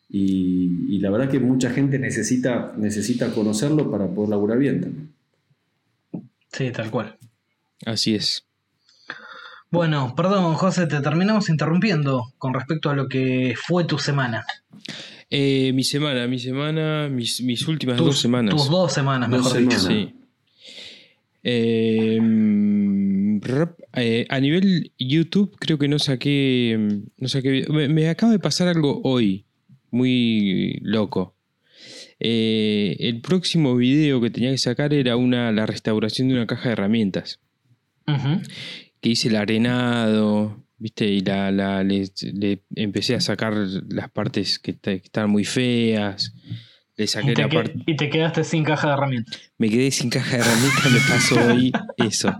y, 0.07 0.95
y 0.95 0.99
la 0.99 1.09
verdad 1.09 1.29
que 1.29 1.39
mucha 1.39 1.71
gente 1.71 1.97
necesita, 1.97 2.73
necesita 2.77 3.31
conocerlo 3.33 3.89
para 3.89 4.07
poder 4.07 4.29
laburar 4.29 4.59
bien 4.59 4.81
también. 4.81 5.09
Sí, 6.51 6.71
tal 6.71 6.91
cual. 6.91 7.17
Así 7.85 8.15
es. 8.15 8.44
Bueno, 9.75 10.13
perdón, 10.15 10.55
José, 10.55 10.87
te 10.87 11.01
terminamos 11.01 11.49
interrumpiendo 11.49 12.33
con 12.37 12.53
respecto 12.53 12.89
a 12.89 12.95
lo 12.95 13.07
que 13.07 13.55
fue 13.61 13.83
tu 13.85 13.97
semana. 13.99 14.45
Eh, 15.29 15.71
mi 15.73 15.83
semana, 15.83 16.27
mi 16.27 16.39
semana, 16.39 17.09
mis, 17.09 17.41
mis 17.41 17.67
últimas 17.67 17.97
Tus, 17.97 18.05
dos 18.05 18.19
semanas. 18.19 18.55
tus 18.55 18.69
dos 18.69 18.93
semanas, 18.93 19.29
Dos 19.29 19.43
mejor 19.43 19.59
dicho. 19.59 19.79
Sí. 19.79 20.13
Eh, 21.43 22.19
eh, 23.93 24.25
a 24.29 24.39
nivel 24.39 24.91
YouTube 24.97 25.55
creo 25.59 25.77
que 25.77 25.87
no 25.87 25.99
saqué, 25.99 27.01
no 27.17 27.27
saqué 27.27 27.51
video. 27.51 27.73
me, 27.73 27.87
me 27.87 28.09
acaba 28.09 28.31
de 28.31 28.39
pasar 28.39 28.67
algo 28.67 29.01
hoy, 29.03 29.45
muy 29.91 30.79
loco. 30.81 31.35
Eh, 32.19 32.95
el 32.99 33.21
próximo 33.21 33.75
video 33.75 34.21
que 34.21 34.29
tenía 34.29 34.51
que 34.51 34.57
sacar 34.57 34.93
era 34.93 35.17
una, 35.17 35.51
la 35.51 35.65
restauración 35.65 36.29
de 36.29 36.35
una 36.35 36.47
caja 36.47 36.69
de 36.69 36.73
herramientas. 36.73 37.39
Ujú. 38.07 38.41
Que 39.05 39.09
hice 39.11 39.27
el 39.27 39.35
arenado, 39.35 40.65
¿viste? 40.79 41.05
Y 41.05 41.19
la, 41.19 41.51
la- 41.51 41.83
le, 41.83 42.05
le 42.33 42.63
empecé 42.75 43.13
a 43.13 43.21
sacar 43.21 43.53
las 43.87 44.09
partes 44.09 44.57
que, 44.57 44.79
que 44.79 44.93
estaban 44.95 45.29
muy 45.29 45.45
feas. 45.45 46.33
Le 46.97 47.05
saqué 47.05 47.29
Y 47.29 47.33
te, 47.35 47.41
la 47.43 47.49
que- 47.49 47.55
parte... 47.55 47.75
y 47.85 47.95
te 47.97 48.09
quedaste 48.09 48.43
sin 48.43 48.63
caja 48.63 48.87
de 48.87 48.93
herramientas. 48.95 49.39
Me 49.59 49.69
quedé 49.69 49.91
sin 49.91 50.09
caja 50.09 50.37
de 50.37 50.41
herramientas, 50.41 50.91
me 50.91 50.99
pasó 51.07 51.35
hoy 51.53 51.71
eso. 51.97 52.33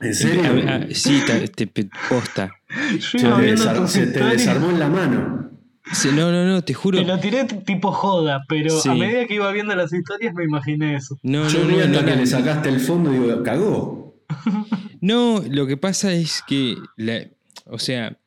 ¿En 0.00 0.14
serio? 0.16 0.42
A- 0.68 0.74
a- 0.74 0.86
sí, 0.90 1.20
ta- 1.24 1.46
te, 1.46 1.68
posta. 2.08 2.50
Yo 2.98 3.36
te, 3.36 3.42
viendo 3.42 3.62
desar- 3.62 3.76
tus 3.76 3.90
se 3.92 4.06
te 4.08 4.24
desarmó 4.24 4.68
en 4.70 4.80
la 4.80 4.88
mano. 4.88 5.50
Sí, 5.92 6.08
no, 6.12 6.32
no, 6.32 6.44
no, 6.44 6.64
te 6.64 6.74
juro. 6.74 6.98
Te 6.98 7.04
lo 7.04 7.20
tiré 7.20 7.44
tipo 7.44 7.92
joda, 7.92 8.42
pero 8.48 8.80
Sí. 8.80 8.88
a 8.88 8.94
medida 8.94 9.26
que 9.28 9.34
iba 9.34 9.52
viendo 9.52 9.76
las 9.76 9.92
historias 9.92 10.34
me 10.34 10.42
imaginé 10.42 10.96
eso. 10.96 11.16
No, 11.22 11.48
Yo 11.48 11.60
no, 11.62 11.70
no, 11.70 11.86
no, 11.86 12.04
que 12.04 12.10
no. 12.10 12.16
le 12.16 12.26
sacaste 12.26 12.68
el 12.68 12.80
fondo 12.80 13.14
y 13.14 13.18
digo, 13.20 13.44
cagó. 13.44 14.16
No, 15.00 15.42
lo 15.48 15.66
que 15.66 15.76
pasa 15.76 16.12
es 16.12 16.42
que, 16.46 16.76
la- 16.96 17.26
o 17.66 17.78
sea, 17.78 18.18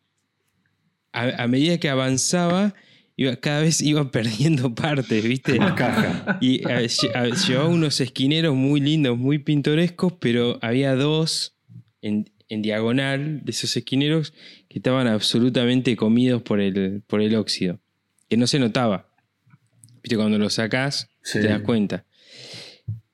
a, 1.11 1.43
a 1.43 1.47
medida 1.47 1.77
que 1.77 1.89
avanzaba, 1.89 2.73
iba, 3.15 3.35
cada 3.35 3.61
vez 3.61 3.81
iba 3.81 4.09
perdiendo 4.11 4.73
partes, 4.73 5.23
¿viste? 5.23 5.59
Más 5.59 5.73
caja. 5.73 6.37
Y 6.41 6.67
a- 6.67 6.77
a- 6.79 7.27
llevaba 7.29 7.67
unos 7.69 8.01
esquineros 8.01 8.55
muy 8.55 8.79
lindos, 8.81 9.17
muy 9.17 9.37
pintorescos, 9.39 10.13
pero 10.19 10.57
había 10.61 10.95
dos 10.95 11.55
en, 12.01 12.29
en 12.49 12.61
diagonal 12.61 13.41
de 13.43 13.51
esos 13.51 13.75
esquineros 13.77 14.33
que 14.67 14.79
estaban 14.79 15.07
absolutamente 15.07 15.95
comidos 15.95 16.41
por 16.41 16.59
el, 16.59 17.03
por 17.05 17.21
el 17.21 17.35
óxido, 17.35 17.79
que 18.29 18.37
no 18.37 18.47
se 18.47 18.57
notaba. 18.59 19.09
¿Viste? 20.01 20.17
Cuando 20.17 20.37
lo 20.39 20.49
sacás, 20.49 21.09
Sí. 21.21 21.39
te 21.39 21.47
das 21.47 21.61
cuenta. 21.61 22.05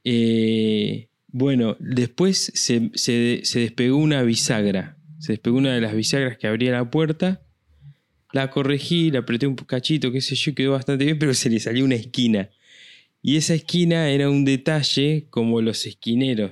Eh, 0.03 1.08
bueno, 1.31 1.75
después 1.79 2.51
se, 2.53 2.91
se- 2.95 3.41
se 3.43 3.59
despegó 3.59 3.97
una 3.97 4.23
bisagra. 4.23 4.97
Se 5.19 5.33
despegó 5.33 5.57
una 5.57 5.73
de 5.75 5.81
las 5.81 5.93
bisagras 5.95 6.37
que 6.37 6.47
abría 6.47 6.71
la 6.71 6.89
puerta. 6.89 7.41
La 8.31 8.49
corregí, 8.51 9.11
la 9.11 9.19
apreté 9.19 9.47
un 9.47 9.55
cachito, 9.55 10.11
qué 10.11 10.21
sé 10.21 10.35
yo, 10.35 10.53
quedó 10.55 10.71
bastante 10.73 11.05
bien, 11.05 11.19
pero 11.19 11.33
se 11.33 11.49
le 11.49 11.59
salió 11.59 11.83
una 11.85 11.95
esquina. 11.95 12.49
Y 13.21 13.35
esa 13.35 13.53
esquina 13.53 14.09
era 14.09 14.29
un 14.29 14.45
detalle 14.45 15.27
como 15.29 15.61
los 15.61 15.85
esquineros. 15.85 16.51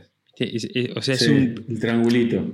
o 0.96 1.02
sea, 1.02 1.16
es 1.16 1.28
un. 1.28 1.66
El 1.70 1.80
triangulito. 1.80 2.46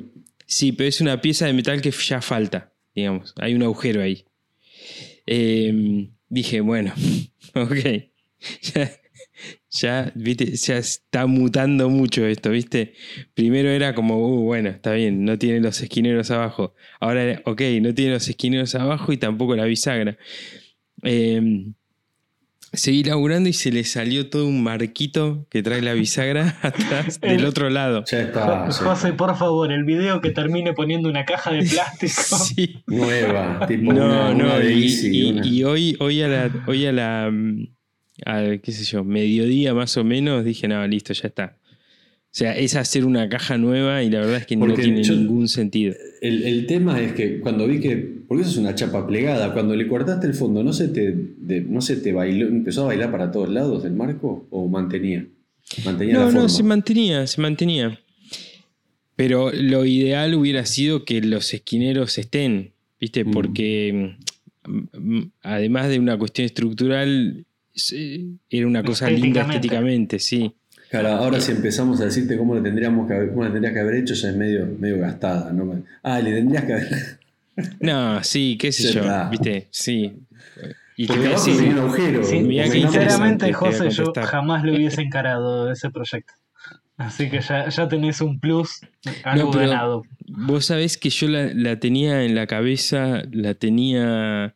Sí, 0.46 0.72
pero 0.72 0.88
es 0.90 1.02
una 1.02 1.20
pieza 1.20 1.48
de 1.48 1.54
metal 1.54 1.82
que 1.82 1.90
ya 1.92 2.22
falta, 2.22 2.74
digamos. 2.94 3.34
Hay 3.38 3.56
un 3.56 3.64
agujero 3.64 4.02
ahí. 4.04 4.26
Eh, 5.26 6.10
dije, 6.30 6.62
bueno, 6.62 6.94
ok. 7.56 7.76
Ya, 8.76 8.92
ya, 9.74 10.12
viste, 10.16 10.56
ya 10.56 10.78
está 10.78 11.26
mutando 11.26 11.90
mucho 11.90 12.26
esto, 12.26 12.50
¿viste? 12.52 12.94
Primero 13.34 13.70
era 13.70 13.94
como, 13.96 14.18
uh, 14.18 14.44
bueno, 14.44 14.70
está 14.70 14.94
bien, 14.94 15.26
no 15.26 15.38
tiene 15.38 15.60
los 15.60 15.82
esquineros 15.82 16.32
abajo. 16.32 16.74
Ahora, 17.00 17.24
era, 17.24 17.42
ok, 17.46 17.62
no 17.82 17.94
tiene 17.94 18.14
los 18.14 18.28
esquineros 18.28 18.76
abajo 18.76 19.12
y 19.14 19.18
tampoco 19.18 19.56
la 19.56 19.66
bisagra. 19.66 20.18
Eh, 21.04 21.66
seguí 22.72 23.04
laburando 23.04 23.50
y 23.50 23.54
se 23.54 23.72
le 23.72 23.84
salió 23.84 24.30
todo 24.30 24.48
un 24.48 24.64
marquito 24.64 25.46
que 25.52 25.62
trae 25.62 25.82
la 25.82 25.94
bisagra 25.94 26.58
atrás 26.64 27.20
del 27.22 27.46
otro 27.46 27.70
lado. 27.70 28.04
Ya 28.10 28.22
está. 28.22 28.72
José, 28.72 29.14
por 29.14 29.36
favor, 29.38 29.72
el 29.72 29.84
video 29.84 30.22
que 30.22 30.32
termine 30.32 30.74
poniendo 30.74 31.10
una 31.10 31.26
caja 31.26 31.52
de 31.52 31.64
plástico. 31.70 32.38
Sí. 32.38 32.84
Nueva. 32.88 33.66
Tipo 33.68 33.94
No, 33.94 34.06
una, 34.06 34.34
no, 34.34 34.62
y, 34.70 34.84
Easy, 34.86 35.10
y- 35.18 35.32
una- 35.32 35.48
y 35.48 35.64
hoy, 35.64 35.98
hoy 36.00 36.22
a 36.22 36.28
la, 36.28 36.64
hoy 36.68 36.86
a 36.86 36.92
la, 36.92 37.30
mm, 37.32 37.68
al, 38.26 38.62
qué 38.62 38.72
sé 38.72 38.84
yo, 38.86 39.04
mediodía 39.04 39.74
más 39.74 39.98
o 39.98 40.04
menos, 40.04 40.46
dije, 40.46 40.68
no, 40.68 40.86
listo, 40.88 41.14
ya 41.14 41.28
está. 41.28 41.58
O 42.26 42.36
sea, 42.36 42.58
es 42.58 42.76
hacer 42.76 43.06
una 43.06 43.30
caja 43.30 43.60
nueva 43.60 44.02
y 44.02 44.10
la 44.10 44.20
verdad 44.22 44.38
es 44.38 44.48
que 44.48 44.56
no 44.56 44.74
tiene 44.74 45.04
yo- 45.04 45.16
ningún 45.16 45.48
sentido. 45.48 45.94
El, 46.20 46.44
el 46.44 46.66
tema 46.66 47.00
es 47.00 47.14
que 47.14 47.40
cuando 47.40 47.68
vi 47.68 47.80
que. 47.80 47.96
Porque 48.28 48.42
eso 48.42 48.52
es 48.54 48.58
una 48.58 48.74
chapa 48.74 49.06
plegada. 49.06 49.54
Cuando 49.54 49.76
le 49.76 49.88
cortaste 49.88 50.26
el 50.26 50.34
fondo, 50.34 50.64
¿no 50.64 50.74
se 50.74 50.88
te, 50.88 51.14
de- 51.38 51.62
no 51.62 51.80
se 51.82 51.98
te 51.98 52.12
bailó, 52.12 52.48
empezó 52.48 52.84
a 52.84 52.88
bailar 52.88 53.12
para 53.12 53.32
todos 53.32 53.50
lados 53.50 53.86
el 53.86 53.94
marco? 53.94 54.48
¿O 54.50 54.68
mantenía? 54.68 55.28
Mantenía 55.86 56.16
No, 56.16 56.20
la 56.22 56.26
no, 56.28 56.32
forma. 56.34 56.50
se 56.50 56.64
mantenía, 56.64 57.28
se 57.28 57.40
mantenía. 57.42 58.00
Pero 59.16 59.52
lo 59.52 59.86
ideal 59.86 60.34
hubiera 60.34 60.66
sido 60.66 61.06
que 61.06 61.22
los 61.22 61.54
esquineros 61.54 62.18
estén, 62.18 62.72
¿viste? 63.00 63.26
Mm. 63.26 63.32
Porque 63.32 64.16
mm, 64.66 65.20
además 65.44 65.90
de 65.90 66.00
una 66.00 66.18
cuestión 66.18 66.46
estructural, 66.46 67.46
era 68.50 68.68
una 68.68 68.84
cosa 68.84 69.10
linda 69.10 69.42
Estéticamente. 69.42 70.20
sí. 70.20 70.54
Claro, 70.90 71.10
ahora 71.10 71.42
si 71.42 71.52
empezamos 71.52 72.00
a 72.02 72.06
decirte 72.06 72.38
cómo 72.38 72.54
le 72.54 72.62
tendríamos 72.62 73.08
que 73.08 73.16
haber, 73.16 73.30
cómo 73.30 73.44
le 73.46 73.50
tendrías 73.50 73.74
que 73.74 73.80
haber 73.80 73.96
hecho, 73.96 74.14
ya 74.14 74.30
es 74.30 74.36
medio, 74.36 74.68
medio 74.78 75.00
gastada, 75.00 75.52
¿no? 75.52 75.84
Ah, 76.04 76.20
le 76.20 76.34
tendrías 76.34 76.66
que 76.66 76.74
haber. 76.74 77.20
No, 77.80 78.24
sí, 78.24 78.58
qué 78.60 78.72
sé 78.72 78.92
yo. 78.92 79.04
¿viste? 79.30 79.68
Sí. 79.70 80.12
Y 80.98 81.06
te 81.06 81.14
Porque 81.14 81.20
voy 81.20 81.26
a 81.26 81.36
abajo 81.36 81.46
decir, 81.46 81.58
tenía 81.64 81.74
un 81.74 81.80
agujero. 81.80 82.24
Sí, 82.24 82.72
sinceramente, 82.72 83.46
te 83.46 83.54
José, 83.54 83.90
yo 83.92 84.12
jamás 84.24 84.64
lo 84.64 84.74
hubiese 84.76 85.02
encarado 85.04 85.72
ese 85.72 85.90
proyecto. 85.92 86.34
Así 86.98 87.30
que 87.30 87.42
ya, 87.42 87.70
ya 87.70 87.88
tenés 87.88 88.22
un 88.22 88.40
plus, 88.40 88.82
algo 89.24 89.52
No, 89.52 89.60
ganado. 89.60 90.04
Vos 90.28 90.66
sabés 90.66 90.98
que 90.98 91.10
yo 91.10 91.28
la, 91.28 91.52
la 91.54 91.80
tenía 91.80 92.24
en 92.24 92.34
la 92.36 92.46
cabeza, 92.48 93.24
la 93.32 93.54
tenía 93.56 94.56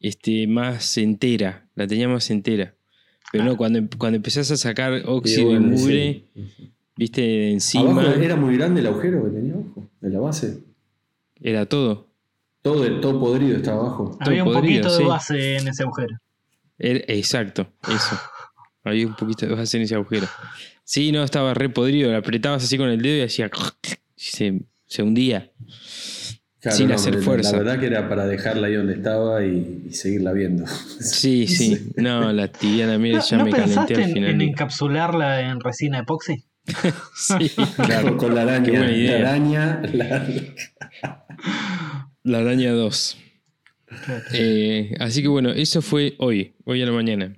este, 0.00 0.46
más 0.46 0.96
entera, 0.98 1.68
la 1.74 1.86
tenía 1.86 2.08
más 2.08 2.30
entera. 2.30 2.74
Pero 3.30 3.44
no, 3.44 3.56
cuando, 3.56 3.80
cuando 3.98 4.16
empezás 4.16 4.50
a 4.50 4.56
sacar 4.56 5.02
óxido 5.04 5.52
y 5.54 5.58
mugre, 5.58 6.24
sí. 6.34 6.72
viste, 6.96 7.20
de 7.20 7.52
encima, 7.52 7.90
Abajo 7.90 8.00
era, 8.12 8.24
era 8.24 8.36
muy 8.36 8.56
grande 8.56 8.80
el 8.80 8.86
agujero 8.86 9.22
que 9.24 9.30
tenía 9.30 9.54
abajo, 9.54 9.90
en 10.00 10.12
la 10.12 10.18
base. 10.20 10.58
todo. 11.68 12.08
Todo, 12.62 12.84
el- 12.84 13.00
todo 13.00 13.20
podrido 13.20 13.56
estaba 13.56 13.80
abajo. 13.80 14.16
Había 14.20 14.44
un 14.44 14.52
podrido, 14.52 14.82
poquito 14.82 14.92
de 14.92 14.98
sí. 14.98 15.04
base 15.04 15.56
en 15.58 15.68
ese 15.68 15.82
agujero. 15.82 16.18
Era- 16.78 17.04
exacto, 17.08 17.68
eso. 17.84 18.18
Había 18.84 19.06
un 19.06 19.14
poquito 19.14 19.46
de 19.46 19.54
base 19.54 19.76
en 19.76 19.82
ese 19.82 19.94
agujero. 19.94 20.26
Sí, 20.84 21.12
no, 21.12 21.22
estaba 21.22 21.52
re 21.52 21.68
podrido, 21.68 22.10
la 22.10 22.18
apretabas 22.18 22.64
así 22.64 22.78
con 22.78 22.88
el 22.88 23.02
dedo 23.02 23.18
y 23.18 23.20
hacía... 23.22 23.50
Se, 24.16 24.62
se 24.86 25.02
hundía. 25.02 25.52
Sin 26.70 26.92
hacer 26.92 27.14
la- 27.16 27.22
fuerza. 27.22 27.52
La 27.52 27.58
verdad 27.58 27.80
que 27.80 27.86
era 27.86 28.08
para 28.08 28.26
dejarla 28.26 28.66
ahí 28.68 28.74
donde 28.74 28.94
estaba 28.94 29.44
y, 29.44 29.84
y 29.88 29.92
seguirla 29.94 30.32
viendo. 30.32 30.64
Sí, 31.00 31.46
sí. 31.46 31.90
No, 31.96 32.32
la 32.32 32.48
tibiana, 32.48 32.98
mira, 32.98 33.18
¿No, 33.18 33.24
ya 33.24 33.36
no 33.38 33.44
me 33.44 33.50
calenté 33.52 33.94
al 33.94 34.12
final. 34.12 34.30
en 34.30 34.40
encapsularla 34.42 35.50
en 35.50 35.60
resina 35.60 35.98
epoxi? 36.00 36.44
Sí, 37.16 37.48
Claro, 37.48 37.72
claro. 37.76 38.16
con 38.16 38.34
la 38.34 38.42
araña. 38.42 38.64
Qué 38.64 38.70
buena 38.72 38.92
idea. 38.96 39.18
La 39.18 39.28
araña. 39.30 39.82
la- 39.92 40.26
La 42.24 42.38
araña 42.38 42.72
2. 42.72 43.16
Eh, 44.34 44.94
así 45.00 45.22
que 45.22 45.28
bueno, 45.28 45.50
eso 45.50 45.80
fue 45.80 46.14
hoy, 46.18 46.52
hoy 46.64 46.82
a 46.82 46.86
la 46.86 46.92
mañana. 46.92 47.34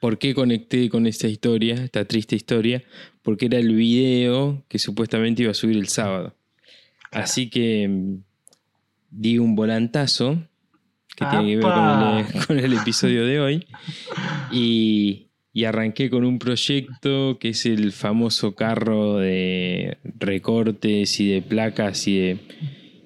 ¿Por 0.00 0.18
qué 0.18 0.34
conecté 0.34 0.88
con 0.88 1.06
esta 1.06 1.28
historia, 1.28 1.74
esta 1.74 2.04
triste 2.06 2.34
historia? 2.34 2.82
Porque 3.22 3.46
era 3.46 3.58
el 3.58 3.74
video 3.74 4.64
que 4.68 4.78
supuestamente 4.78 5.42
iba 5.42 5.50
a 5.52 5.54
subir 5.54 5.76
el 5.76 5.88
sábado. 5.88 6.34
Así 7.10 7.50
que 7.50 7.88
mm, 7.88 8.16
di 9.10 9.38
un 9.38 9.54
volantazo 9.56 10.42
que 11.16 11.26
tiene 11.26 11.46
que 11.46 11.56
ver 11.56 11.62
con 11.64 12.18
el, 12.38 12.46
con 12.46 12.58
el 12.58 12.72
episodio 12.74 13.26
de 13.26 13.40
hoy. 13.40 13.66
Y, 14.52 15.28
y 15.52 15.64
arranqué 15.64 16.10
con 16.10 16.24
un 16.24 16.38
proyecto 16.38 17.38
que 17.40 17.50
es 17.50 17.66
el 17.66 17.92
famoso 17.92 18.54
carro 18.54 19.18
de 19.18 19.98
recortes 20.18 21.18
y 21.20 21.28
de 21.32 21.42
placas 21.42 22.06
y 22.08 22.18
de, 22.18 22.38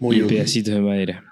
Muy 0.00 0.16
y 0.18 0.22
pedacitos 0.22 0.74
de 0.74 0.80
madera. 0.80 1.24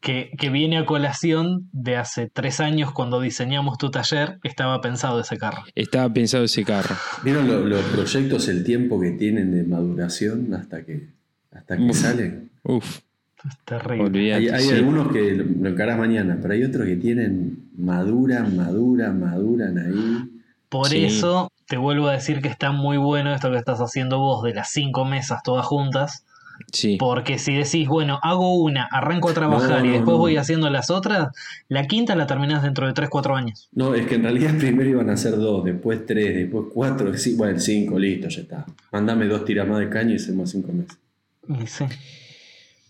Que, 0.00 0.32
que 0.36 0.50
viene 0.50 0.78
a 0.78 0.84
colación 0.84 1.68
de 1.72 1.96
hace 1.96 2.28
tres 2.28 2.58
años 2.58 2.90
cuando 2.92 3.20
diseñamos 3.20 3.78
tu 3.78 3.90
taller, 3.90 4.40
estaba 4.42 4.80
pensado 4.80 5.20
ese 5.20 5.38
carro. 5.38 5.62
Estaba 5.76 6.12
pensado 6.12 6.42
ese 6.44 6.64
carro. 6.64 6.96
¿Vieron 7.22 7.46
lo- 7.46 7.64
los 7.64 7.84
proyectos, 7.84 8.48
el 8.48 8.64
tiempo 8.64 9.00
que 9.00 9.12
tienen 9.12 9.52
de 9.52 9.62
maduración 9.62 10.52
hasta 10.54 10.84
que, 10.84 11.10
hasta 11.52 11.76
que 11.76 11.82
Uf. 11.84 11.96
salen? 11.96 12.50
Uf, 12.64 12.98
Es 13.44 13.58
terrible. 13.64 14.04
olvídate. 14.04 14.42
Hay, 14.42 14.48
hay 14.48 14.64
sí. 14.64 14.74
algunos 14.74 15.12
que 15.12 15.32
lo, 15.32 15.44
lo 15.44 15.68
encarás 15.70 15.98
mañana, 15.98 16.38
pero 16.40 16.54
hay 16.54 16.64
otros 16.64 16.86
que 16.86 16.96
tienen 16.96 17.58
maduran, 17.76 18.56
maduran, 18.56 19.20
maduran 19.20 19.78
ahí. 19.78 20.28
Por 20.68 20.88
Sí. 20.88 21.04
eso 21.04 21.50
te 21.68 21.76
vuelvo 21.76 22.08
a 22.08 22.12
decir 22.12 22.40
que 22.40 22.48
está 22.48 22.70
muy 22.72 22.96
bueno 22.96 23.34
esto 23.34 23.50
que 23.50 23.56
estás 23.58 23.80
haciendo 23.80 24.18
vos 24.18 24.42
de 24.42 24.54
las 24.54 24.70
cinco 24.70 25.04
mesas 25.04 25.42
todas 25.42 25.66
juntas. 25.66 26.24
Sí. 26.70 26.96
Porque 27.00 27.38
si 27.38 27.54
decís, 27.54 27.88
bueno, 27.88 28.20
hago 28.22 28.54
una, 28.62 28.84
arranco 28.92 29.30
a 29.30 29.34
trabajar 29.34 29.80
No, 29.80 29.86
y 29.86 29.88
después 29.90 30.14
no. 30.14 30.18
voy 30.18 30.36
haciendo 30.36 30.70
las 30.70 30.90
otras, 30.90 31.28
la 31.68 31.86
quinta 31.86 32.14
la 32.14 32.26
terminás 32.26 32.62
dentro 32.62 32.86
de 32.86 32.92
3-4 32.94 33.34
años. 33.36 33.68
No, 33.72 33.94
es 33.94 34.06
que 34.06 34.14
en 34.14 34.22
realidad 34.22 34.54
primero 34.58 34.88
iban 34.88 35.10
a 35.10 35.16
ser 35.16 35.36
dos, 35.36 35.64
después 35.64 36.06
tres, 36.06 36.34
después 36.36 36.66
cuatro, 36.72 37.12
sí, 37.16 37.34
bueno, 37.34 37.58
cinco, 37.58 37.98
listo, 37.98 38.28
ya 38.28 38.42
está. 38.42 38.66
Mándame 38.92 39.26
dos 39.26 39.44
tiras 39.44 39.66
más 39.66 39.80
de 39.80 39.88
caño 39.88 40.12
y 40.12 40.16
hacemos 40.16 40.50
cinco 40.50 40.72
meses. 40.72 40.96
Y 41.48 41.66
sí. 41.66 41.84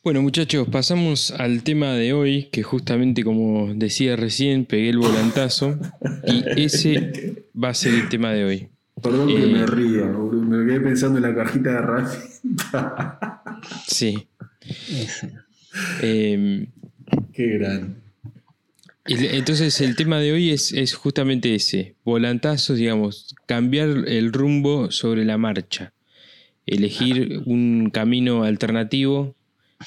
Bueno, 0.05 0.21
muchachos, 0.21 0.67
pasamos 0.69 1.31
al 1.31 1.63
tema 1.63 1.93
de 1.93 2.13
hoy, 2.13 2.49
que 2.51 2.65
justamente 2.65 3.23
como 3.23 3.73
decía 3.75 4.17
recién, 4.17 4.65
pegué 4.65 4.91
el 4.91 4.99
volantazo. 4.99 5.79
Y 6.27 6.61
ese 6.61 7.45
va 7.55 7.69
a 7.69 7.75
ser 7.75 7.95
el 7.95 8.09
tema 8.09 8.33
de 8.33 8.45
hoy. 8.45 8.69
Perdón 9.01 9.29
que 9.29 9.35
que 9.35 9.47
me 9.47 9.59
me 9.61 9.67
ría, 9.67 10.05
me 10.07 10.67
quedé 10.67 10.81
pensando 10.81 11.19
en 11.19 11.23
la 11.23 11.35
cajita 11.35 11.71
de 11.71 11.79
Rafi. 11.81 12.19
Sí. 13.87 14.27
Eh, 16.03 16.67
Qué 17.33 17.47
gran. 17.59 17.97
entonces 19.07 19.81
el 19.81 19.97
tema 19.97 20.19
de 20.19 20.33
hoy 20.33 20.51
es, 20.51 20.73
es 20.73 20.95
justamente 20.95 21.55
ese. 21.55 21.95
Volantazos, 22.05 22.77
digamos, 22.77 23.35
cambiar 23.47 23.89
el 24.09 24.33
rumbo 24.33 24.91
sobre 24.91 25.25
la 25.25 25.39
marcha. 25.39 25.93
Elegir 26.67 27.43
un 27.45 27.91
camino 27.93 28.45
alternativo 28.45 29.35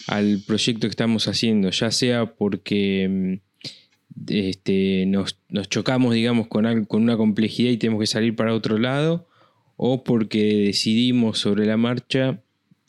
al 0.08 0.42
proyecto 0.46 0.88
que 0.88 0.92
estamos 0.92 1.28
haciendo, 1.28 1.70
ya 1.70 1.92
sea 1.92 2.26
porque 2.26 3.08
mm, 3.10 3.46
este, 4.28 5.06
nos, 5.08 5.38
chocamos, 5.70 6.14
digamos, 6.14 6.48
con, 6.48 6.66
una 6.66 7.18
complejidad 7.18 7.72
y 7.72 7.78
tenemos 7.78 8.02
que 8.02 8.08
salir 8.08 8.36
para 8.36 8.54
otro 8.54 8.78
lado, 8.78 9.28
o 9.78 10.04
porque 10.04 10.66
decidimos 10.66 11.40
sobre 11.40 11.66
la 11.66 11.78
marcha 11.78 12.42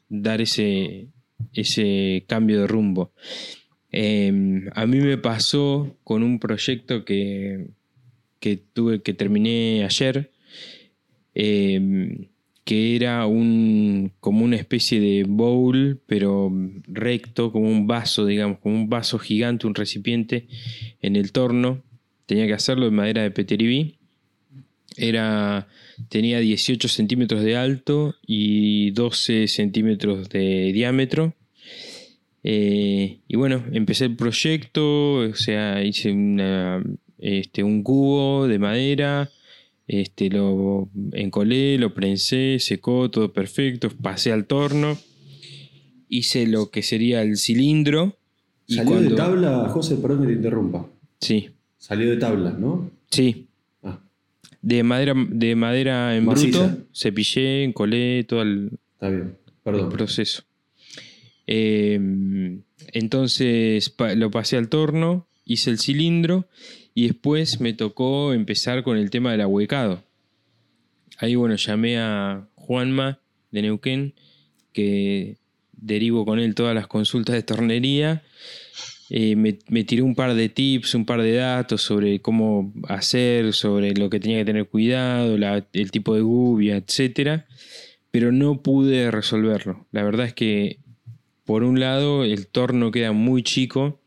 dar 0.09 0.41
ese, 0.41 1.09
ese 1.53 2.24
cambio 2.28 2.61
de 2.61 2.66
rumbo. 2.66 3.12
Eh, 3.93 4.68
a 4.74 4.87
mí 4.87 4.99
me 4.99 5.18
pasó 5.18 5.97
con 6.05 6.22
un 6.22 6.39
proyecto 6.39 7.05
que, 7.05 7.68
que 8.41 8.57
tuve 8.57 9.03
que 9.03 9.14
terminé 9.14 9.84
ayer, 9.84 10.30
eh, 11.34 12.28
que 12.66 12.96
era 12.96 13.26
un, 13.26 14.10
como 14.18 14.44
una 14.44 14.56
especie 14.56 14.98
de 14.98 15.22
bowl, 15.22 16.00
pero 16.04 16.52
recto, 16.88 17.52
como 17.52 17.68
un 17.68 17.86
vaso, 17.86 18.26
digamos, 18.26 18.58
como 18.58 18.74
un 18.74 18.88
vaso 18.88 19.20
gigante, 19.20 19.68
un 19.68 19.76
recipiente 19.76 20.48
en 21.00 21.14
el 21.14 21.30
torno. 21.30 21.84
Tenía 22.26 22.48
que 22.48 22.54
hacerlo 22.54 22.86
de 22.86 22.90
madera 22.90 23.22
de 23.22 23.30
peteribí. 23.30 23.98
Era, 24.96 25.68
tenía 26.08 26.40
18 26.40 26.88
centímetros 26.88 27.44
de 27.44 27.56
alto 27.56 28.16
y 28.26 28.90
12 28.90 29.46
centímetros 29.46 30.28
de 30.28 30.72
diámetro. 30.72 31.36
Eh, 32.42 33.18
y 33.28 33.36
bueno, 33.36 33.62
empecé 33.70 34.06
el 34.06 34.16
proyecto, 34.16 35.18
o 35.18 35.34
sea, 35.36 35.84
hice 35.84 36.12
este, 37.18 37.62
un 37.62 37.84
cubo 37.84 38.48
de 38.48 38.58
madera, 38.58 39.30
este, 39.89 40.30
lo 40.30 40.89
encolé, 41.12 41.78
lo 41.78 41.95
prensé, 41.95 42.59
secó, 42.59 43.11
todo 43.11 43.32
perfecto, 43.32 43.89
pasé 44.03 44.32
al 44.32 44.47
torno, 44.47 44.99
hice 46.09 46.47
lo 46.47 46.70
que 46.70 46.82
sería 46.82 47.22
el 47.22 47.37
cilindro. 47.37 48.16
Y 48.66 48.74
Salió 48.76 48.93
cuando, 48.93 49.11
de 49.11 49.16
tabla, 49.16 49.68
José, 49.68 49.97
perdón 49.97 50.22
que 50.22 50.26
te 50.28 50.32
interrumpa. 50.34 50.89
Sí, 51.20 51.51
Salió 51.78 52.11
de 52.11 52.16
tabla, 52.16 52.51
¿no? 52.51 52.91
sí. 53.11 53.47
Ah, 53.82 54.01
De 54.61 54.82
madera, 54.82 55.14
de 55.16 55.55
madera 55.55 56.16
en 56.16 56.24
Maciza. 56.24 56.66
bruto, 56.66 56.87
cepillé, 56.93 57.62
encolé, 57.64 58.24
todo 58.24 58.43
el, 58.43 58.70
está 58.95 59.09
bien, 59.09 59.22
el 59.22 59.37
perdón. 59.62 59.89
proceso. 59.91 60.43
Eh, 61.47 62.01
entonces 62.93 63.95
lo 64.16 64.30
pasé 64.32 64.57
al 64.57 64.68
torno, 64.68 65.28
hice 65.45 65.70
el 65.70 65.78
cilindro 65.78 66.49
y 66.97 67.09
después 67.09 67.61
me 67.61 67.74
tocó 67.74 68.32
empezar 68.32 68.82
con 68.82 68.97
el 68.97 69.11
tema 69.11 69.30
del 69.30 69.42
ahuecado. 69.42 70.03
Ahí 71.18 71.34
bueno, 71.34 71.55
llamé 71.57 71.99
a 71.99 72.49
Juanma 72.55 73.20
de 73.51 73.61
Neuquén, 73.61 74.14
que 74.72 75.36
derivo 75.72 76.24
con 76.24 76.38
él 76.38 76.55
todas 76.55 76.74
las 76.74 76.86
consultas 76.86 77.34
de 77.34 77.42
tornería. 77.42 78.22
Eh, 79.11 79.36
me, 79.36 79.84
tiró 79.84 80.07
un 80.07 80.14
par 80.14 80.34
de 80.34 80.49
tips, 80.49 80.94
un 80.94 81.05
par 81.05 81.20
de 81.20 81.34
datos 81.34 81.82
sobre 81.82 82.20
cómo 82.20 82.72
hacer, 82.88 83.53
sobre 83.53 83.94
lo 83.94 84.09
que 84.09 84.18
tenía 84.18 84.38
que 84.38 84.47
tener 84.47 84.66
cuidado, 84.66 85.36
el 85.74 85.90
tipo 85.90 86.14
de 86.14 86.22
gubia, 86.22 86.76
etcétera 86.76 87.47
pero 88.16 88.32
no 88.32 88.62
pude 88.62 89.11
resolverlo. 89.11 89.86
La 89.92 90.03
verdad 90.03 90.24
es 90.24 90.32
que, 90.32 90.78
por 91.44 91.64
un 91.64 91.80
lado, 91.80 92.24
el 92.24 92.47
torno 92.47 92.90
queda 92.90 93.12
muy 93.12 93.42
chico 93.42 94.01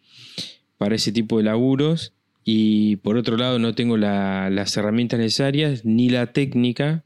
para 0.79 0.95
ese 0.95 1.11
tipo 1.11 1.37
de 1.37 1.43
laburos 1.43 2.15
y 2.51 2.95
por 2.97 3.17
otro 3.17 3.37
lado 3.37 3.59
no 3.59 3.75
tengo 3.75 3.95
la- 3.97 4.49
las 4.49 4.75
herramientas 4.77 5.19
necesarias 5.19 5.85
ni 5.85 6.09
la 6.09 6.33
técnica 6.33 7.03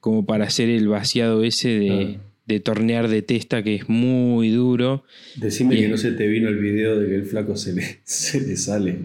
como 0.00 0.24
para 0.26 0.46
hacer 0.46 0.68
el 0.68 0.88
vaciado 0.88 1.44
ese 1.44 2.18
de, 2.46 2.60
tornear 2.60 3.08
de 3.08 3.22
testa 3.22 3.62
que 3.62 3.74
es 3.74 3.88
muy 3.88 4.48
duro. 4.50 5.04
Decime 5.36 5.76
que 5.76 5.88
no 5.88 5.96
se 5.98 6.12
te 6.12 6.26
vino 6.28 6.48
el 6.48 6.58
video 6.58 6.98
de 6.98 7.06
que 7.08 7.14
el 7.16 7.24
flaco 7.24 7.56
se 7.56 7.72
le, 7.74 7.82
se 8.04 8.40
le 8.40 8.56
sale. 8.56 8.98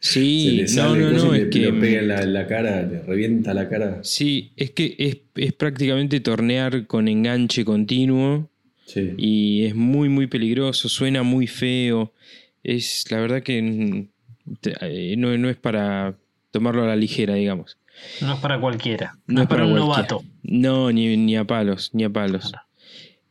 se 0.00 0.20
Sí, 0.20 0.50
le 0.56 0.62
no, 0.62 0.68
sale 0.68 1.00
no, 1.00 1.10
no, 1.12 1.34
y 1.36 1.38
es 1.38 1.44
le, 1.44 1.50
que... 1.50 1.58
lo 1.70 1.80
pega 1.80 2.00
en 2.00 2.08
la, 2.08 2.22
en 2.22 2.32
la 2.34 2.46
cara, 2.46 2.82
le 2.82 3.00
revienta 3.02 3.54
la 3.54 3.68
cara. 3.68 4.00
Sí, 4.02 4.50
es 4.56 4.70
que 4.72 4.96
es, 4.98 5.18
es 5.36 5.52
prácticamente 5.52 6.20
tornear 6.20 6.86
con 6.86 7.08
enganche 7.08 7.64
continuo 7.64 8.50
Sí. 8.86 9.12
y 9.16 9.64
es 9.64 9.74
muy, 9.74 10.08
muy 10.10 10.26
peligroso, 10.26 10.88
suena 10.90 11.22
muy 11.22 11.46
feo. 11.46 12.12
Es 12.62 13.04
la 13.10 13.18
verdad 13.20 13.42
que 13.42 14.06
no, 15.16 15.36
no 15.38 15.48
es 15.48 15.56
para 15.56 16.14
tomarlo 16.50 16.84
a 16.84 16.86
la 16.86 16.96
ligera, 16.96 17.34
digamos. 17.34 17.78
No 18.20 18.34
es 18.34 18.40
para 18.40 18.60
cualquiera. 18.60 19.14
No 19.26 19.34
No, 19.36 19.42
es 19.42 19.48
para, 19.48 19.62
para 19.62 19.72
un 19.72 19.86
cualquiera. 19.86 20.08
novato. 20.18 20.24
No, 20.42 20.90
ni, 20.92 21.16
ni 21.16 21.36
a 21.36 21.44
palos, 21.44 21.90
ni 21.92 22.04
a 22.04 22.10
palos. 22.10 22.52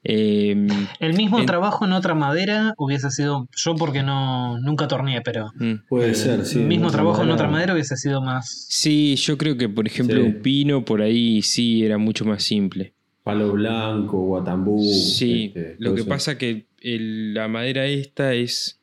Eh, 0.06 0.68
El 1.00 1.14
mismo 1.14 1.40
En- 1.40 1.46
trabajo 1.46 1.86
en 1.86 1.94
otra 1.94 2.14
madera 2.14 2.74
hubiese 2.78 3.10
sido. 3.10 3.48
Yo 3.56 3.76
porque 3.76 4.04
no 4.04 4.60
nunca 4.60 4.88
torneé, 4.88 5.22
pero. 5.22 5.52
mm. 5.56 5.88
Puede 5.88 6.12
eh, 6.12 6.16
ser, 6.16 6.46
sí. 6.46 6.60
el 6.60 6.66
mismo 6.68 6.92
trabajo 6.92 7.24
en 7.24 7.32
otra 7.32 7.48
madera 7.50 7.74
hubiese 7.74 7.96
sido 7.96 8.22
más. 8.22 8.66
Sí, 8.70 9.16
yo 9.16 9.38
creo 9.38 9.56
que, 9.58 9.70
por 9.70 9.88
ejemplo, 9.88 10.18
Sí. 10.18 10.28
un 10.28 10.42
pino 10.42 10.84
por 10.84 11.02
ahí 11.02 11.42
sí 11.42 11.86
era 11.86 11.98
mucho 11.98 12.26
más 12.26 12.44
simple. 12.44 12.94
Palo 13.24 13.54
blanco, 13.54 14.20
guatambú. 14.20 14.84
Sí, 14.84 15.54
este, 15.56 15.76
lo 15.80 15.94
que 15.96 16.02
eso. 16.02 16.10
pasa 16.10 16.38
que 16.38 16.66
el- 16.82 17.34
la 17.34 17.48
madera 17.48 17.86
esta 17.86 18.34
es 18.34 18.82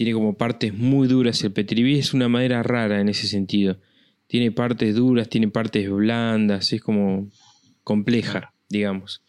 tiene 0.00 0.14
como 0.14 0.32
partes 0.32 0.72
muy 0.72 1.08
duras. 1.08 1.44
El 1.44 1.52
petribí 1.52 1.98
es 1.98 2.14
una 2.14 2.26
madera 2.26 2.62
rara 2.62 3.02
en 3.02 3.10
ese 3.10 3.26
sentido. 3.26 3.76
Tiene 4.28 4.50
partes 4.50 4.94
duras, 4.94 5.28
tiene 5.28 5.48
partes 5.48 5.90
blandas, 5.90 6.72
es 6.72 6.80
como 6.80 7.28
compleja, 7.84 8.54
digamos. 8.70 9.20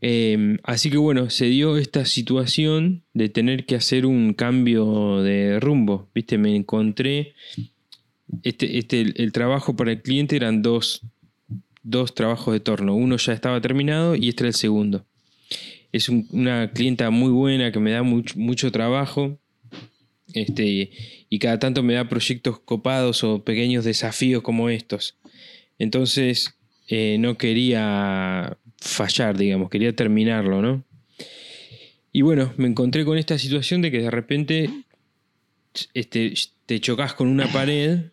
Eh, 0.00 0.58
así 0.62 0.90
que 0.90 0.96
bueno, 0.96 1.28
se 1.28 1.46
dio 1.46 1.76
esta 1.76 2.04
situación 2.04 3.02
de 3.14 3.30
tener 3.30 3.66
que 3.66 3.74
hacer 3.74 4.06
un 4.06 4.32
cambio 4.32 5.22
de 5.24 5.58
rumbo. 5.58 6.08
Viste, 6.14 6.38
me 6.38 6.54
encontré. 6.54 7.34
Este, 8.44 8.78
este, 8.78 9.00
el, 9.00 9.32
trabajo 9.32 9.74
para 9.74 9.90
el 9.90 10.02
cliente 10.02 10.36
eran 10.36 10.62
dos, 10.62 11.00
dos 11.82 12.14
trabajos 12.14 12.54
de 12.54 12.60
torno. 12.60 12.94
Uno 12.94 13.16
ya 13.16 13.32
estaba 13.32 13.60
terminado 13.60 14.14
y 14.14 14.28
este 14.28 14.44
era 14.44 14.48
el 14.50 14.54
segundo. 14.54 15.04
Es 15.90 16.08
un- 16.08 16.28
una 16.30 16.70
clienta 16.70 17.10
muy 17.10 17.32
buena 17.32 17.72
que 17.72 17.80
me 17.80 17.90
da 17.90 18.04
mucho 18.04 18.70
trabajo. 18.70 19.40
Este, 20.34 20.90
y 21.28 21.38
cada 21.38 21.58
tanto 21.58 21.82
me 21.82 21.94
da 21.94 22.08
proyectos 22.08 22.58
copados 22.60 23.24
o 23.24 23.44
pequeños 23.44 23.84
desafíos 23.84 24.42
como 24.42 24.68
estos. 24.68 25.16
Entonces, 25.78 26.54
eh, 26.88 27.16
no 27.18 27.38
quería 27.38 28.58
fallar, 28.78 29.36
digamos, 29.36 29.70
quería 29.70 29.94
terminarlo, 29.94 30.62
¿no? 30.62 30.84
Y 32.12 32.22
bueno, 32.22 32.52
me 32.56 32.66
encontré 32.66 33.04
con 33.04 33.18
esta 33.18 33.38
situación 33.38 33.82
de 33.82 33.90
que 33.90 34.02
de 34.02 34.10
repente 34.10 34.70
este, 35.94 36.34
te 36.66 36.80
chocas 36.80 37.14
con 37.14 37.28
una 37.28 37.46
pared, 37.46 38.06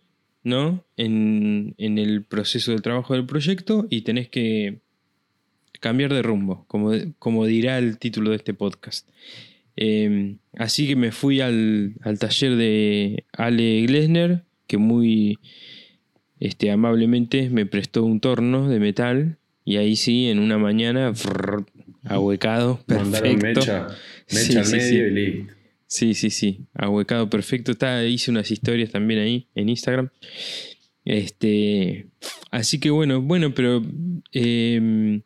¿no? 0.44 0.86
En, 0.96 1.74
en 1.78 1.98
el 1.98 2.24
proceso 2.24 2.72
del 2.72 2.82
trabajo 2.82 3.16
del 3.16 3.26
proyecto 3.26 3.88
y 3.90 4.02
tenés 4.02 4.30
que 4.30 4.80
cambiar 5.80 6.14
de 6.14 6.22
rumbo, 6.22 6.66
como, 6.68 6.92
como 7.20 7.46
dirá 7.46 7.78
el 7.78 7.98
título 7.98 8.32
de 8.32 8.38
este 8.38 8.54
podcast. 8.54 9.08
Eh, 9.78 10.36
así 10.58 10.88
que 10.88 10.96
me 10.96 11.12
fui 11.12 11.40
al, 11.40 11.94
al 12.02 12.20
taller 12.20 12.56
de 12.56 13.24
Ale 13.32 13.84
Glesner, 13.84 14.44
que 14.66 14.78
muy 14.78 15.38
este, 16.40 16.72
amablemente 16.72 17.50
me 17.50 17.66
prestó 17.66 18.04
un 18.04 18.20
torno 18.20 18.68
de 18.68 18.80
metal 18.80 19.38
y 19.64 19.78
ahí 19.78 19.96
sí, 19.96 20.28
en 20.28 20.40
una 20.40 20.58
mañana, 20.58 21.14
frrr, 21.14 21.66
ahuecado, 22.04 22.80
perfecto. 22.86 23.46
mecha, 23.46 23.88
mecha 23.88 23.96
Sí, 24.28 24.58
al 24.58 24.66
sí, 24.66 24.76
medio 24.78 24.88
sí. 24.88 24.96
y 24.96 25.10
listo. 25.12 25.54
Sí, 25.90 26.14
sí, 26.16 26.30
sí. 26.32 26.60
Ahuecado 26.74 27.30
perfecto. 27.30 27.72
Está, 27.72 28.04
hice 28.06 28.30
unas 28.32 28.52
historias 28.52 28.92
también 28.92 29.22
ahí 29.22 29.48
en 29.56 29.70
Instagram. 29.70 30.10
Este. 31.06 32.08
Así 32.52 32.80
que 32.80 32.90
bueno, 32.90 33.22
bueno, 33.22 33.54
pero. 33.54 33.82
eh, 34.34 35.22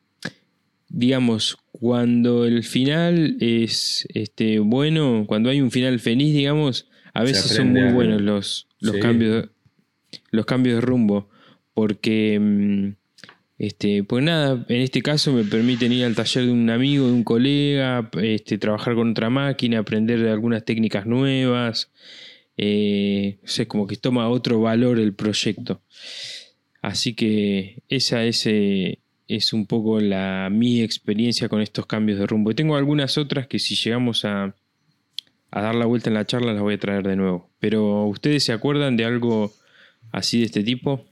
digamos, 0.94 1.58
cuando 1.72 2.46
el 2.46 2.64
final 2.64 3.38
es 3.40 4.08
este, 4.14 4.60
bueno, 4.60 5.26
cuando 5.28 5.50
hay 5.50 5.62
un 5.62 5.72
final 5.72 6.00
feliz, 6.00 6.34
digamos, 6.34 6.88
a 7.14 7.24
veces 7.24 7.46
son 7.56 7.72
muy 7.72 7.82
a- 7.82 7.94
buenos 7.94 8.22
los, 8.22 8.68
los 8.80 8.96
Sí. 8.96 9.02
cambios. 9.02 9.50
Los 10.32 10.46
cambios 10.46 10.76
de 10.76 10.82
rumbo. 10.82 11.30
Porque. 11.74 12.38
mm, 12.40 12.96
este, 13.58 14.04
pues 14.04 14.24
nada, 14.24 14.66
en 14.70 14.82
este 14.82 15.04
caso 15.04 15.32
me 15.34 15.44
permiten 15.44 15.92
ir 15.92 16.04
al 16.06 16.16
taller 16.16 16.46
de 16.48 16.52
un 16.52 16.68
amigo, 16.72 17.06
de 17.06 17.14
un 17.14 17.24
colega, 17.24 18.10
este, 18.20 18.58
trabajar 18.58 18.96
con 18.96 19.12
otra 19.12 19.30
máquina, 19.30 19.78
aprender 19.80 20.20
de 20.20 20.32
algunas 20.32 20.66
técnicas 20.66 21.06
nuevas. 21.06 21.92
Eh, 22.58 23.38
no 23.42 23.48
sé, 23.48 23.68
como 23.68 23.86
que 23.86 23.98
toma 23.98 24.30
otro 24.30 24.60
valor 24.62 25.00
el 25.00 25.14
proyecto. 25.14 25.82
Así 26.82 27.14
que 27.14 27.84
esa 27.88 28.26
es, 28.26 28.48
eh, 28.48 28.98
es 29.36 29.54
un 29.54 29.66
poco 29.66 30.00
la, 30.00 30.50
mi 30.52 30.82
experiencia 30.82 31.48
con 31.48 31.62
estos 31.62 31.86
cambios 31.86 32.20
de 32.20 32.28
rumbo. 32.28 32.52
Y 32.52 32.56
tengo 32.56 32.76
algunas 32.76 33.18
otras 33.18 33.48
que 33.48 33.60
si 33.60 33.76
llegamos 33.76 34.26
a, 34.26 34.54
a 35.52 35.62
dar 35.62 35.76
la 35.76 35.86
vuelta 35.86 36.10
en 36.10 36.16
la 36.16 36.26
charla 36.26 36.54
las 36.54 36.62
voy 36.62 36.74
a 36.76 36.80
traer 36.80 37.08
de 37.08 37.16
nuevo. 37.16 37.50
Pero 37.60 38.06
¿ustedes 38.08 38.44
se 38.44 38.54
acuerdan 38.54 38.98
de 38.98 39.06
algo 39.06 39.54
así 40.12 40.40
de 40.40 40.46
este 40.46 40.64
tipo? 40.64 41.06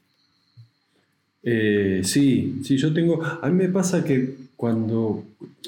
Eh, 1.43 2.01
sí, 2.03 2.59
sí, 2.63 2.77
yo 2.77 2.93
tengo. 2.93 3.23
A 3.23 3.49
mí 3.49 3.55
me 3.55 3.69
pasa 3.69 4.03
que 4.03 4.35
cuando. 4.55 5.23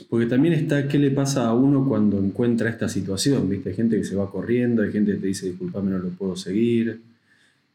Porque 0.10 0.26
también 0.26 0.54
está 0.54 0.88
qué 0.88 1.00
le 1.00 1.12
pasa 1.12 1.48
a 1.48 1.54
uno 1.54 1.88
cuando 1.88 2.20
encuentra 2.20 2.70
esta 2.70 2.90
situación, 2.90 3.50
¿viste? 3.50 3.70
Hay 3.70 3.76
gente 3.76 3.98
que 3.98 4.04
se 4.04 4.16
va 4.16 4.30
corriendo, 4.30 4.82
hay 4.82 4.92
gente 4.92 5.14
que 5.14 5.20
te 5.20 5.28
dice, 5.28 5.48
disculpame, 5.48 5.92
no 5.92 6.00
lo 6.00 6.10
puedo 6.10 6.36
seguir. 6.36 7.00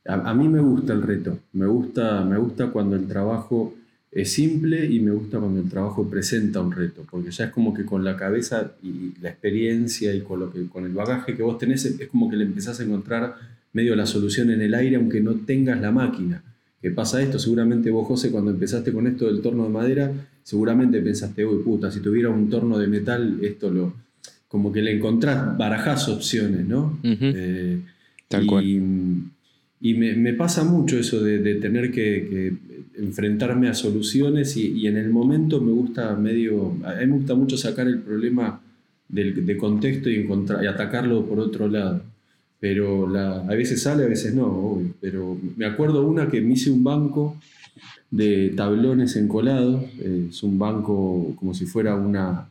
A, 0.07 0.31
a 0.31 0.35
mí 0.35 0.49
me 0.49 0.61
gusta 0.61 0.93
el 0.93 1.03
reto, 1.03 1.39
me 1.55 1.66
gusta, 1.66 2.22
me 2.24 2.37
gusta 2.37 2.68
cuando 2.68 2.97
el 2.97 3.07
trabajo 3.07 3.74
es 4.17 4.33
simple 4.33 4.87
y 4.87 4.99
me 5.01 5.11
gusta 5.11 5.39
cuando 5.39 5.61
el 5.61 5.69
trabajo 5.69 6.09
presenta 6.09 6.62
un 6.62 6.73
reto, 6.73 7.05
porque 7.11 7.31
ya 7.31 7.45
es 7.45 7.51
como 7.51 7.75
que 7.75 7.85
con 7.85 8.03
la 8.03 8.17
cabeza 8.17 8.73
y 8.83 9.12
la 9.21 9.29
experiencia 9.29 10.14
y 10.14 10.23
con, 10.23 10.41
lo 10.41 10.51
que, 10.51 10.67
con 10.69 10.87
el 10.87 10.93
bagaje 10.93 11.37
que 11.37 11.43
vos 11.43 11.59
tenés, 11.59 11.85
es 11.85 12.09
como 12.09 12.31
que 12.31 12.37
le 12.37 12.45
empezás 12.45 12.81
a 12.81 12.85
encontrar 12.85 13.37
medio 13.75 13.95
la 13.95 14.07
solución 14.07 14.51
en 14.51 14.62
el 14.62 14.73
aire, 14.73 14.97
aunque 14.97 15.21
no 15.21 15.35
tengas 15.35 15.79
la 15.83 15.91
máquina. 15.93 16.43
¿Qué 16.81 16.91
pasa 16.93 17.21
esto? 17.21 17.39
Seguramente 17.39 17.91
vos, 17.91 18.07
José, 18.07 18.31
cuando 18.31 18.51
empezaste 18.53 18.91
con 18.91 19.07
esto 19.07 19.27
del 19.27 19.43
torno 19.43 19.64
de 19.64 19.69
madera, 19.69 20.11
seguramente 20.43 21.03
pensaste, 21.03 21.45
uy, 21.45 21.62
puta, 21.62 21.91
si 21.91 22.01
tuviera 22.01 22.31
un 22.31 22.49
torno 22.49 22.79
de 22.79 22.87
metal, 22.87 23.39
esto 23.43 23.71
lo. 23.71 23.93
Como 24.49 24.73
que 24.73 24.81
le 24.81 24.97
encontrás, 24.97 25.59
barajás 25.59 26.09
opciones, 26.09 26.64
¿no? 26.64 26.99
Eh, 27.03 27.81
Tal 28.29 28.45
y, 28.45 28.47
cual. 28.47 28.64
Y 29.81 29.95
me, 29.95 30.14
me 30.14 30.33
pasa 30.33 30.64
mucho 30.64 30.99
eso 30.99 31.22
de, 31.22 31.39
de 31.39 31.57
tener 31.57 31.91
que, 31.91 32.29
que 32.29 32.77
enfrentarme 32.97 33.68
a 33.68 33.74
soluciones 33.74 34.57
y, 34.57 34.87
en 34.87 34.97
el 34.97 35.11
momento 35.11 35.61
me 35.61 35.72
gusta 35.72 36.14
medio. 36.16 36.74
Me 36.99 37.07
gusta 37.07 37.35
mucho 37.35 37.57
sacar 37.57 37.87
el 37.87 38.01
problema 38.01 38.61
del, 39.09 39.45
de 39.45 39.57
contexto 39.57 40.11
y, 40.11 40.16
encontrar, 40.16 40.62
y 40.64 40.66
atacarlo 40.66 41.24
por 41.27 41.41
otro 41.41 41.68
lado. 41.68 42.03
Pero 42.59 43.14
a 43.16 43.55
veces 43.55 43.83
sale, 43.83 44.05
a 44.05 44.09
veces 44.09 44.35
no, 44.35 44.47
obvio. 44.47 44.95
Pero 45.01 45.39
me 45.57 45.66
acuerdo 45.66 46.07
una 46.07 46.29
que 46.29 46.41
me 46.41 46.55
hice 46.55 46.70
un 46.70 46.83
banco 46.83 47.37
de 48.11 48.53
tablones 48.57 49.16
encolados. 49.16 49.85
es 50.01 50.43
un 50.43 50.59
banco 50.59 51.35
como 51.37 51.53
si 51.53 51.66
fuera 51.66 51.95
una, 51.97 52.49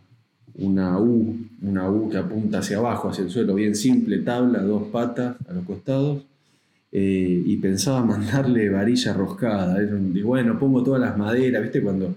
una 0.56 1.00
U, 1.00 1.38
una 1.64 1.90
U 1.90 2.10
que 2.10 2.18
apunta 2.18 2.60
hacia 2.60 2.78
abajo, 2.78 3.10
hacia 3.10 3.24
el 3.24 3.32
suelo, 3.32 3.56
bien 3.56 3.76
simple, 3.76 4.20
tabla, 4.20 4.62
dos 4.62 4.84
patas 4.90 5.38
a 5.50 5.54
los 5.54 5.66
costados. 5.66 6.24
Eh, 6.98 7.44
y 7.46 7.58
pensaba 7.58 8.06
mandarle 8.06 8.70
varilla 8.70 9.12
roscada. 9.12 9.78
Bueno, 10.24 10.58
pongo 10.58 10.82
todas 10.82 11.02
las 11.02 11.18
maderas, 11.18 11.62
¿viste? 11.62 11.82
Cuando 11.82 12.16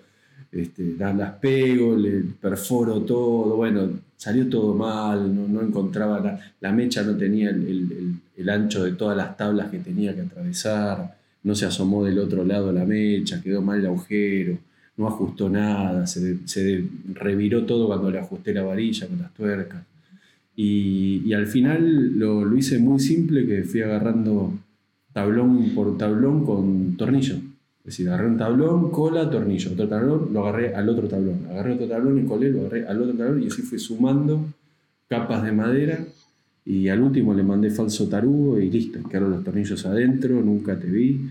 este, 0.53 0.95
las, 0.97 1.33
pego, 1.41 1.97
le 1.97 2.23
perforo 2.41 3.01
todo, 3.03 3.57
bueno, 3.57 3.91
salió 4.17 4.49
todo 4.49 4.75
mal, 4.75 5.53
no, 5.53 5.63
encontraba 5.63 6.41
la, 6.61 6.73
mecha, 6.73 7.03
no 7.03 7.17
tenía 7.17 7.51
el, 7.51 8.49
ancho 8.49 8.85
de 8.85 8.93
todas 8.93 9.17
las 9.17 9.37
tablas 9.37 9.69
que 9.69 9.79
tenía 9.79 10.15
que 10.15 10.21
atravesar, 10.21 11.13
no 11.43 11.57
se 11.57 11.67
asomó 11.67 12.05
del 12.05 12.21
otro 12.21 12.45
lado 12.45 12.73
la 12.73 12.85
mecha, 12.85 13.43
quedó 13.43 13.61
mal 13.61 13.81
el 13.81 13.87
agujero, 13.87 14.59
no 14.97 15.09
ajustó 15.09 15.51
nada, 15.51 16.07
se, 16.07 16.47
se 16.47 16.85
reviró 17.15 17.67
todo 17.67 17.89
cuando 17.89 18.13
le 18.13 18.21
ajusté 18.21 18.55
la 18.55 18.63
varilla 18.63 19.09
con 19.09 19.19
las 19.19 19.35
tuercas. 19.35 19.83
Y, 20.55 21.23
y 21.27 21.33
al 21.35 21.49
final 21.49 22.17
lo, 22.17 22.45
lo 22.45 22.57
hice 22.57 22.79
muy 22.79 23.01
simple, 23.01 23.45
que 23.45 23.65
fui 23.65 23.83
agarrando 23.83 24.55
tablón 25.13 25.71
por 25.75 25.97
tablón 25.99 26.45
con 26.45 26.97
tornillo. 26.97 27.37
Es 27.81 27.97
decir, 27.97 28.09
agarré 28.09 28.27
un 28.27 28.37
tablón, 28.37 28.91
cola, 28.91 29.31
tornillo. 29.31 29.73
Otro 29.73 29.89
tablón, 29.89 30.29
lo 30.33 30.47
agarré 30.47 30.75
al 30.75 30.89
otro 30.89 31.09
tablón. 31.09 31.47
Agarré 31.51 31.75
otro 31.75 31.89
tablón 31.89 32.19
y 32.19 32.27
colé, 32.27 32.51
lo 32.51 32.61
agarré 32.61 32.87
al 32.87 33.01
otro 33.03 33.15
tablón 33.15 33.43
y 33.43 33.47
así 33.47 33.63
fui 33.63 33.79
sumando 33.79 34.47
capas 35.09 35.43
de 35.43 35.53
madera 35.53 35.99
Y 36.67 36.89
al 36.89 37.01
último 37.01 37.33
le 37.33 37.43
mandé 37.43 37.71
falso 37.71 38.09
tarugo 38.09 38.61
y 38.61 38.69
listo, 38.71 39.03
quedaron 39.09 39.31
los 39.31 39.45
tornillos 39.45 39.87
adentro, 39.87 40.41
nunca 40.43 40.79
te 40.79 40.87
vi. 40.87 41.31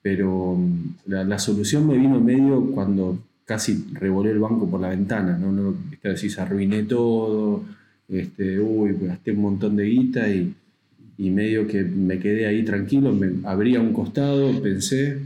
Pero 0.00 0.56
mm, 0.56 0.94
la, 1.06 1.24
la 1.24 1.38
solución 1.38 1.86
me 1.86 1.96
vino 1.98 2.20
medio 2.20 2.70
cuando 2.72 3.18
casi 3.44 3.86
revolé 3.94 4.30
el 4.30 4.38
banco 4.38 4.68
por 4.68 4.78
la 4.78 4.90
ventana, 4.90 5.38
¿no? 5.38 5.50
no 5.50 5.74
decís, 6.02 6.38
arruiné 6.38 6.82
todo, 6.82 7.64
este, 8.06 8.60
uy, 8.60 8.94
gasté 9.00 9.32
un 9.32 9.40
montón 9.40 9.74
de 9.74 9.84
guita 9.84 10.28
y, 10.28 10.54
y 11.18 11.30
medio 11.30 11.66
que 11.66 11.82
me 11.82 12.18
quedé 12.18 12.46
ahí 12.46 12.64
tranquilo, 12.64 13.12
me 13.12 13.46
abría 13.46 13.80
un 13.80 13.92
costado, 13.92 14.62
pensé, 14.62 15.18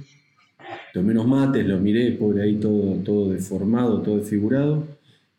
tomé 0.95 1.13
unos 1.13 1.29
mates, 1.29 1.67
lo 1.67 1.79
miré, 1.79 2.13
pobre 2.13 2.43
ahí 2.43 2.55
todo, 2.57 2.95
todo 3.05 3.31
deformado, 3.31 4.01
todo 4.01 4.19
desfigurado, 4.19 4.87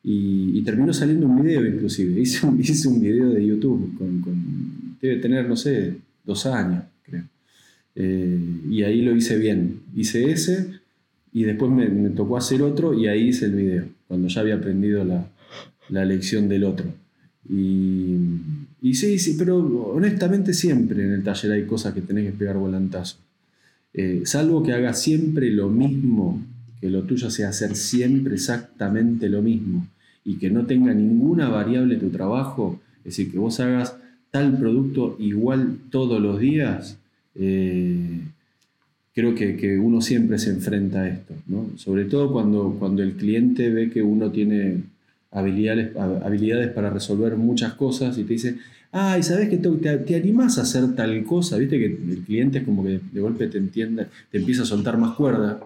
y, 0.04 0.52
y 0.58 0.62
terminó 0.64 0.94
saliendo 0.94 1.26
un 1.28 1.42
video 1.44 1.66
inclusive, 1.66 2.20
hice 2.22 2.46
un, 2.46 2.60
hice 2.60 2.88
un 2.88 3.02
video 3.02 3.30
de 3.30 3.46
YouTube, 3.46 3.98
con, 3.98 4.22
con- 4.22 4.98
debe 5.02 5.18
tener, 5.18 5.48
no 5.50 5.56
sé, 5.56 5.96
dos 6.24 6.46
años, 6.46 6.84
creo. 7.04 7.24
Eh, 7.96 8.40
y 8.70 8.84
ahí 8.84 9.02
lo 9.02 9.16
hice 9.16 9.38
bien, 9.38 9.80
hice 9.96 10.30
ese, 10.32 10.68
y 11.34 11.44
después 11.44 11.72
me, 11.72 11.88
me 11.90 12.10
tocó 12.12 12.38
hacer 12.38 12.62
otro, 12.62 12.94
y 12.94 13.08
ahí 13.08 13.30
hice 13.30 13.46
el 13.46 13.56
video, 13.56 13.86
cuando 14.08 14.28
ya 14.28 14.42
había 14.42 14.56
aprendido 14.56 15.04
la, 15.04 15.26
la 15.90 16.06
lección 16.06 16.48
del 16.48 16.64
otro. 16.66 16.86
Y, 17.50 18.18
y 18.84 18.96
sí, 18.96 19.18
sí, 19.18 19.36
pero 19.40 19.60
honestamente 19.60 20.54
siempre 20.54 21.06
en 21.06 21.14
el 21.14 21.24
taller 21.24 21.54
hay 21.54 21.64
cosas 21.64 21.94
que 21.94 22.02
tenés 22.02 22.26
que 22.26 22.38
pegar 22.38 22.58
volantazo. 22.58 23.16
Eh, 23.94 24.24
salvo 24.26 24.62
que 24.62 24.74
hagas 24.74 25.02
siempre 25.02 25.50
lo 25.52 25.70
mismo, 25.70 26.44
que 26.82 26.90
lo 26.90 27.04
tuyo 27.04 27.30
sea 27.30 27.48
hacer 27.48 27.78
siempre 27.78 28.34
exactamente 28.34 29.30
lo 29.30 29.42
mismo 29.42 29.88
y 30.26 30.36
que 30.36 30.50
no 30.50 30.66
tenga 30.66 30.94
ninguna 30.94 31.48
variable 31.48 31.96
tu 31.96 32.10
trabajo, 32.10 32.82
es 33.00 33.16
decir, 33.16 33.32
que 33.32 33.38
vos 33.38 33.58
hagas 33.62 33.96
tal 34.32 34.58
producto 34.58 35.16
igual 35.18 35.78
todos 35.90 36.22
los 36.22 36.42
días, 36.42 36.98
eh, 37.36 38.20
creo 39.16 39.34
que, 39.34 39.56
que 39.56 39.80
uno 39.80 40.02
siempre 40.02 40.38
se 40.40 40.50
enfrenta 40.50 41.04
a 41.04 41.08
esto, 41.08 41.36
¿no? 41.48 41.70
Sobre 41.78 42.04
todo 42.04 42.34
cuando, 42.34 42.76
cuando 42.78 43.02
el 43.02 43.14
cliente 43.14 43.70
ve 43.70 43.90
que 43.90 44.04
uno 44.04 44.30
tiene 44.30 44.84
habilidades, 45.34 45.96
habilidades 45.98 46.70
para 46.70 46.90
resolver 46.90 47.36
muchas 47.38 47.74
cosas 47.74 48.18
y 48.18 48.24
te 48.24 48.34
dice, 48.34 48.58
ay, 48.92 49.24
¿sabes 49.24 49.50
que 49.50 49.58
te, 49.58 49.70
te, 49.72 49.98
te 49.98 50.16
animás 50.16 50.58
a 50.58 50.62
hacer 50.62 50.96
tal 50.96 51.24
cosa? 51.24 51.58
Viste 51.58 51.78
que 51.80 51.86
el 51.86 52.24
cliente 52.26 52.60
es 52.60 52.64
como 52.64 52.84
que 52.84 53.00
de 53.12 53.20
golpe 53.22 53.48
te 53.48 53.58
entiende, 53.58 54.08
te 54.32 54.38
empieza 54.38 54.64
a 54.64 54.66
soltar 54.66 54.98
más 54.98 55.16
cuerda 55.16 55.60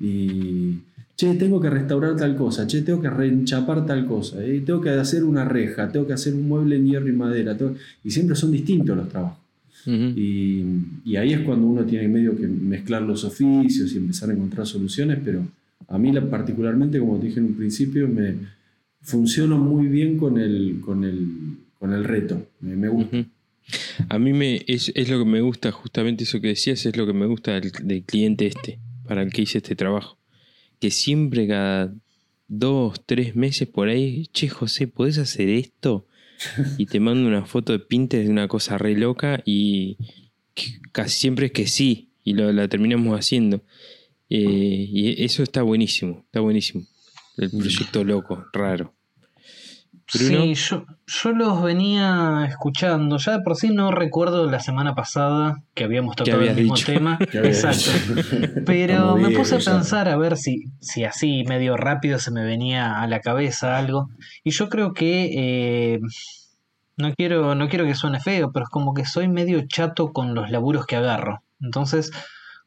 y, 0.00 0.78
che, 1.16 1.34
tengo 1.34 1.60
que 1.60 1.70
restaurar 1.70 2.16
tal 2.16 2.36
cosa, 2.36 2.66
che, 2.66 2.82
tengo 2.82 3.00
que 3.00 3.08
reenchapar 3.10 3.86
tal 3.86 4.06
cosa, 4.06 4.44
eh, 4.44 4.62
tengo 4.66 4.80
que 4.80 4.90
hacer 4.90 5.24
una 5.24 5.44
reja, 5.44 5.88
tengo 5.90 6.06
que 6.06 6.12
hacer 6.12 6.34
un 6.34 6.46
mueble 6.48 6.76
en 6.76 6.86
hierro 6.86 7.08
y 7.08 7.12
madera, 7.12 7.56
tengo- 7.56 7.74
y 8.04 8.10
siempre 8.10 8.36
son 8.36 8.50
distintos 8.52 8.96
los 8.96 9.08
trabajos. 9.08 9.38
Y, 10.16 10.64
y 11.04 11.14
ahí 11.16 11.32
es 11.32 11.40
cuando 11.42 11.66
uno 11.68 11.84
tiene 11.84 12.08
medio 12.08 12.36
que 12.36 12.46
mezclar 12.48 13.02
los 13.02 13.22
oficios 13.24 13.92
y 13.92 13.98
empezar 13.98 14.28
a 14.30 14.32
encontrar 14.32 14.66
soluciones, 14.66 15.18
pero 15.24 15.42
a 15.88 15.96
mí 15.96 16.12
la- 16.12 16.28
particularmente, 16.28 16.98
como 16.98 17.18
te 17.18 17.26
dije 17.28 17.38
en 17.38 17.46
un 17.46 17.54
principio, 17.54 18.08
me 18.08 18.34
funciono 19.06 19.56
muy 19.56 19.86
bien 19.86 20.18
con 20.18 20.38
el, 20.38 20.80
con 20.84 21.04
el, 21.04 21.58
con 21.78 21.92
el 21.92 22.04
reto. 22.04 22.46
Me, 22.60 22.76
me 22.76 22.88
gusta. 22.88 23.24
A 24.08 24.18
mí 24.18 24.32
me, 24.32 24.62
es, 24.66 24.92
es 24.94 25.08
lo 25.08 25.18
que 25.18 25.24
me 25.24 25.40
gusta, 25.40 25.72
justamente 25.72 26.24
eso 26.24 26.40
que 26.40 26.48
decías, 26.48 26.84
es 26.86 26.96
lo 26.96 27.06
que 27.06 27.12
me 27.12 27.26
gusta 27.26 27.58
del, 27.58 27.72
del 27.82 28.02
cliente 28.02 28.46
este, 28.46 28.78
para 29.06 29.22
el 29.22 29.32
que 29.32 29.42
hice 29.42 29.58
este 29.58 29.76
trabajo. 29.76 30.18
Que 30.80 30.90
siempre 30.90 31.46
cada 31.46 31.94
dos, 32.48 33.00
tres 33.06 33.34
meses 33.34 33.68
por 33.68 33.88
ahí, 33.88 34.26
che, 34.32 34.48
José, 34.48 34.88
¿podés 34.88 35.18
hacer 35.18 35.48
esto? 35.48 36.06
Y 36.76 36.86
te 36.86 37.00
mando 37.00 37.28
una 37.28 37.46
foto 37.46 37.72
de 37.72 37.78
Pinterest 37.78 38.26
de 38.26 38.32
una 38.32 38.46
cosa 38.46 38.76
re 38.76 38.96
loca 38.96 39.42
y 39.46 39.96
casi 40.92 41.18
siempre 41.18 41.46
es 41.46 41.52
que 41.52 41.66
sí, 41.66 42.10
y 42.24 42.34
lo, 42.34 42.52
la 42.52 42.68
terminamos 42.68 43.18
haciendo. 43.18 43.62
Eh, 44.28 44.88
y 44.90 45.24
eso 45.24 45.42
está 45.42 45.62
buenísimo, 45.62 46.24
está 46.26 46.40
buenísimo. 46.40 46.84
El 47.36 47.50
proyecto 47.50 48.04
loco, 48.04 48.44
raro. 48.52 48.95
Bruno. 50.12 50.42
Sí, 50.42 50.54
yo, 50.54 50.84
yo 51.06 51.32
los 51.32 51.62
venía 51.62 52.44
escuchando. 52.48 53.16
Ya 53.18 53.38
de 53.38 53.42
por 53.42 53.56
sí 53.56 53.70
no 53.70 53.90
recuerdo 53.90 54.48
la 54.48 54.60
semana 54.60 54.94
pasada 54.94 55.62
que 55.74 55.84
habíamos 55.84 56.14
¿Qué 56.14 56.24
tocado 56.24 56.42
el 56.42 56.54
mismo 56.54 56.74
dicho? 56.74 56.86
tema. 56.86 57.18
¿Qué 57.30 57.38
habías 57.38 57.64
Exacto. 57.64 58.22
Pero 58.66 59.16
me 59.16 59.30
puse 59.30 59.56
a 59.56 59.58
pensar 59.58 60.08
a 60.08 60.16
ver 60.16 60.36
si, 60.36 60.70
si 60.80 61.04
así 61.04 61.44
medio 61.48 61.76
rápido 61.76 62.18
se 62.18 62.30
me 62.30 62.44
venía 62.44 63.00
a 63.00 63.06
la 63.06 63.20
cabeza 63.20 63.76
algo. 63.76 64.08
Y 64.44 64.50
yo 64.50 64.68
creo 64.68 64.92
que 64.92 65.30
eh, 65.94 66.00
no 66.96 67.12
quiero, 67.14 67.54
no 67.54 67.68
quiero 67.68 67.84
que 67.84 67.94
suene 67.94 68.20
feo, 68.20 68.52
pero 68.52 68.64
es 68.64 68.70
como 68.70 68.94
que 68.94 69.04
soy 69.04 69.28
medio 69.28 69.66
chato 69.66 70.12
con 70.12 70.34
los 70.34 70.50
laburos 70.50 70.86
que 70.86 70.96
agarro. 70.96 71.42
Entonces, 71.60 72.10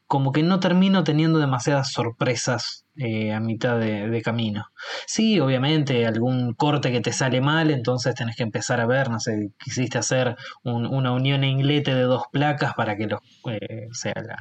como 0.06 0.32
que 0.32 0.42
no 0.42 0.60
termino 0.60 1.04
teniendo 1.04 1.38
demasiadas 1.38 1.92
sorpresas 1.92 2.84
eh, 3.00 3.32
a 3.32 3.40
mitad 3.40 3.78
de, 3.80 4.08
de 4.08 4.22
camino. 4.22 4.66
Sí, 5.06 5.40
obviamente, 5.40 6.06
algún 6.06 6.52
corte 6.54 6.92
que 6.92 7.00
te 7.00 7.12
sale 7.12 7.40
mal, 7.40 7.70
entonces 7.70 8.14
tenés 8.14 8.36
que 8.36 8.42
empezar 8.42 8.78
a 8.80 8.86
ver, 8.86 9.08
no 9.10 9.18
sé, 9.20 9.50
quisiste 9.58 9.98
hacer 9.98 10.36
un- 10.62 10.86
una 10.86 11.12
unión 11.12 11.42
en 11.42 11.50
inglete 11.58 11.94
de 11.94 12.02
dos 12.02 12.24
placas 12.30 12.74
para 12.74 12.96
que 12.96 13.06
los, 13.06 13.20
eh, 13.50 13.88
sea, 13.92 14.12
la, 14.16 14.36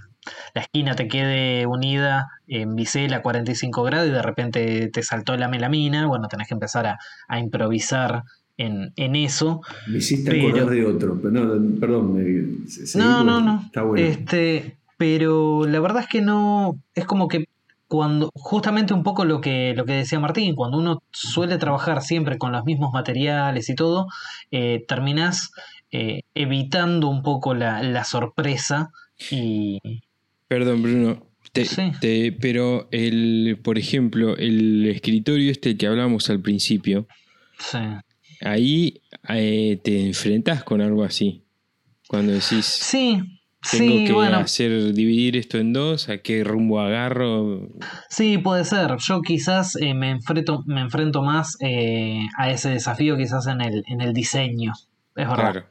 la 0.53 0.61
esquina 0.61 0.95
te 0.95 1.07
quede 1.07 1.65
unida 1.65 2.27
en 2.47 2.75
bisel 2.75 3.13
a 3.13 3.21
45 3.21 3.81
grados 3.83 4.09
y 4.09 4.11
de 4.11 4.21
repente 4.21 4.89
te 4.91 5.03
saltó 5.03 5.35
la 5.37 5.47
melamina, 5.47 6.05
bueno, 6.07 6.27
tenés 6.27 6.47
que 6.47 6.53
empezar 6.53 6.85
a, 6.85 6.99
a 7.27 7.39
improvisar 7.39 8.23
en, 8.57 8.91
en 8.97 9.15
eso. 9.15 9.61
Me 9.87 9.99
hiciste 9.99 10.31
Pero- 10.31 10.47
acordar 10.49 10.69
de 10.69 10.85
otro, 10.85 11.17
pero 11.21 11.31
no, 11.31 11.79
perdón. 11.79 12.13
me- 12.13 12.67
se- 12.69 12.97
No, 12.99 13.23
no, 13.23 13.39
no. 13.39 13.61
Está 13.65 13.83
bueno. 13.83 14.05
Este, 14.05 14.77
pero 14.97 15.65
la 15.65 15.79
verdad 15.79 16.01
es 16.03 16.09
que 16.09 16.19
no, 16.21 16.77
es 16.93 17.05
como 17.05 17.29
que 17.29 17.45
cuando, 17.89 18.29
justamente 18.35 18.93
un 18.93 19.03
poco 19.03 19.25
lo 19.25 19.41
que, 19.41 19.73
lo 19.75 19.83
que 19.83 19.93
decía 19.93 20.19
Martín, 20.19 20.55
cuando 20.55 20.77
uno 20.77 21.01
suele 21.11 21.57
trabajar 21.57 22.01
siempre 22.03 22.37
con 22.37 22.51
los 22.53 22.63
mismos 22.63 22.93
materiales 22.93 23.67
y 23.67 23.75
todo, 23.75 24.07
eh, 24.51 24.85
terminás 24.87 25.49
eh, 25.91 26.21
evitando 26.35 27.09
un 27.09 27.23
poco 27.23 27.53
la, 27.55 27.81
la 27.83 28.03
sorpresa 28.03 28.91
y... 29.31 29.79
Perdón, 30.47 30.83
Bruno. 30.83 31.25
Te- 31.51 31.65
Sí. 31.65 31.91
te- 31.99 32.31
pero 32.31 32.87
el, 32.91 33.59
por 33.63 33.79
ejemplo, 33.79 34.37
el 34.37 34.85
escritorio 34.87 35.51
este 35.51 35.75
que 35.75 35.87
hablábamos 35.87 36.29
al 36.29 36.41
principio, 36.41 37.07
sí. 37.57 37.79
ahí 38.41 39.01
eh, 39.29 39.79
te 39.83 40.05
enfrentas 40.05 40.63
con 40.63 40.81
algo 40.81 41.03
así. 41.03 41.43
Cuando 42.07 42.33
decís, 42.33 42.65
Sí, 42.65 43.19
tengo 43.67 44.03
sí, 44.03 44.03
que 44.03 44.13
bueno, 44.13 44.37
hacer 44.39 44.93
dividir 44.93 45.37
esto 45.37 45.57
en 45.57 45.73
dos, 45.73 46.09
¿a 46.09 46.19
qué 46.19 46.43
rumbo 46.43 46.79
agarro? 46.79 47.69
sí, 48.09 48.37
puede 48.37 48.65
ser. 48.65 48.95
Yo 48.97 49.21
quizás 49.21 49.75
eh, 49.75 49.93
me 49.93 50.11
enfrento, 50.11 50.63
me 50.65 50.81
enfrento 50.81 51.21
más 51.21 51.57
eh, 51.61 52.25
a 52.37 52.49
ese 52.49 52.69
desafío 52.71 53.17
quizás 53.17 53.47
en 53.47 53.61
el, 53.61 53.83
en 53.87 54.01
el 54.01 54.13
diseño. 54.13 54.73
Es 55.15 55.27
verdad. 55.29 55.53
Claro. 55.53 55.65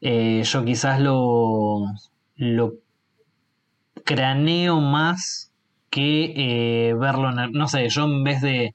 Eh, 0.00 0.42
yo 0.44 0.64
quizás 0.64 1.00
lo, 1.00 1.84
lo 2.36 2.74
craneo 4.04 4.80
más 4.80 5.52
que 5.90 6.94
verlo 6.98 7.30
en 7.30 7.38
el- 7.38 7.52
no 7.52 7.66
sé, 7.68 7.88
yo 7.88 8.04
en 8.04 8.22
vez 8.24 8.40
de 8.40 8.72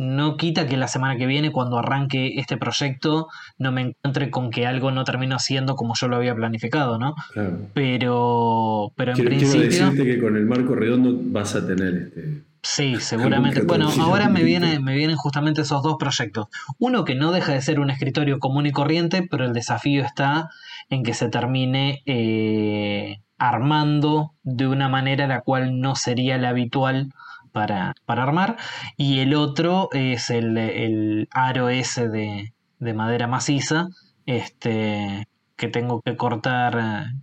no 0.00 0.38
quita 0.38 0.66
que 0.66 0.78
la 0.78 0.88
semana 0.88 1.18
que 1.18 1.26
viene 1.26 1.52
cuando 1.52 1.78
arranque 1.78 2.38
este 2.38 2.56
proyecto 2.56 3.28
no 3.58 3.70
me 3.70 3.82
encuentre 3.82 4.30
con 4.30 4.50
que 4.50 4.66
algo 4.66 4.90
no 4.90 5.04
terminó 5.04 5.38
siendo 5.38 5.76
como 5.76 5.94
yo 5.94 6.08
lo 6.08 6.16
había 6.16 6.34
planificado, 6.34 6.98
¿no? 6.98 7.14
Claro. 7.34 7.58
Pero, 7.74 8.92
pero 8.96 9.10
en 9.10 9.16
Quiero, 9.16 9.30
quiero 9.30 9.50
principio... 9.52 9.86
decirte 9.86 10.04
que 10.04 10.18
con 10.18 10.36
el 10.38 10.46
marco 10.46 10.74
redondo 10.74 11.14
vas 11.22 11.54
a 11.54 11.66
tener 11.66 11.94
este. 11.94 12.44
Sí, 12.62 12.96
seguramente. 12.98 13.62
Bueno, 13.62 13.90
ahora 14.00 14.28
me, 14.28 14.42
viene, 14.42 14.80
me 14.80 14.94
vienen 14.94 15.16
justamente 15.16 15.62
esos 15.62 15.82
dos 15.82 15.96
proyectos. 15.98 16.46
Uno 16.78 17.04
que 17.04 17.14
no 17.14 17.30
deja 17.30 17.52
de 17.52 17.62
ser 17.62 17.78
un 17.78 17.90
escritorio 17.90 18.38
común 18.38 18.66
y 18.66 18.72
corriente, 18.72 19.26
pero 19.30 19.44
el 19.44 19.52
desafío 19.52 20.02
está 20.02 20.50
en 20.88 21.02
que 21.02 21.14
se 21.14 21.28
termine 21.28 22.02
eh, 22.06 23.18
armando 23.38 24.32
de 24.42 24.66
una 24.66 24.88
manera 24.88 25.26
la 25.26 25.40
cual 25.42 25.80
no 25.80 25.94
sería 25.94 26.36
la 26.38 26.50
habitual 26.50 27.12
para, 27.52 27.94
para 28.06 28.22
armar. 28.22 28.56
Y 28.96 29.20
el 29.20 29.34
otro 29.34 29.88
es 29.92 30.30
el, 30.30 30.56
el 30.58 31.28
aro 31.32 31.68
ese 31.68 32.08
de, 32.08 32.52
de 32.78 32.94
madera 32.94 33.26
maciza, 33.26 33.88
este, 34.26 35.26
que 35.56 35.68
tengo 35.68 36.00
que 36.02 36.16
cortar, 36.16 36.78
eh, 36.78 37.20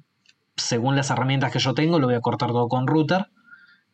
según 0.56 0.96
las 0.96 1.10
herramientas 1.10 1.52
que 1.52 1.60
yo 1.60 1.74
tengo, 1.74 2.00
lo 2.00 2.08
voy 2.08 2.16
a 2.16 2.22
cortar 2.22 2.50
todo 2.50 2.68
con 2.68 2.88
router. 2.88 3.28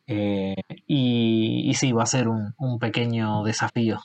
Eh, 0.07 0.55
y, 0.85 1.63
y 1.65 1.73
sí, 1.75 1.91
va 1.93 2.03
a 2.03 2.07
ser 2.07 2.27
un, 2.27 2.53
un 2.57 2.77
pequeño 2.79 3.43
desafío. 3.43 4.01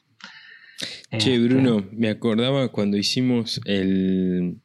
Che, 0.79 1.17
Este, 1.35 1.39
Bruno, 1.41 1.85
me 1.91 2.09
acordaba 2.09 2.69
cuando 2.69 2.97
hicimos 2.97 3.61
el, 3.65 4.61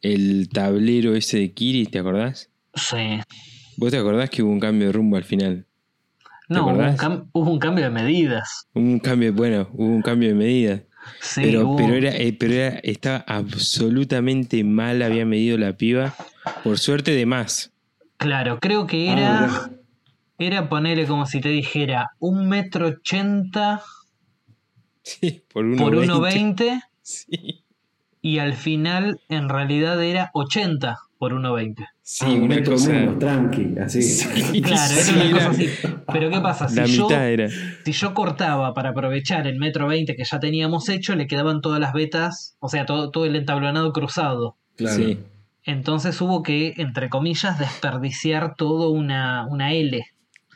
el 0.00 0.48
tablero 0.48 1.14
ese 1.14 1.38
de 1.38 1.52
Kiri, 1.52 1.84
¿te 1.84 1.98
acordás? 1.98 2.50
Sí. 2.74 3.20
¿Vos 3.76 3.90
te 3.90 3.98
acordás 3.98 4.30
que 4.30 4.42
hubo 4.42 4.52
un 4.52 4.60
cambio 4.60 4.86
de 4.86 4.92
rumbo 4.92 5.16
al 5.16 5.24
final? 5.24 5.66
No, 6.48 6.66
hubo 6.66 6.70
un, 6.72 7.30
hubo 7.32 7.58
cambio 7.58 7.84
de 7.84 7.90
medidas. 7.90 8.68
Un 8.74 8.98
cambio, 8.98 9.32
bueno, 9.32 9.68
hubo 9.72 9.86
un 9.86 10.02
cambio 10.02 10.28
de 10.28 10.34
medida. 10.34 10.82
Sí, 11.20 11.40
pero, 11.42 11.68
hubo- 11.68 11.76
pero, 11.76 11.94
era, 11.94 12.10
eh, 12.16 12.32
pero 12.38 12.54
era, 12.54 12.78
estaba 12.82 13.24
absolutamente 13.26 14.62
mal, 14.64 15.02
había 15.02 15.24
medido 15.26 15.56
la 15.58 15.76
piba. 15.76 16.14
Por 16.62 16.78
suerte 16.78 17.12
de 17.12 17.26
más. 17.26 17.72
Claro, 18.18 18.58
creo 18.60 18.86
que 18.86 19.08
Ah, 19.10 19.12
era, 19.12 19.70
era 20.38 20.68
ponerle 20.68 21.06
como 21.06 21.26
si 21.26 21.40
te 21.40 21.48
dijera 21.48 22.10
un 22.18 22.48
metro 22.48 22.86
ochenta 22.88 23.82
Sí, 25.02 25.42
por 25.52 25.64
por 25.76 25.94
1,20. 25.94 26.06
1,20 26.06 26.80
Sí, 27.02 27.64
y 28.22 28.38
al 28.38 28.54
final 28.54 29.20
en 29.28 29.48
realidad 29.50 30.02
era 30.02 30.30
80 30.32 30.96
por 31.18 31.32
1,20. 31.32 31.86
sí 32.02 32.24
Ah, 32.26 32.30
un 32.32 32.48
metro 32.48 32.76
menos, 32.78 33.18
tranqui, 33.18 33.74
así. 33.78 34.02
Sí, 34.02 34.60
Claro, 34.62 34.94
sí, 34.94 35.10
era 35.10 35.14
una 35.14 35.24
era- 35.24 35.46
cosa 35.46 35.50
así. 35.50 35.68
Pero 36.12 36.30
¿qué 36.30 36.40
pasa? 36.40 36.68
Si 36.68 36.76
La 36.76 36.86
yo, 36.86 37.04
mitad 37.08 37.28
era. 37.30 37.48
si 37.84 37.92
yo 37.92 38.14
cortaba 38.14 38.74
para 38.74 38.90
aprovechar 38.90 39.46
el 39.46 39.58
metro 39.58 39.86
20 39.88 40.14
que 40.16 40.24
ya 40.24 40.38
teníamos 40.40 40.88
hecho, 40.88 41.14
le 41.16 41.26
quedaban 41.26 41.60
todas 41.60 41.80
las 41.80 41.92
vetas, 41.92 42.56
o 42.60 42.68
sea, 42.68 42.84
todo, 42.86 43.10
todo 43.10 43.24
el 43.26 43.36
entablonado 43.36 43.92
cruzado. 43.92 44.56
Claro. 44.76 44.96
Sí. 44.96 45.18
Entonces 45.66 46.20
hubo 46.20 46.42
que, 46.42 46.74
entre 46.76 47.08
comillas, 47.08 47.58
desperdiciar 47.58 48.54
todo 48.56 48.90
una, 48.90 49.46
una 49.48 49.72
L. 49.72 50.04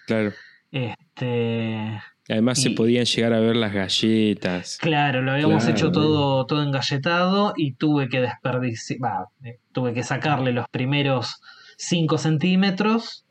Claro. 0.07 0.33
Este, 0.71 2.01
Además 2.29 2.61
se 2.61 2.71
podían 2.71 3.05
llegar 3.07 3.33
a 3.33 3.41
ver 3.41 3.57
las 3.57 3.73
galletas. 3.73 4.77
claro, 4.81 5.23
lo 5.23 5.33
habíamos 5.33 5.65
Claro, 5.65 5.77
hecho 5.77 5.91
todo, 5.93 6.45
todo 6.47 6.63
engalletado 6.63 7.55
y 7.57 7.73
tuve 7.75 8.09
que 8.09 8.21
desperdiciar, 8.21 9.27
eh, 9.45 9.59
tuve 9.73 9.95
que 9.95 10.03
sacarle 10.03 10.53
los 10.53 10.69
primeros 10.69 11.41
5 11.79 12.19
centímetros 12.19 13.25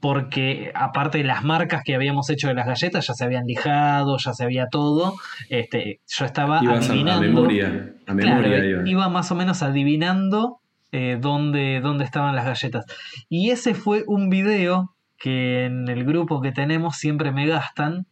porque 0.00 0.72
aparte 0.74 1.18
de 1.18 1.24
las 1.24 1.44
marcas 1.44 1.82
que 1.84 1.94
habíamos 1.94 2.28
hecho 2.30 2.48
de 2.48 2.54
las 2.54 2.66
galletas 2.66 3.06
ya 3.06 3.14
se 3.14 3.24
habían 3.24 3.46
lijado, 3.46 4.16
ya 4.18 4.32
se 4.32 4.42
había 4.42 4.66
todo, 4.66 5.14
este, 5.48 6.00
yo 6.08 6.24
estaba 6.24 6.58
Ibas 6.62 6.88
a, 6.88 6.92
a 6.92 6.94
adivinando. 6.94 7.22
memoria. 7.22 7.94
A 8.08 8.14
memoria 8.14 8.48
Claro, 8.48 8.66
iba. 8.68 8.88
iba 8.90 9.08
más 9.08 9.30
o 9.30 9.36
menos 9.36 9.62
adivinando 9.62 10.58
eh, 10.90 11.18
dónde, 11.20 11.80
dónde 11.80 12.04
estaban 12.04 12.34
las 12.34 12.44
galletas. 12.44 12.84
Y 13.28 13.50
ese 13.50 13.74
fue 13.74 14.02
un 14.08 14.28
video 14.28 14.96
que 15.16 15.66
en 15.66 15.86
el 15.88 16.04
grupo 16.04 16.40
que 16.40 16.50
tenemos 16.50 16.96
siempre 16.96 17.30
me 17.30 17.46
gastan, 17.46 18.06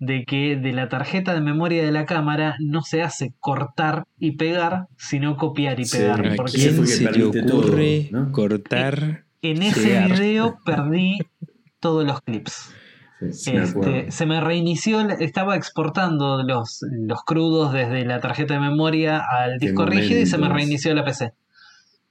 de 0.00 0.24
que 0.24 0.56
de 0.56 0.72
la 0.72 0.88
tarjeta 0.88 1.34
de 1.34 1.42
memoria 1.42 1.84
de 1.84 1.92
la 1.92 2.06
cámara 2.06 2.56
no 2.58 2.82
se 2.82 3.02
hace 3.02 3.34
cortar 3.38 4.04
y 4.18 4.32
pegar, 4.32 4.86
sino 4.96 5.36
copiar 5.36 5.78
y 5.78 5.84
Sí, 5.84 5.98
pegar. 5.98 6.26
¿A 6.26 6.34
porque 6.36 6.52
quién 6.52 6.86
se 6.86 7.06
todo, 7.42 7.76
¿no? 8.10 8.32
cortar? 8.32 9.24
en 9.42 9.62
ese 9.62 10.00
video 10.06 10.58
perdí 10.64 11.18
todos 11.80 12.04
los 12.04 12.20
clips. 12.22 12.74
Sí. 13.32 13.52
Este, 13.54 14.10
se 14.10 14.24
me 14.24 14.40
reinició, 14.40 15.00
estaba 15.10 15.54
exportando 15.56 16.42
los, 16.42 16.80
los 16.90 17.22
crudos 17.22 17.72
desde 17.72 18.06
la 18.06 18.20
tarjeta 18.20 18.54
de 18.54 18.60
memoria 18.60 19.18
al 19.18 19.58
disco 19.58 19.84
rígido 19.84 20.20
y 20.20 20.26
se 20.26 20.38
me 20.38 20.48
reinició 20.48 20.94
la 20.94 21.04
PC. 21.04 21.32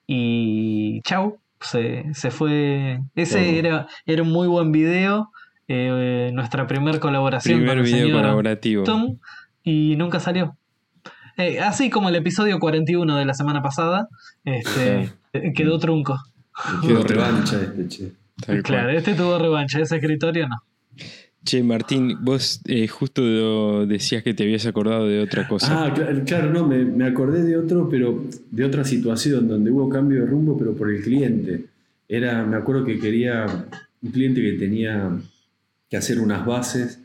Y 0.05 1.01
chau, 1.01 1.39
se, 1.59 2.05
se 2.13 2.29
fue. 2.29 3.01
Ese 3.15 3.57
era, 3.57 3.87
era 4.05 4.21
un 4.21 4.31
muy 4.31 4.47
buen 4.47 4.71
video. 4.71 5.31
Eh, 5.69 6.31
nuestra 6.33 6.65
primera 6.65 6.99
colaboración 6.99 7.59
Primer 7.59 7.77
con 7.77 7.77
el 7.77 7.83
video 7.85 8.07
señor 8.07 8.21
colaborativo. 8.21 8.83
Tom 8.83 9.17
y 9.63 9.95
nunca 9.97 10.19
salió. 10.19 10.57
Eh, 11.37 11.59
así 11.59 11.89
como 11.89 12.09
el 12.09 12.15
episodio 12.15 12.59
41 12.59 13.15
de 13.15 13.25
la 13.25 13.33
semana 13.33 13.61
pasada, 13.61 14.09
este, 14.43 15.11
eh, 15.31 15.53
quedó 15.55 15.79
trunco. 15.79 16.19
Quedó 16.81 17.03
revancha 17.03 17.61
este, 17.61 17.87
che. 17.87 18.11
Tal 18.45 18.61
cual. 18.61 18.63
Claro, 18.63 18.89
este 18.89 19.13
tuvo 19.13 19.37
revancha, 19.37 19.79
ese 19.79 19.95
escritorio 19.95 20.47
no. 20.49 20.57
Che, 21.45 21.63
Martín, 21.63 22.17
vos 22.19 22.61
eh, 22.65 22.87
justo 22.87 23.85
decías 23.85 24.23
que 24.23 24.33
te 24.33 24.43
habías 24.43 24.65
acordado 24.65 25.07
de 25.07 25.21
otra 25.21 25.47
cosa. 25.47 25.85
Ah, 25.85 25.93
cla- 25.93 26.25
claro, 26.25 26.51
no, 26.51 26.67
me, 26.67 26.83
me 26.83 27.05
acordé 27.05 27.43
de 27.43 27.55
otro, 27.55 27.87
pero 27.87 28.25
de 28.51 28.65
otra 28.65 28.83
situación 28.83 29.47
donde 29.47 29.71
hubo 29.71 29.87
cambio 29.87 30.21
de 30.21 30.25
rumbo, 30.25 30.57
pero 30.57 30.75
por 30.75 30.89
el 30.89 31.01
cliente. 31.01 31.65
Era, 32.09 32.43
me 32.43 32.57
acuerdo 32.57 32.83
que 32.83 32.99
quería 32.99 33.45
un 34.01 34.11
cliente 34.11 34.41
que 34.41 34.53
tenía 34.53 35.09
que 35.89 35.97
hacer 35.97 36.19
unas 36.19 36.45
bases 36.45 36.99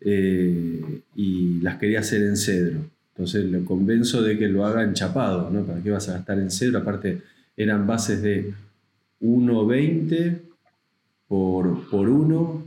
eh, 0.00 1.02
y 1.14 1.60
las 1.60 1.76
quería 1.76 2.00
hacer 2.00 2.22
en 2.22 2.36
cedro. 2.36 2.80
Entonces 3.14 3.44
lo 3.46 3.64
convenzo 3.64 4.22
de 4.22 4.36
que 4.36 4.48
lo 4.48 4.66
haga 4.66 4.84
en 4.84 4.92
chapado, 4.92 5.50
¿no? 5.50 5.64
¿Para 5.64 5.82
qué 5.82 5.90
vas 5.90 6.08
a 6.08 6.14
gastar 6.14 6.38
en 6.38 6.50
cedro? 6.50 6.78
Aparte, 6.78 7.22
eran 7.56 7.86
bases 7.86 8.20
de 8.20 8.52
1,20 9.22 10.38
por, 11.28 11.88
por 11.88 12.08
1 12.08 12.64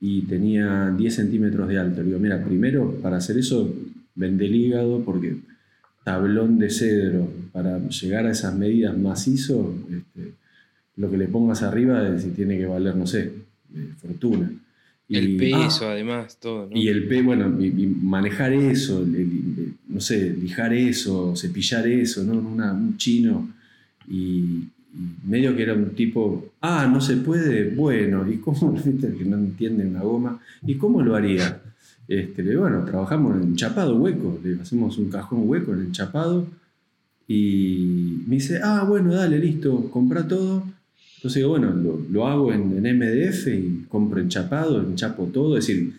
y 0.00 0.22
tenía 0.22 0.90
10 0.96 1.14
centímetros 1.14 1.68
de 1.68 1.78
alto. 1.78 2.02
Digo, 2.02 2.18
mira, 2.18 2.42
primero 2.44 2.92
para 3.02 3.16
hacer 3.16 3.38
eso 3.38 3.74
vende 4.14 4.46
el 4.46 4.54
hígado 4.54 5.02
porque 5.02 5.36
tablón 6.04 6.58
de 6.58 6.70
cedro 6.70 7.28
para 7.52 7.78
llegar 7.88 8.26
a 8.26 8.32
esas 8.32 8.54
medidas 8.54 8.96
macizo, 8.96 9.74
este, 9.90 10.32
lo 10.96 11.10
que 11.10 11.18
le 11.18 11.28
pongas 11.28 11.62
arriba 11.62 12.18
si 12.18 12.30
tiene 12.30 12.58
que 12.58 12.66
valer, 12.66 12.96
no 12.96 13.06
sé, 13.06 13.32
eh, 13.74 13.92
fortuna. 13.98 14.50
Y- 15.10 15.16
el 15.16 15.36
peso, 15.36 15.88
además, 15.88 16.38
todo. 16.40 16.68
¿no? 16.70 16.76
y 16.76 16.88
el 16.88 17.06
P, 17.08 17.20
bueno, 17.22 17.60
y- 17.60 17.66
y 17.66 17.86
manejar 17.86 18.52
eso, 18.52 19.02
el- 19.02 19.14
el- 19.16 19.74
no 19.88 20.00
sé, 20.00 20.32
lijar 20.40 20.72
eso, 20.72 21.34
cepillar 21.36 21.86
eso, 21.88 22.22
¿no? 22.24 22.34
Una- 22.38 22.72
un 22.72 22.96
chino. 22.96 23.48
Y, 24.08 24.64
medio 25.24 25.54
que 25.56 25.62
era 25.62 25.74
un 25.74 25.90
tipo, 25.90 26.50
ah, 26.60 26.88
no 26.92 27.00
se 27.00 27.16
puede, 27.18 27.70
bueno, 27.74 28.28
¿y 28.30 28.36
cómo? 28.38 28.74
Que 29.18 29.24
no 29.24 29.36
entiende 29.36 29.86
una 29.86 30.00
goma. 30.02 30.40
¿Y 30.66 30.74
cómo 30.76 31.02
lo 31.02 31.14
haría? 31.14 31.60
Este, 32.08 32.56
bueno, 32.56 32.84
trabajamos 32.84 33.36
en 33.36 33.48
enchapado 33.50 33.96
hueco, 33.96 34.40
le 34.42 34.60
hacemos 34.60 34.98
un 34.98 35.08
cajón 35.10 35.42
hueco 35.48 35.72
en 35.74 35.80
enchapado. 35.86 36.46
Y 37.28 38.22
me 38.26 38.36
dice, 38.36 38.60
ah, 38.62 38.84
bueno, 38.88 39.14
dale, 39.14 39.38
listo, 39.38 39.88
compra 39.90 40.26
todo. 40.26 40.64
Entonces 41.20 41.36
digo, 41.36 41.50
bueno, 41.50 41.70
lo, 41.70 42.00
lo 42.10 42.26
hago 42.26 42.50
en, 42.52 42.84
en 42.84 42.98
MDF 42.98 43.46
y 43.48 43.84
compro 43.90 44.20
enchapado, 44.20 44.80
enchapo 44.80 45.24
todo, 45.26 45.58
es 45.58 45.66
decir, 45.66 45.92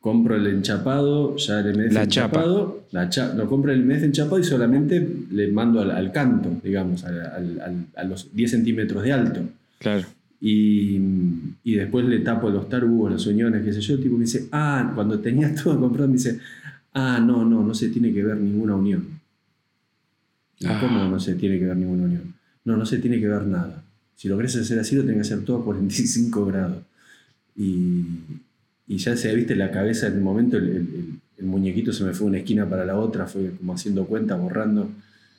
compro 0.00 0.34
el 0.36 0.46
enchapado, 0.46 1.36
ya 1.36 1.60
el 1.60 1.76
MDF 1.76 1.92
La 1.92 2.08
chapa. 2.08 2.38
enchapado, 2.38 2.84
la 2.92 3.08
cha- 3.10 3.34
lo 3.34 3.46
compro 3.46 3.70
el 3.72 3.84
MDF 3.84 4.04
enchapado 4.04 4.38
y 4.38 4.44
solamente 4.44 5.06
le 5.30 5.48
mando 5.52 5.80
al, 5.82 5.90
al 5.90 6.10
canto, 6.10 6.50
digamos, 6.64 7.04
al- 7.04 7.20
al- 7.20 7.60
al- 7.60 7.86
a 7.96 8.04
los 8.04 8.34
10 8.34 8.50
centímetros 8.50 9.02
de 9.02 9.12
alto. 9.12 9.40
Claro. 9.78 10.06
Y, 10.40 10.98
y 11.62 11.74
después 11.74 12.04
le 12.06 12.18
tapo 12.20 12.48
los 12.50 12.68
tarugos, 12.68 13.12
los 13.12 13.26
uñones, 13.26 13.62
qué 13.62 13.72
sé 13.74 13.80
yo. 13.82 13.94
El 13.94 14.02
tipo 14.02 14.14
me 14.16 14.24
dice, 14.24 14.48
ah, 14.52 14.90
cuando 14.94 15.18
tenía 15.20 15.54
todo 15.62 15.78
comprado, 15.78 16.08
me 16.08 16.14
dice, 16.14 16.38
ah, 16.94 17.18
no, 17.24 17.44
no, 17.44 17.62
no 17.62 17.74
se 17.74 17.88
tiene 17.90 18.12
que 18.12 18.22
ver 18.22 18.36
ninguna 18.38 18.74
unión. 18.74 19.04
¿Y 20.60 20.66
Ah. 20.66 20.78
¿Cómo 20.80 21.04
no 21.08 21.20
se 21.20 21.34
tiene 21.34 21.58
que 21.58 21.66
ver 21.66 21.76
ninguna 21.76 22.04
unión? 22.04 22.34
No, 22.64 22.76
no 22.78 22.86
se 22.86 22.98
tiene 22.98 23.20
que 23.20 23.28
ver 23.28 23.46
nada. 23.46 23.82
Si 24.16 24.28
lo 24.28 24.36
querés 24.36 24.56
hacer 24.56 24.78
así, 24.78 24.94
lo 24.96 25.02
tenés 25.02 25.16
que 25.28 25.34
hacer 25.34 25.44
todo 25.44 25.58
a 25.58 25.64
45 25.64 26.46
grados. 26.46 26.82
Y, 27.56 28.04
y 28.88 28.96
ya 28.98 29.16
se 29.16 29.34
viste 29.34 29.54
la 29.56 29.70
cabeza 29.70 30.06
en 30.08 30.14
un 30.18 30.22
momento, 30.24 30.56
el, 30.56 30.68
el- 30.68 31.20
el 31.36 31.46
muñequito 31.46 31.92
se 31.92 32.04
me 32.04 32.12
fue 32.12 32.26
de 32.26 32.28
una 32.30 32.38
esquina 32.38 32.68
para 32.70 32.84
la 32.84 32.96
otra, 32.96 33.26
fue 33.26 33.50
como 33.58 33.74
haciendo 33.74 34.06
cuenta, 34.06 34.36
borrando. 34.36 34.88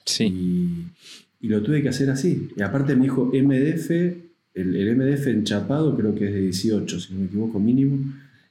Sí. 0.06 0.26
Y, 0.26 1.46
y 1.46 1.48
lo 1.50 1.62
tuve 1.64 1.82
que 1.82 1.88
hacer 1.90 2.10
así. 2.10 2.50
Y 2.56 2.62
aparte 2.62 2.96
me 2.98 3.04
dijo 3.04 3.32
MDF, 3.34 3.92
el, 3.92 4.76
el 4.76 4.96
MDF 4.98 5.28
enchapado 5.28 5.96
creo 5.96 6.14
que 6.14 6.28
es 6.28 6.34
de 6.34 6.42
18, 6.42 7.00
si 7.00 7.14
no 7.14 7.20
me 7.22 7.26
equivoco, 7.28 7.60
mínimo. 7.62 7.98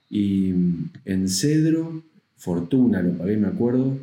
Y 0.08 0.54
en 1.04 1.28
cedro, 1.28 2.02
fortuna 2.36 3.02
lo 3.02 3.12
pagué, 3.12 3.36
me 3.36 3.48
acuerdo, 3.48 3.98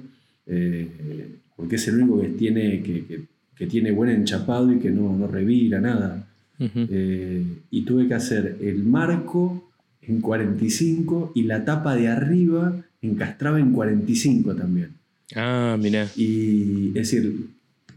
eh, 0.46 1.38
porque 1.56 1.78
es 1.78 1.88
el 1.88 1.96
único 1.96 2.22
que 2.22 2.28
tiene, 2.30 2.84
que, 2.84 3.06
que- 3.06 3.24
que 3.62 3.68
tiene 3.68 3.92
buen 3.92 4.10
enchapado 4.10 4.74
y 4.74 4.80
que 4.80 4.90
no, 4.90 5.16
no 5.16 5.28
revira 5.28 5.80
nada. 5.80 6.28
Eh, 6.58 7.46
y 7.70 7.82
tuve 7.84 8.08
que 8.08 8.16
hacer 8.16 8.58
el 8.60 8.84
marco 8.84 9.70
en 10.02 10.20
45 10.20 11.34
y 11.36 11.44
la 11.44 11.64
tapa 11.64 11.96
de 11.96 12.08
arriba 12.08 12.76
encastraba 13.04 13.60
en 13.60 13.72
45 13.72 14.56
también. 14.56 14.94
Ah, 15.36 15.78
mirá. 15.80 16.08
Y 16.16 16.88
es 16.88 17.12
decir, 17.12 17.50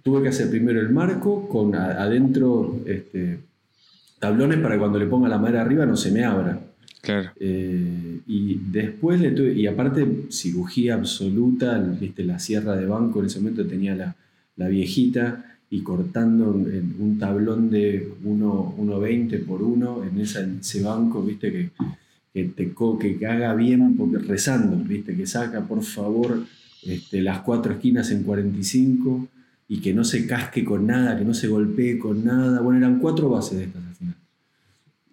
tuve 0.02 0.22
que 0.22 0.28
hacer 0.28 0.50
primero 0.50 0.82
el 0.82 0.90
marco 0.90 1.48
con 1.48 1.74
adentro 1.74 2.78
este, 2.84 3.38
tablones 4.18 4.58
para 4.58 4.74
que 4.74 4.80
cuando 4.80 4.98
le 4.98 5.06
ponga 5.06 5.30
la 5.30 5.38
madera 5.38 5.62
arriba 5.62 5.86
no 5.86 5.96
se 5.96 6.10
me 6.10 6.24
abra. 6.24 6.60
Claro. 7.00 7.30
Eh, 7.40 8.20
y 8.26 8.60
después 8.70 9.18
le 9.18 9.30
tuve, 9.30 9.54
y 9.54 9.66
aparte 9.66 10.26
cirugía 10.28 10.92
absoluta, 10.92 11.78
viste, 11.78 12.22
la 12.22 12.38
sierra 12.38 12.76
de 12.76 12.84
banco 12.84 13.20
en 13.20 13.26
ese 13.26 13.40
momento 13.40 13.66
tenía 13.66 13.94
la, 13.94 14.14
la 14.56 14.68
viejita 14.68 15.52
y 15.70 15.80
cortando 15.80 16.50
un 16.50 17.18
tablón 17.18 17.70
de 17.70 18.12
1 18.22 18.74
1,20 18.78 19.44
por 19.44 19.62
1 19.62 20.04
en, 20.04 20.20
esa, 20.20 20.46
ese 20.46 20.82
banco, 20.82 21.22
viste, 21.22 21.50
que, 21.50 21.70
que, 22.32 22.44
te, 22.44 22.74
que 23.18 23.26
haga 23.26 23.54
bien, 23.54 23.96
porque 23.96 24.18
rezando, 24.18 24.76
viste, 24.76 25.16
que 25.16 25.26
saca 25.26 25.66
por 25.66 25.82
favor 25.82 26.44
este, 26.84 27.22
las 27.22 27.40
cuatro 27.40 27.72
esquinas 27.72 28.10
en 28.10 28.22
45 28.22 29.28
y 29.68 29.80
que 29.80 29.94
no 29.94 30.04
se 30.04 30.26
casque 30.26 30.64
con 30.64 30.86
nada, 30.86 31.18
que 31.18 31.24
no 31.24 31.34
se 31.34 31.48
golpee 31.48 31.98
con 31.98 32.24
nada. 32.24 32.60
Bueno, 32.60 32.78
eran 32.78 32.98
cuatro 32.98 33.30
bases 33.30 33.58
de 33.58 33.64
estas 33.64 33.82
al 33.82 33.94
final. 33.94 34.14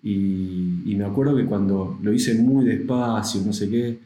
Y, 0.03 0.81
y 0.85 0.95
me 0.95 1.05
acuerdo 1.05 1.35
que 1.35 1.45
cuando 1.45 1.97
lo 2.01 2.11
hice 2.11 2.35
muy 2.35 2.65
despacio, 2.65 3.41
no 3.45 3.53
sé 3.53 3.69
qué, 3.69 3.99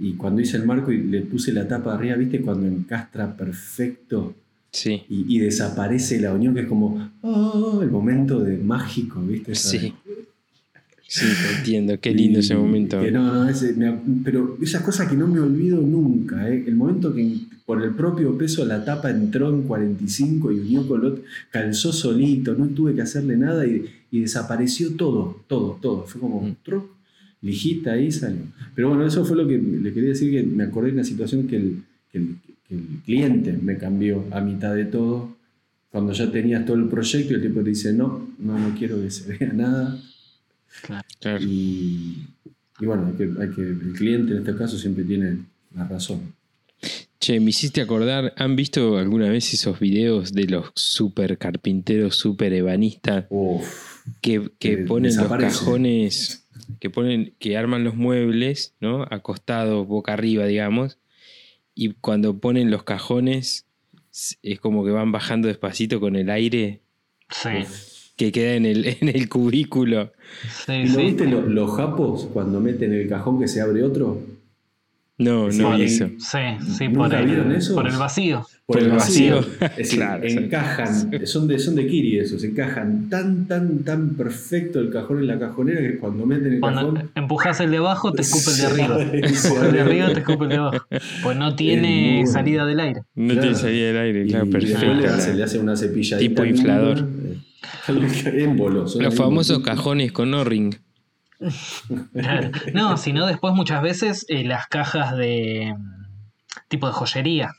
Y 0.00 0.14
cuando 0.14 0.40
hice 0.40 0.56
el 0.56 0.66
marco 0.66 0.90
y 0.90 1.02
le 1.04 1.20
puse 1.22 1.52
la 1.52 1.68
tapa 1.68 1.94
arriba, 1.94 2.16
¿viste? 2.16 2.40
Cuando 2.40 2.66
encastra 2.66 3.36
perfecto 3.36 4.34
Sí. 4.74 5.02
y, 5.08 5.36
y 5.36 5.38
desaparece 5.38 6.20
la 6.20 6.32
unión, 6.34 6.52
que 6.52 6.62
es 6.62 6.66
como 6.66 7.10
oh, 7.22 7.80
el 7.80 7.90
momento 7.92 8.40
de 8.40 8.58
mágico, 8.58 9.20
¿viste? 9.22 9.54
Sí. 9.54 9.92
Sí, 11.06 11.26
te 11.26 11.58
entiendo. 11.58 12.00
Qué 12.00 12.12
lindo 12.12 12.40
ese 12.40 12.56
momento. 12.56 13.00
que 13.00 13.12
no, 13.12 13.22
no, 13.32 13.48
ese- 13.48 13.74
me- 13.74 14.00
pero 14.24 14.58
esas 14.60 14.82
cosas 14.82 15.08
que 15.08 15.14
no 15.14 15.28
me 15.28 15.38
olvido 15.38 15.80
nunca. 15.80 16.48
¿eh? 16.50 16.64
El 16.66 16.74
momento 16.74 17.14
que 17.14 17.36
por 17.64 17.82
el 17.84 17.90
propio 17.94 18.36
peso 18.36 18.64
la 18.64 18.84
tapa 18.84 19.10
entró 19.10 19.48
en 19.54 19.62
45 19.62 20.50
y 20.50 20.58
unió 20.60 20.88
con 20.88 21.00
el 21.02 21.06
otro, 21.06 21.24
calzó 21.52 21.92
solito, 21.92 22.54
no 22.54 22.66
tuve 22.68 22.94
que 22.94 23.02
hacerle 23.02 23.36
nada 23.36 23.64
y, 23.66 23.84
y 24.10 24.20
desapareció 24.22 24.96
todo, 24.96 25.42
todo, 25.46 25.78
todo. 25.80 26.04
Fue 26.04 26.20
como 26.20 26.40
Mm. 26.42 26.56
truc, 26.64 26.84
lijita 27.42 27.92
ahí 27.92 28.10
salió. 28.10 28.40
Pero 28.74 28.88
bueno, 28.88 29.06
eso 29.06 29.24
fue 29.24 29.36
lo 29.36 29.46
que 29.46 29.58
le 29.58 29.92
quería 29.92 30.08
decir, 30.10 30.32
que 30.32 30.42
me 30.42 30.64
acordé 30.64 30.88
de 30.88 30.94
una 30.94 31.04
situación 31.04 31.46
que 31.46 31.56
el, 31.56 31.82
que 32.10 32.18
el- 32.18 32.36
que 32.44 32.53
el 32.74 33.00
cliente 33.04 33.52
me 33.52 33.76
cambió 33.78 34.24
a 34.30 34.40
mitad 34.40 34.74
de 34.74 34.84
todo. 34.86 35.34
Cuando 35.90 36.12
ya 36.12 36.30
tenías 36.30 36.64
todo 36.66 36.76
el 36.76 36.88
proyecto 36.88 37.32
y 37.32 37.36
el 37.36 37.42
tipo 37.42 37.62
te 37.62 37.70
dice, 37.70 37.92
no, 37.92 38.28
no, 38.38 38.58
no 38.58 38.74
quiero 38.76 39.00
que 39.00 39.10
se 39.10 39.36
vea 39.36 39.52
nada. 39.52 39.98
Claro. 41.20 41.40
Y, 41.40 42.26
y 42.80 42.86
bueno, 42.86 43.06
hay 43.06 43.12
que, 43.14 43.24
hay 43.40 43.50
que- 43.50 43.62
el 43.62 43.92
cliente 43.96 44.32
en 44.32 44.38
este 44.38 44.56
caso 44.56 44.76
siempre 44.78 45.04
tiene 45.04 45.38
la 45.74 45.86
razón. 45.86 46.34
Che, 47.20 47.40
me 47.40 47.50
hiciste 47.50 47.80
acordar, 47.80 48.34
¿han 48.36 48.56
visto 48.56 48.98
alguna 48.98 49.28
vez 49.30 49.54
esos 49.54 49.78
videos 49.80 50.32
de 50.32 50.44
los 50.46 50.66
super 50.74 51.38
carpinteros, 51.38 52.16
super 52.16 52.52
ebanistas 52.52 53.26
que, 54.20 54.50
que 54.58 54.78
ponen 54.78 55.16
los 55.16 55.28
cajones, 55.28 56.46
que 56.80 56.90
ponen, 56.90 57.32
que 57.38 57.56
arman 57.56 57.84
los 57.84 57.94
muebles, 57.94 58.74
¿no? 58.80 59.02
Acostados, 59.10 59.86
boca 59.86 60.12
arriba, 60.12 60.44
digamos, 60.46 60.98
y 61.74 61.92
cuando 62.00 62.38
ponen 62.38 62.70
los 62.70 62.82
cajones 62.84 63.66
es 64.42 64.60
como 64.60 64.84
que 64.84 64.90
van 64.92 65.10
bajando 65.12 65.48
despacito 65.48 66.00
con 66.00 66.16
el 66.16 66.30
aire 66.30 66.80
Sí, 67.30 67.50
que 68.16 68.30
queda 68.30 68.54
en 68.54 68.66
el, 68.66 68.84
en 69.00 69.08
el 69.08 69.28
cubículo. 69.28 70.12
sí, 70.66 70.72
¿Y 70.72 70.84
¿No 70.84 70.98
sí. 70.98 71.04
viste 71.06 71.26
lo- 71.26 71.42
los 71.42 71.76
japos 71.76 72.28
cuando 72.32 72.60
meten 72.60 72.92
el 72.92 73.08
cajón 73.08 73.40
que 73.40 73.48
se 73.48 73.60
abre 73.60 73.82
otro? 73.82 74.20
No, 75.16 75.50
Sí, 75.52 75.58
no. 75.60 75.76
Sí, 75.78 76.38
sí, 76.76 76.88
¿Nunca 76.88 77.16
por 77.18 77.24
vieron 77.24 77.52
el, 77.52 77.62
por 77.72 77.86
el 77.86 77.96
vacío. 77.96 78.44
Por 78.66 78.78
el 78.82 78.88
vacío. 78.90 79.38
Es 79.60 79.76
decir, 79.76 79.98
Claro, 80.00 80.28
sí. 80.28 80.36
encajan, 80.36 81.26
son 81.26 81.46
de, 81.46 81.58
son 81.60 81.76
de 81.76 81.86
Kiri 81.86 82.18
esos, 82.18 82.42
encajan 82.42 83.08
tan, 83.08 83.46
tan, 83.46 83.84
tan 83.84 84.10
perfecto 84.16 84.80
el 84.80 84.90
cajón 84.90 85.18
en 85.20 85.28
la 85.28 85.38
cajonera 85.38 85.80
que 85.82 85.98
cuando 85.98 86.26
meten 86.26 86.54
el 86.54 86.60
Cuando 86.60 86.92
cajón. 86.94 87.10
empujas 87.14 87.60
el 87.60 87.70
de 87.70 87.76
abajo, 87.76 88.10
te 88.12 88.22
escupe 88.22 88.50
el 88.50 88.56
de 88.56 88.66
arriba. 88.66 89.02
el 89.66 89.72
de 89.72 89.80
arriba, 89.80 90.12
te 90.12 90.18
escupe 90.20 90.44
el 90.44 90.50
de 90.50 90.56
abajo. 90.56 90.84
Pues 91.22 91.36
no 91.36 91.54
tiene 91.54 92.16
bueno. 92.22 92.32
salida 92.32 92.66
del 92.66 92.80
aire. 92.80 93.00
No 93.14 93.26
Claro. 93.34 93.40
tiene 93.42 93.56
salida 93.56 93.86
del 93.86 93.96
aire, 93.98 94.26
claro, 94.26 94.46
y 94.46 94.48
después 94.50 94.64
le 94.64 94.72
perfecto. 94.80 95.14
hace, 95.14 95.34
le 95.34 95.42
hace 95.44 95.58
una 95.60 95.76
cepilladita. 95.76 96.28
Tipo 96.28 96.44
inflador. 96.44 97.06
eh, 97.88 98.42
Émbolo. 98.42 98.84
Los 98.98 99.14
famosos 99.14 99.60
cajones 99.60 100.10
con 100.12 100.32
O-ring. 100.34 100.74
Claro. 102.12 102.50
No, 102.72 102.96
sino 102.96 103.26
después 103.26 103.54
muchas 103.54 103.82
veces 103.82 104.24
eh, 104.28 104.44
las 104.44 104.66
cajas 104.66 105.16
de 105.16 105.74
mm, 105.76 106.68
tipo 106.68 106.86
de 106.86 106.92
joyería. 106.92 107.50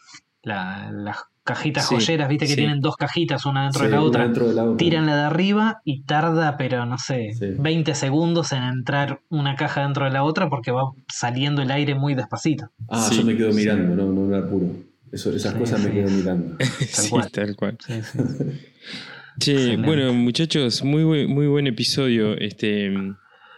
La- 0.43 0.91
las 0.91 1.17
cajitas 1.43 1.87
Sí, 1.87 1.95
joyeras, 1.95 2.27
viste 2.27 2.45
que 2.45 2.51
sí. 2.53 2.57
tienen 2.57 2.81
dos 2.81 2.95
cajitas, 2.97 3.45
una 3.45 3.63
dentro 3.63 3.81
Sí, 3.81 3.85
de 3.85 3.91
la 3.91 3.99
una 3.99 4.07
otra. 4.09 4.23
dentro 4.23 4.47
de 4.47 4.53
la 4.55 4.63
otra. 4.63 4.77
Tiran 4.77 5.05
la 5.05 5.15
de 5.15 5.21
arriba 5.23 5.81
y 5.83 6.03
tarda, 6.03 6.57
pero 6.57 6.85
no 6.87 6.97
sé, 6.97 7.33
Sí. 7.37 7.45
20 7.59 7.93
segundos 7.95 8.51
en 8.51 8.63
entrar 8.63 9.21
una 9.29 9.55
caja 9.55 9.81
dentro 9.83 10.05
de 10.05 10.11
la 10.11 10.23
otra 10.23 10.49
porque 10.49 10.71
va 10.71 10.83
saliendo 11.07 11.61
el 11.61 11.69
aire 11.71 11.93
muy 11.95 12.15
despacito. 12.15 12.71
Ah, 12.89 13.07
Sí, 13.09 13.17
yo 13.19 13.25
me 13.25 13.35
quedo 13.37 13.51
sí. 13.51 13.57
mirando, 13.59 13.95
no, 13.95 14.11
no 14.11 14.21
me 14.27 14.37
apuro. 14.37 14.67
Eso, 15.11 15.33
esas 15.35 15.53
Sí, 15.53 15.59
cosas 15.59 15.81
me 15.81 15.91
quedo 15.91 16.09
mirando. 16.09 16.57
sí, 16.79 17.09
cual. 17.09 17.31
tal 17.31 17.55
cual. 17.55 17.77
Sí, 17.85 17.93
sí. 18.01 18.17
Che, 19.39 19.51
Excelente. 19.51 19.85
bueno, 19.85 20.13
muchachos, 20.13 20.81
muy 20.83 21.03
buen, 21.03 21.29
muy 21.29 21.45
buen 21.47 21.67
episodio. 21.67 22.37
Este, 22.37 22.89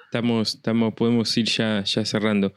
estamos, 0.07 0.55
estamos, 0.55 0.93
podemos 0.93 1.35
ir 1.37 1.45
ya, 1.45 1.83
ya 1.83 2.05
cerrando. 2.05 2.53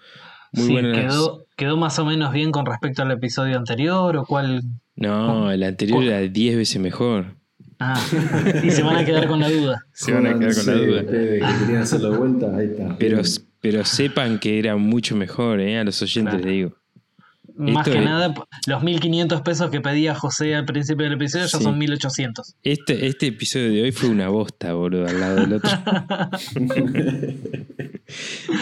Muy 0.53 0.67
Sí, 0.67 0.73
buenas. 0.73 0.97
quedó, 0.99 1.45
quedó 1.57 1.77
más 1.77 1.99
o 1.99 2.05
menos 2.05 2.33
bien 2.33 2.51
con 2.51 2.67
respecto 2.67 3.03
al 3.03 3.11
episodio 3.13 3.57
anterior 3.57 4.17
o 4.17 4.25
cuál. 4.25 4.63
No, 4.97 5.51
el 5.51 5.63
anterior 5.63 6.03
era 6.03 6.19
10 6.21 6.57
veces 6.57 6.81
mejor. 6.81 7.37
Ah, 7.79 7.99
y 8.63 8.71
se 8.71 8.83
van 8.83 8.97
a 8.97 9.05
quedar 9.05 9.27
con 9.27 9.41
la 9.41 9.49
duda. 9.51 9.87
Se 9.93 10.13
van 10.13 10.27
a 10.27 10.39
quedar 10.39 10.55
con 10.55 10.67
la 10.67 10.73
duda. 10.75 11.01
ustedes 11.03 11.43
que 11.45 11.59
querían 11.65 11.83
hacerlo 11.83 12.11
de 12.11 12.19
vuelta, 12.19 12.57
ahí 12.57 12.67
está. 12.67 12.97
Pero, 12.99 13.23
pero 13.61 13.85
sepan 13.85 14.39
que 14.39 14.59
era 14.59 14.77
mucho 14.77 15.17
mejor, 15.17 15.61
¿eh? 15.61 15.79
A 15.79 15.85
los 15.85 16.03
oyentes 16.03 16.33
Claro. 16.35 16.45
les 16.47 16.55
digo. 16.55 16.77
Más 17.57 17.87
Esto 17.87 17.93
que 17.93 17.99
es- 17.99 18.05
nada, 18.05 18.35
los 18.67 18.83
1500 18.83 19.43
pesos 19.43 19.71
que 19.71 19.81
pedía 19.81 20.15
José 20.15 20.55
al 20.55 20.65
principio 20.65 21.05
del 21.05 21.15
episodio 21.15 21.47
ya 21.47 21.59
son 21.59 21.79
1800. 21.79 22.57
Este, 22.63 23.07
este 23.07 23.27
episodio 23.29 23.71
de 23.73 23.83
hoy 23.83 23.93
fue 23.93 24.09
una 24.09 24.29
bosta, 24.29 24.73
boludo, 24.73 25.07
al 25.07 25.21
lado 25.21 25.37
del 25.37 25.53
otro. 25.55 25.71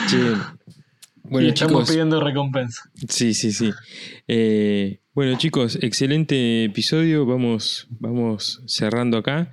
Che, 0.09 0.19
bueno, 1.23 1.47
y 1.47 1.51
estamos 1.51 1.73
chicos. 1.83 1.91
pidiendo 1.91 2.21
recompensa. 2.21 2.83
Sí, 3.09 3.35
sí, 3.35 3.53
sí. 3.53 3.71
Eh, 4.27 5.01
bueno, 5.15 5.37
chicos, 5.39 5.79
excelente 5.83 6.65
episodio. 6.65 7.27
Vamos, 7.27 7.87
vamos 7.91 8.63
cerrando 8.67 9.19
acá. 9.19 9.53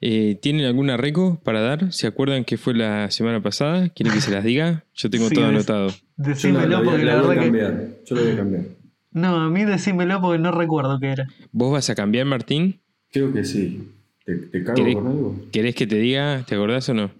Eh, 0.00 0.38
¿Tienen 0.40 0.64
alguna 0.66 0.96
reco 0.96 1.40
para 1.42 1.60
dar? 1.60 1.92
¿Se 1.92 2.06
acuerdan 2.06 2.44
que 2.44 2.56
fue 2.56 2.74
la 2.74 3.10
semana 3.10 3.42
pasada? 3.42 3.88
¿Quieren 3.88 4.12
que 4.14 4.20
se 4.20 4.30
las 4.30 4.44
diga? 4.44 4.84
Yo 4.94 5.10
tengo 5.10 5.28
Sí, 5.28 5.34
todo 5.34 5.46
anotado. 5.46 5.88
Decímelo 6.16 6.66
la 6.68 6.78
voy, 6.78 6.86
a- 6.88 6.90
porque 6.92 7.04
la 7.04 7.14
la 7.16 7.22
voy 7.22 7.24
a 7.24 7.28
verdad 7.28 7.42
que. 7.42 7.46
cambiar. 7.60 7.88
Yo 8.06 8.14
la 8.16 8.22
voy 8.22 8.30
a 8.30 8.36
cambiar. 8.36 8.62
No, 9.10 9.36
a 9.40 9.50
mí 9.50 9.64
decímelo 9.64 10.20
porque 10.20 10.38
no 10.38 10.52
recuerdo 10.52 10.98
qué 11.00 11.08
era. 11.08 11.26
¿Vos 11.50 11.72
vas 11.72 11.90
a 11.90 11.94
cambiar, 11.94 12.26
Martín? 12.26 12.80
Creo 13.10 13.32
que 13.32 13.44
sí. 13.44 13.88
¿Te, 14.24 14.36
te 14.36 14.62
cago 14.62 14.78
¿Querés- 14.78 14.94
con 14.94 15.06
algo? 15.08 15.40
¿Querés 15.50 15.74
que 15.74 15.86
te 15.86 15.96
diga? 15.96 16.44
¿Te 16.46 16.54
acordás 16.54 16.88
o 16.90 16.94
no? 16.94 17.10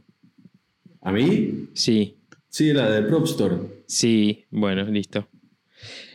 ¿A 1.03 1.11
mí? 1.13 1.69
Sí, 1.75 2.15
Sí, 2.51 2.73
la 2.73 2.91
de 2.91 3.03
Prop 3.03 3.25
Store. 3.25 3.57
sí, 3.87 4.45
bueno, 4.51 4.85
listo. 4.85 5.29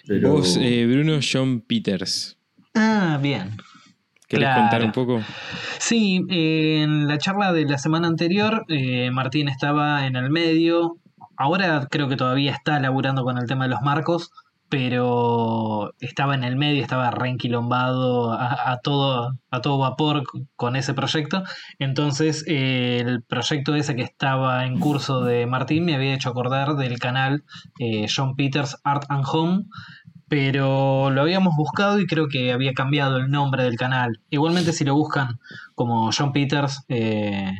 Pero 0.07 0.31
Vos, 0.33 0.57
eh, 0.61 0.85
Bruno 0.87 1.19
John 1.21 1.61
Peters. 1.61 2.37
Ah, 2.73 3.19
bien. 3.21 3.51
¿Querés 4.33 4.47
Claro. 4.49 4.61
contar 4.61 4.83
un 4.83 4.91
poco? 4.91 5.21
Sí, 5.79 6.25
eh, 6.29 6.81
en 6.83 7.07
la 7.07 7.17
charla 7.17 7.53
de 7.53 7.65
la 7.65 7.77
semana 7.77 8.07
anterior, 8.07 8.65
eh, 8.67 9.11
Martín 9.11 9.47
estaba 9.47 10.05
en 10.07 10.15
el 10.15 10.29
medio. 10.29 10.97
Ahora 11.37 11.87
creo 11.89 12.07
que 12.09 12.15
todavía 12.15 12.51
está 12.51 12.79
laburando 12.79 13.23
con 13.23 13.37
el 13.37 13.47
tema 13.47 13.65
de 13.65 13.69
los 13.71 13.81
marcos, 13.81 14.29
pero 14.69 15.93
estaba 15.99 16.33
en 16.33 16.43
el 16.43 16.55
medio, 16.55 16.81
estaba 16.81 17.11
reenquilombado 17.11 18.33
a, 18.33 18.71
a 18.71 18.79
todo, 18.79 19.33
a 19.51 19.61
todo 19.61 19.77
vapor 19.77 20.23
con 20.55 20.75
ese 20.75 20.95
proyecto. 20.95 21.43
Entonces, 21.77 22.43
eh, 22.47 23.03
el 23.05 23.21
proyecto 23.23 23.75
ese 23.75 23.95
que 23.95 24.01
estaba 24.01 24.65
en 24.65 24.79
curso 24.79 25.21
de 25.21 25.45
Martín 25.45 25.85
me 25.85 25.93
había 25.95 26.15
hecho 26.15 26.29
acordar 26.29 26.75
del 26.75 26.97
canal 26.97 27.43
eh, 27.79 28.07
John 28.13 28.35
Peters 28.35 28.77
Art 28.83 29.03
and 29.09 29.25
Home, 29.31 29.65
pero 30.33 31.11
lo 31.11 31.21
habíamos 31.21 31.55
buscado 31.55 31.99
y 31.99 32.07
creo 32.07 32.27
que 32.27 32.51
había 32.51 32.73
cambiado 32.73 33.17
el 33.17 33.29
nombre 33.29 33.65
del 33.65 33.75
canal. 33.75 34.19
Igualmente 34.31 34.73
si 34.73 34.83
lo 34.83 34.95
buscan 34.95 35.37
como 35.75 36.09
John 36.11 36.31
Peters, 36.33 36.83
eh, 36.89 37.51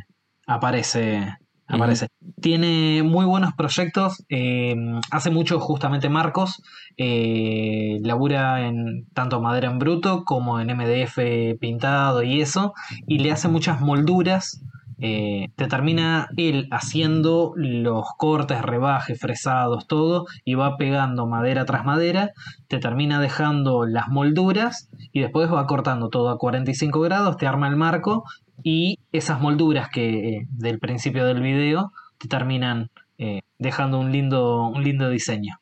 aparece. 0.47 1.37
Aparece. 1.67 2.07
Tiene 2.41 3.03
muy 3.03 3.27
buenos 3.27 3.53
proyectos. 3.53 4.25
eh, 4.27 4.75
hace 5.11 5.29
mucho 5.29 5.59
justamente 5.59 6.09
marcos. 6.09 6.63
eh, 6.97 7.99
labura 8.01 8.65
en 8.67 9.05
tanto 9.13 9.39
madera 9.39 9.69
en 9.69 9.77
bruto 9.77 10.23
como 10.25 10.59
en 10.59 10.75
MDF 10.75 11.59
pintado 11.59 12.23
y 12.23 12.41
eso. 12.41 12.73
Y 13.05 13.19
le 13.19 13.31
hace 13.31 13.49
muchas 13.49 13.81
molduras. 13.81 14.63
Eh, 15.05 15.49
te 15.57 15.67
termina 15.67 16.29
él 16.37 16.69
haciendo 16.71 17.51
los 17.57 18.05
cortes, 18.17 18.61
rebajes, 18.61 19.19
fresados, 19.19 19.85
todo. 19.85 20.27
Y 20.45 20.55
va 20.55 20.77
pegando 20.77 21.27
madera 21.27 21.65
tras 21.65 21.83
madera. 21.83 22.31
Te 22.69 22.79
termina 22.79 23.19
dejando 23.19 23.85
las 23.85 24.07
molduras. 24.07 24.89
Y 25.11 25.19
después 25.19 25.51
va 25.51 25.67
cortando 25.67 26.07
todo 26.07 26.29
a 26.29 26.37
45 26.37 27.01
grados. 27.01 27.35
Te 27.35 27.47
arma 27.47 27.67
el 27.67 27.75
marco 27.75 28.23
y 28.63 28.99
esas 29.11 29.41
molduras 29.41 29.89
que 29.89 30.37
eh, 30.37 30.47
del 30.49 30.79
principio 30.79 31.25
del 31.25 31.41
video 31.41 31.91
te 32.17 32.29
terminan 32.29 32.89
eh, 33.17 33.41
dejando 33.59 33.99
un 33.99 34.13
lindo, 34.13 34.69
un 34.69 34.83
lindo 34.85 35.09
diseño. 35.09 35.57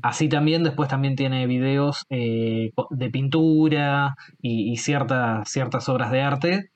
Así 0.00 0.30
también, 0.30 0.62
después 0.62 0.88
también 0.88 1.14
tiene 1.14 1.46
videos 1.46 2.06
eh, 2.08 2.70
de 2.90 3.10
pintura 3.10 4.14
y, 4.40 4.72
y 4.72 4.76
ciertas, 4.78 5.50
ciertas 5.50 5.90
obras 5.90 6.10
de 6.10 6.22
arte 6.22 6.72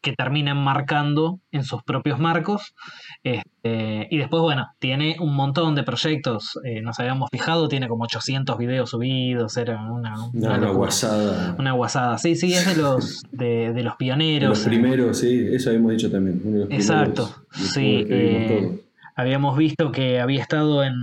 que 0.00 0.12
terminan 0.12 0.56
marcando 0.62 1.40
en 1.50 1.64
sus 1.64 1.82
propios 1.82 2.18
marcos. 2.18 2.74
Este, 3.22 4.06
y 4.10 4.18
después, 4.18 4.42
bueno, 4.42 4.66
tiene 4.78 5.16
un 5.20 5.34
montón 5.34 5.74
de 5.74 5.82
proyectos. 5.82 6.58
eh, 6.64 6.80
nos 6.82 6.98
habíamos 7.00 7.28
fijado, 7.30 7.68
tiene 7.68 7.88
como 7.88 8.04
800 8.04 8.56
videos 8.58 8.90
subidos. 8.90 9.56
Era 9.56 9.90
una, 9.90 10.14
una 10.32 10.70
guasada. 10.70 11.56
Una 11.58 11.72
guasada. 11.72 12.18
Sí, 12.18 12.36
sí, 12.36 12.52
es 12.54 12.66
de 12.76 12.80
los, 12.82 13.22
de, 13.32 13.72
de 13.72 13.82
los 13.82 13.94
De 13.94 13.98
pioneros. 13.98 14.50
los 14.50 14.68
primeros, 14.68 15.18
sí, 15.18 15.46
eso 15.52 15.70
habíamos 15.70 15.92
dicho 15.92 16.10
también. 16.10 16.40
Uno 16.44 16.58
de 16.58 16.64
los 16.66 16.70
Exacto, 16.74 17.28
primeros 17.50 17.72
sí, 17.74 18.06
eh. 18.08 18.84
Habíamos 19.16 19.56
visto 19.58 19.90
que 19.90 20.20
había 20.20 20.40
estado 20.40 20.84
en, 20.84 20.94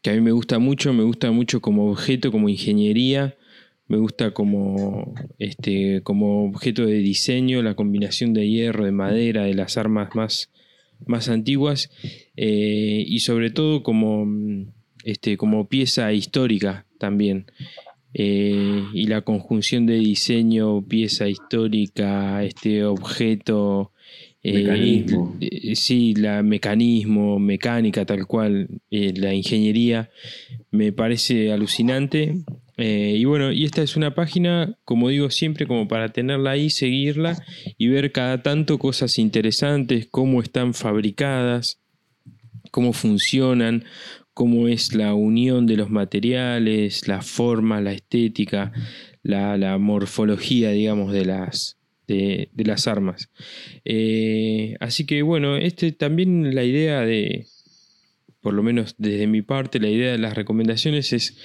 que 0.03 0.11
a 0.11 0.15
mí 0.15 0.23
me 0.23 0.33
gusta 0.33 0.59
mucho. 0.59 0.95
Me 0.95 1.03
gusta 1.03 1.31
mucho 1.31 1.61
como 1.61 1.91
objeto, 1.91 2.33
como 2.33 2.49
ingeniería. 2.49 3.37
Me 3.89 3.99
gusta 3.99 4.33
como, 4.33 5.15
este, 5.39 6.01
como 6.03 6.47
objeto 6.47 6.87
de 6.87 6.99
diseño, 6.99 7.63
la 7.63 7.77
combinación 7.77 8.33
de 8.33 8.49
hierro, 8.49 8.85
de 8.85 8.91
madera, 8.91 9.45
de 9.45 9.55
las 9.55 9.77
armas 9.77 10.09
más, 10.15 10.51
más 11.05 11.29
antiguas 11.29 11.91
eh, 12.37 13.05
y 13.07 13.21
sobre 13.21 13.51
todo 13.51 13.85
como, 13.85 14.27
este, 15.05 15.37
como 15.37 15.69
pieza 15.69 16.13
histórica 16.13 16.87
también. 16.99 17.47
Eh, 18.19 18.83
y 18.95 19.07
la 19.09 19.21
conjunción 19.21 19.85
de 19.85 19.97
diseño, 19.97 20.81
pieza 20.87 21.29
histórica, 21.29 22.43
este 22.43 22.85
objeto. 22.85 23.93
eh, 24.43 24.53
Mecanismo. 24.63 25.37
eh, 25.41 25.77
sí, 25.77 26.15
la 26.15 26.43
mecanismo, 26.43 27.39
mecánica, 27.39 28.07
tal 28.07 28.27
cual, 28.27 28.69
la 28.91 29.35
ingeniería, 29.35 30.09
me 30.71 30.93
parece 30.93 31.53
alucinante. 31.53 32.37
Eh, 32.79 33.17
y 33.19 33.25
bueno, 33.25 33.53
y 33.53 33.65
esta 33.65 33.83
es 33.83 33.97
una 33.97 34.15
página, 34.15 34.79
como 34.85 35.09
digo 35.09 35.31
siempre, 35.31 35.67
como 35.67 35.89
para 35.89 36.11
tenerla 36.11 36.53
ahí, 36.53 36.71
seguirla 36.71 37.43
y 37.77 37.89
ver 37.89 38.13
cada 38.13 38.43
tanto 38.43 38.79
cosas 38.79 39.19
interesantes, 39.19 40.09
cómo 40.11 40.43
están 40.43 40.75
fabricadas, 40.75 41.81
cómo 42.71 42.93
funcionan, 42.93 43.85
cómo 44.37 44.69
es 44.69 44.95
la 44.95 45.15
unión 45.15 45.67
de 45.67 45.79
los 45.79 45.89
materiales, 45.89 47.09
la 47.09 47.23
forma, 47.23 47.81
la 47.81 47.95
estética, 47.95 48.71
la, 49.23 49.79
morfología, 49.79 50.73
digamos, 50.73 51.11
de 51.15 51.25
las, 51.25 51.79
de, 52.07 52.51
de 52.53 52.65
las 52.65 52.87
armas. 52.87 53.31
Eh, 53.87 54.77
así 54.79 55.07
que 55.07 55.23
bueno, 55.23 55.57
este 55.57 55.91
también 55.91 56.55
la 56.55 56.65
idea 56.65 57.01
de, 57.01 57.47
por 58.43 58.53
lo 58.53 58.63
menos 58.63 58.95
desde 58.99 59.27
mi 59.27 59.41
parte, 59.41 59.81
la 59.81 59.89
idea 59.89 60.13
de 60.13 60.19
las 60.19 60.35
recomendaciones 60.35 61.15
es 61.15 61.39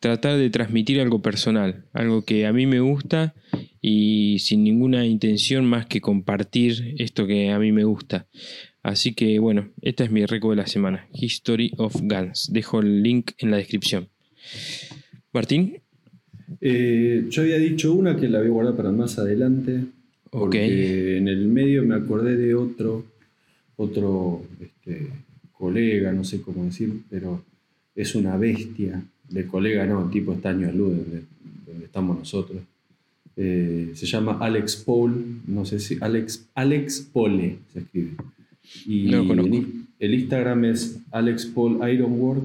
tratar 0.00 0.38
de 0.38 0.48
transmitir 0.48 1.02
algo 1.02 1.20
personal, 1.20 1.84
algo 1.92 2.24
que 2.24 2.46
a 2.46 2.54
mí 2.54 2.64
me 2.64 2.80
gusta 2.80 3.34
y 3.82 4.38
sin 4.38 4.64
ninguna 4.64 5.04
intención 5.04 5.66
más 5.66 5.84
que 5.84 6.00
compartir 6.00 6.94
esto 6.96 7.26
que 7.26 7.50
a 7.50 7.58
mí 7.58 7.70
me 7.70 7.84
gusta. 7.84 8.28
Así 8.88 9.12
que 9.12 9.38
bueno, 9.38 9.68
esta 9.82 10.04
es 10.04 10.10
mi 10.10 10.24
reco 10.24 10.48
de 10.48 10.56
la 10.56 10.66
semana, 10.66 11.06
History 11.12 11.72
of 11.76 11.94
Guns. 12.00 12.48
Dejo 12.50 12.80
el 12.80 13.02
link 13.02 13.32
en 13.36 13.50
la 13.50 13.58
descripción. 13.58 14.08
Martín, 15.30 15.82
Eh, 16.62 17.26
yo 17.28 17.42
había 17.42 17.58
dicho 17.58 17.92
una 17.92 18.16
que 18.16 18.30
la 18.30 18.38
voy 18.38 18.48
a 18.48 18.50
guardar 18.50 18.76
para 18.76 18.90
más 18.90 19.18
adelante. 19.18 19.84
Porque 20.30 21.18
en 21.18 21.28
el 21.28 21.48
medio 21.48 21.82
me 21.82 21.96
acordé 21.96 22.36
de 22.36 22.54
otro, 22.54 23.04
otro 23.76 24.46
este, 24.58 25.08
colega, 25.52 26.10
no 26.12 26.24
sé 26.24 26.40
cómo 26.40 26.64
decir, 26.64 27.02
pero 27.10 27.44
es 27.94 28.14
una 28.14 28.38
bestia. 28.38 29.02
De 29.28 29.46
colega 29.46 29.84
no, 29.84 30.06
el 30.06 30.10
tipo 30.10 30.32
está 30.32 30.48
años 30.48 30.74
luz 30.74 30.96
donde, 30.96 31.24
donde 31.66 31.84
estamos 31.84 32.18
nosotros. 32.18 32.62
Eh, 33.36 33.90
se 33.92 34.06
llama 34.06 34.38
Alex 34.40 34.76
Paul, 34.76 35.42
no 35.46 35.66
sé 35.66 35.78
si 35.78 35.98
Alex, 36.00 36.48
Alex 36.54 37.06
Pole 37.12 37.58
se 37.74 37.80
escribe. 37.80 38.12
Y 38.86 39.04
No 39.10 39.18
lo 39.18 39.28
conozco. 39.28 39.56
el, 39.98 40.14
Instagram 40.14 40.64
es 40.66 40.98
Alex 41.10 41.46
Paul 41.46 41.78
Ironwork. 41.92 42.44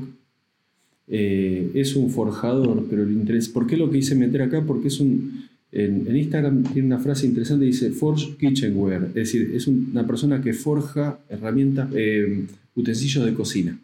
Eh, 1.08 1.70
es 1.74 1.96
un 1.96 2.10
forjador, 2.10 2.86
pero 2.90 3.04
el 3.04 3.12
interés, 3.12 3.50
¿por 3.50 3.68
qué 3.68 3.76
lo 3.78 3.92
quise 3.92 4.16
meter 4.16 4.42
acá? 4.42 4.64
Porque 4.66 4.88
es 4.88 5.00
un, 5.02 5.44
en, 5.72 6.06
en 6.08 6.16
Instagram 6.16 6.64
tiene 6.64 6.88
una 6.88 7.00
frase 7.00 7.26
interesante, 7.28 7.66
dice 7.66 7.92
Forge 7.92 8.36
Kitchenware, 8.40 9.04
es 9.10 9.14
decir, 9.14 9.52
es 9.54 9.68
un- 9.68 9.90
una 9.92 10.08
persona 10.08 10.42
que 10.42 10.54
forja 10.54 11.20
herramientas, 11.30 11.90
eh, 11.94 12.46
utensilios 12.76 13.26
de 13.26 13.34
cocina. 13.34 13.78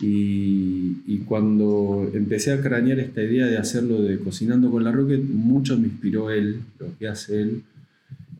Y, 0.00 0.98
y 1.08 1.18
cuando 1.26 2.08
empecé 2.14 2.52
a 2.52 2.60
cranear 2.62 3.00
esta 3.00 3.24
idea 3.24 3.46
de 3.46 3.58
hacerlo 3.58 4.00
de 4.00 4.18
cocinando 4.20 4.70
con 4.70 4.84
la 4.84 4.92
Rocket, 4.92 5.24
mucho 5.24 5.76
me 5.76 5.88
inspiró 5.88 6.30
él, 6.30 6.60
lo 6.78 6.96
que 6.96 7.08
hace 7.08 7.40
él. 7.42 7.62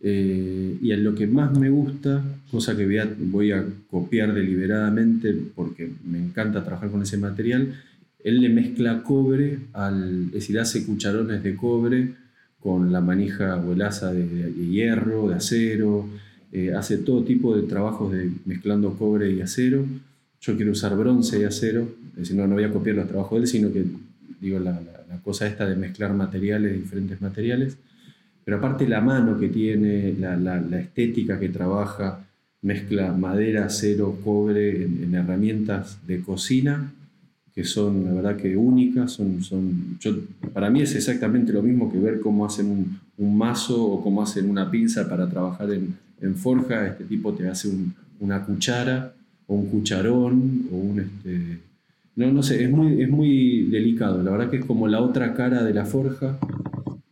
Eh, 0.09 0.78
y 0.80 0.92
en 0.92 1.02
lo 1.02 1.16
que 1.16 1.26
más 1.26 1.50
me 1.59 1.68
gusta, 1.68 2.22
cosa 2.48 2.76
que 2.76 2.84
voy 2.86 2.98
a, 2.98 3.12
voy 3.18 3.50
a 3.50 3.64
copiar 3.90 4.32
deliberadamente 4.34 5.34
porque 5.57 5.90
me 6.04 6.18
encanta 6.18 6.62
trabajar 6.62 6.90
con 6.90 7.02
ese 7.02 7.16
material, 7.18 7.74
él 8.22 8.40
le 8.40 8.48
mezcla 8.48 9.02
cobre, 9.02 9.59
al, 9.72 10.26
es 10.26 10.32
decir, 10.32 10.61
hace 10.61 10.86
cucharones 10.86 11.42
de 11.42 11.57
cobre 11.57 12.12
con 12.61 12.92
la 12.92 13.00
manija 13.00 13.57
o 13.57 13.72
el 13.72 13.82
asa 13.82 14.12
de, 14.12 14.52
hierro, 14.70 15.28
de 15.28 15.34
acero, 15.34 16.09
eh, 16.52 16.72
hace 16.72 16.98
todo 16.98 17.24
tipo 17.24 17.57
de 17.57 17.62
trabajos 17.62 18.12
de 18.12 18.30
mezclando 18.44 18.92
cobre 18.96 19.32
y 19.32 19.40
acero. 19.40 19.84
Yo 20.40 20.54
quiero 20.57 20.70
usar 20.70 20.96
bronce 20.96 21.40
y 21.40 21.44
acero, 21.44 21.88
es 22.12 22.16
decir, 22.20 22.36
no, 22.36 22.46
no 22.46 22.54
voy 22.54 22.64
a 22.64 22.70
copiar 22.70 22.94
los 22.96 23.09
trabajos 23.09 23.38
de 23.40 23.42
él, 23.42 23.48
sino 23.48 23.72
que 23.72 23.84
digo 24.40 24.61
la, 24.61 24.70
la- 24.72 24.92
la 25.09 25.18
cosa 25.22 25.46
esta 25.48 25.68
de 25.68 25.74
mezclar 25.76 26.12
materiales, 26.14 26.74
diferentes 26.74 27.20
materiales. 27.20 27.76
Pero 28.46 28.58
aparte 28.58 28.86
la 28.88 29.00
mano 29.00 29.36
que 29.40 29.48
tiene, 29.48 30.14
la, 30.20 30.36
la- 30.36 30.60
la 30.60 30.78
estética 30.80 31.38
que 31.40 31.48
trabaja, 31.48 32.24
mezcla 32.62 33.12
madera, 33.12 33.64
acero, 33.66 34.18
cobre 34.24 34.84
en, 34.84 35.02
en 35.02 35.14
herramientas 35.16 35.98
de 36.06 36.20
cocina 36.20 36.92
que 37.52 37.64
son 37.64 38.04
la 38.04 38.12
verdad 38.12 38.36
que 38.36 38.54
únicas, 38.54 39.12
son, 39.12 39.42
son, 39.42 39.96
yo, 39.98 40.14
para 40.52 40.68
mí 40.68 40.82
es 40.82 40.94
exactamente 40.94 41.54
lo 41.54 41.62
mismo 41.62 41.90
que 41.90 41.98
ver 41.98 42.20
cómo 42.20 42.44
hacen 42.44 42.66
un, 42.66 42.98
un 43.16 43.38
mazo 43.38 43.82
o 43.82 44.02
cómo 44.04 44.22
hacen 44.22 44.48
una 44.50 44.70
pinza 44.70 45.08
para 45.08 45.26
trabajar 45.26 45.72
en, 45.72 45.96
en 46.20 46.34
forja, 46.36 46.86
este 46.86 47.04
tipo 47.04 47.32
te 47.32 47.48
hace 47.48 47.68
un- 47.68 47.94
una 48.20 48.44
cuchara 48.44 49.14
o 49.46 49.54
un 49.54 49.66
cucharón 49.70 50.66
o 50.70 50.76
un... 50.76 51.00
Este, 51.00 51.58
no, 52.16 52.30
no 52.30 52.42
sé, 52.42 52.62
es 52.62 52.70
muy, 52.70 53.00
es 53.02 53.08
muy 53.08 53.62
delicado, 53.70 54.22
la 54.22 54.30
verdad 54.32 54.50
que 54.50 54.58
es 54.58 54.64
como 54.66 54.86
la 54.86 55.00
otra 55.00 55.32
cara 55.34 55.64
de 55.64 55.72
la 55.74 55.86
forja 55.86 56.38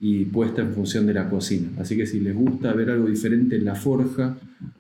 y 0.07 0.27
puesta 0.27 0.61
en 0.61 0.75
función 0.75 1.07
de 1.07 1.15
la 1.15 1.31
cocina. 1.31 1.71
Así 1.79 1.97
que 1.97 2.05
si 2.05 2.21
les 2.21 2.35
gusta 2.35 2.75
ver 2.75 2.91
algo 2.91 3.07
diferente 3.07 3.57
en 3.57 3.65
la 3.65 3.75
forja, 3.75 4.37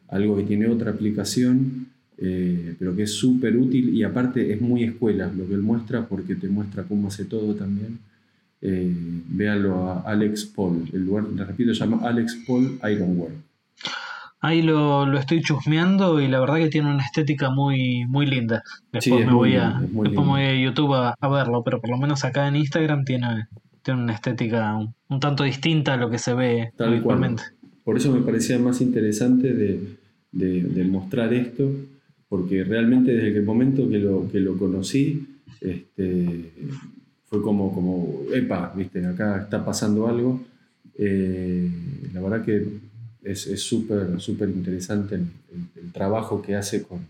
algo 0.08 0.36
que 0.36 0.42
tiene 0.42 0.66
otra 0.66 0.90
aplicación, 0.90 1.86
eh, 2.18 2.74
pero 2.78 2.94
que 2.94 3.04
es 3.04 3.14
súper 3.14 3.56
útil 3.56 3.88
y 3.94 4.02
aparte 4.02 4.52
es 4.52 4.60
muy 4.60 4.84
escuela 4.84 5.32
lo 5.34 5.48
que 5.48 5.54
él 5.54 5.62
muestra 5.62 6.06
porque 6.06 6.34
te 6.34 6.48
muestra 6.48 6.82
cómo 6.82 7.08
hace 7.08 7.24
todo 7.24 7.54
también. 7.54 8.00
Eh, 8.60 8.92
véanlo 9.28 9.88
a 9.88 10.00
Alex 10.02 10.44
Paul, 10.44 10.90
el 10.92 11.06
lugar, 11.06 11.24
le 11.34 11.42
repito, 11.42 11.72
se 11.72 11.80
llama 11.80 12.06
Alex 12.06 12.40
Paul 12.46 12.78
Ironwork. 12.92 13.32
Ahí 14.40 14.60
lo, 14.60 15.06
lo 15.06 15.18
estoy 15.18 15.40
chusmeando 15.40 16.20
y 16.20 16.28
la 16.28 16.38
verdad 16.38 16.56
que 16.56 16.68
tiene 16.68 16.90
una 16.90 17.02
estética 17.02 17.48
muy, 17.48 18.04
muy 18.04 18.26
linda. 18.26 18.62
Después 18.92 19.04
Sí, 19.22 19.26
me 19.26 19.32
voy 19.32 19.56
a, 19.56 19.80
lindo, 19.80 20.02
después 20.02 20.26
me 20.26 20.32
voy 20.32 20.42
a 20.42 20.62
YouTube 20.62 20.92
a, 20.92 21.14
a 21.18 21.28
verlo, 21.28 21.62
pero 21.64 21.80
por 21.80 21.88
lo 21.88 21.96
menos 21.96 22.26
acá 22.26 22.46
en 22.46 22.56
Instagram 22.56 23.06
tiene, 23.06 23.46
tiene 23.84 24.02
una 24.02 24.14
estética 24.14 24.74
un, 24.76 24.94
un 25.08 25.20
tanto 25.20 25.44
distinta 25.44 25.94
a 25.94 25.96
lo 25.96 26.10
que 26.10 26.18
se 26.18 26.34
ve 26.34 26.72
Tal 26.76 26.88
cual. 26.88 26.92
habitualmente. 27.18 27.42
Por 27.84 27.96
eso 27.96 28.10
me 28.12 28.22
parecía 28.22 28.58
más 28.58 28.80
interesante 28.80 29.52
de, 29.52 29.80
de- 30.32 30.62
de 30.62 30.84
mostrar 30.84 31.32
esto, 31.34 31.70
porque 32.28 32.64
realmente 32.64 33.12
desde 33.14 33.38
el 33.38 33.44
momento 33.44 33.88
que 33.88 33.98
lo, 33.98 34.28
que 34.32 34.40
lo 34.40 34.56
conocí, 34.56 35.26
este, 35.60 36.50
fue 37.26 37.42
como, 37.42 37.72
como, 37.72 38.22
epa, 38.34 38.72
viste, 38.76 39.04
acá 39.06 39.42
está 39.42 39.64
pasando 39.64 40.08
algo. 40.08 40.40
Eh, 40.98 41.68
la 42.12 42.20
verdad 42.20 42.44
que 42.44 42.66
es 43.22 43.46
es 43.46 43.60
súper 43.62 44.20
súper 44.20 44.48
interesante 44.50 45.14
el, 45.16 45.22
el- 45.22 45.84
el 45.84 45.92
trabajo 45.92 46.40
que 46.42 46.54
hace 46.54 46.82
con, 46.82 47.00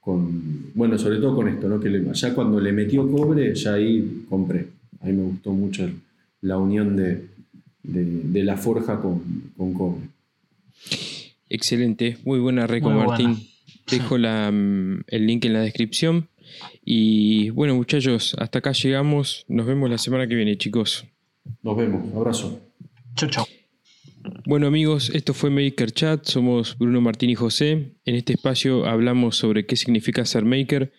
con, 0.00 0.72
bueno, 0.74 0.98
sobre 0.98 1.18
todo 1.18 1.34
con 1.36 1.48
esto, 1.48 1.68
¿no? 1.68 1.78
Que 1.80 1.88
le- 1.90 2.12
ya 2.14 2.34
cuando 2.34 2.58
le 2.60 2.72
metió 2.72 3.10
cobre, 3.10 3.54
ya 3.54 3.74
ahí 3.74 4.24
compré. 4.28 4.66
A 5.00 5.06
mí 5.06 5.12
me 5.12 5.22
gustó 5.24 5.52
mucho 5.52 5.84
el- 5.84 5.96
la 6.42 6.56
unión 6.58 6.96
de, 6.96 7.26
de, 7.82 8.04
de 8.04 8.44
la 8.44 8.56
forja 8.56 9.00
con, 9.00 9.22
con 9.56 9.74
cobre. 9.74 10.02
Excelente, 11.48 12.16
muy 12.24 12.38
buena 12.38 12.66
reco 12.66 12.90
Martín. 12.90 13.26
buena. 13.32 13.40
Dejo 13.90 14.18
la, 14.18 14.50
mm, 14.52 15.04
el 15.08 15.26
link 15.26 15.44
en 15.44 15.52
la 15.52 15.60
descripción. 15.62 16.28
Y 16.84 17.50
bueno, 17.50 17.74
muchachos, 17.74 18.34
hasta 18.38 18.58
acá 18.60 18.72
llegamos. 18.72 19.44
Nos 19.48 19.66
vemos 19.66 19.90
la 19.90 19.98
semana 19.98 20.26
que 20.28 20.34
viene, 20.34 20.56
chicos. 20.56 21.04
Nos 21.62 21.76
vemos, 21.76 22.14
abrazo. 22.14 22.60
Chau, 23.16 23.28
chau. 23.28 23.44
Bueno 24.46 24.66
amigos, 24.66 25.10
esto 25.14 25.32
fue 25.32 25.48
Maker 25.50 25.92
Chat, 25.92 26.26
somos 26.26 26.76
Bruno 26.78 27.00
Martín 27.00 27.30
y 27.30 27.34
José. 27.34 27.92
En 28.04 28.14
este 28.16 28.34
espacio 28.34 28.84
hablamos 28.86 29.36
sobre 29.36 29.64
qué 29.64 29.76
significa 29.76 30.24
ser 30.26 30.44
maker, 30.44 30.92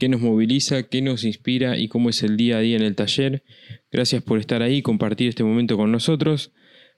qué 0.00 0.08
nos 0.08 0.22
moviliza, 0.22 0.82
qué 0.84 1.02
nos 1.02 1.22
inspira 1.24 1.76
y 1.78 1.86
cómo 1.86 2.08
es 2.08 2.24
el 2.24 2.36
día 2.36 2.56
a 2.56 2.60
día 2.60 2.76
en 2.76 2.82
el 2.82 2.96
taller. 2.96 3.44
Gracias 3.92 4.22
por 4.22 4.38
estar 4.40 4.62
ahí 4.62 4.76
y 4.76 4.82
compartir 4.82 5.28
este 5.28 5.44
momento 5.44 5.76
con 5.76 5.92
nosotros. 5.92 6.52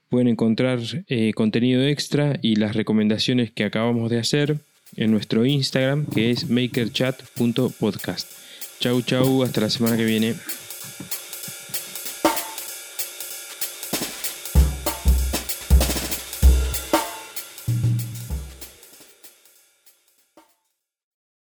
Pueden 0.09 0.29
encontrar 0.29 0.79
eh, 1.07 1.33
contenido 1.33 1.83
extra 1.83 2.39
y 2.41 2.55
las 2.55 2.75
recomendaciones 2.75 3.51
que 3.51 3.65
acabamos 3.65 4.09
de 4.09 4.19
hacer 4.19 4.57
en 4.95 5.11
nuestro 5.11 5.45
Instagram 5.45 6.05
que 6.05 6.31
es 6.31 6.49
makerchat.podcast. 6.49 8.31
Chau 8.79 9.01
chau, 9.01 9.43
hasta 9.43 9.61
la 9.61 9.69
semana 9.69 9.97
que 9.97 10.05
viene. 10.05 10.35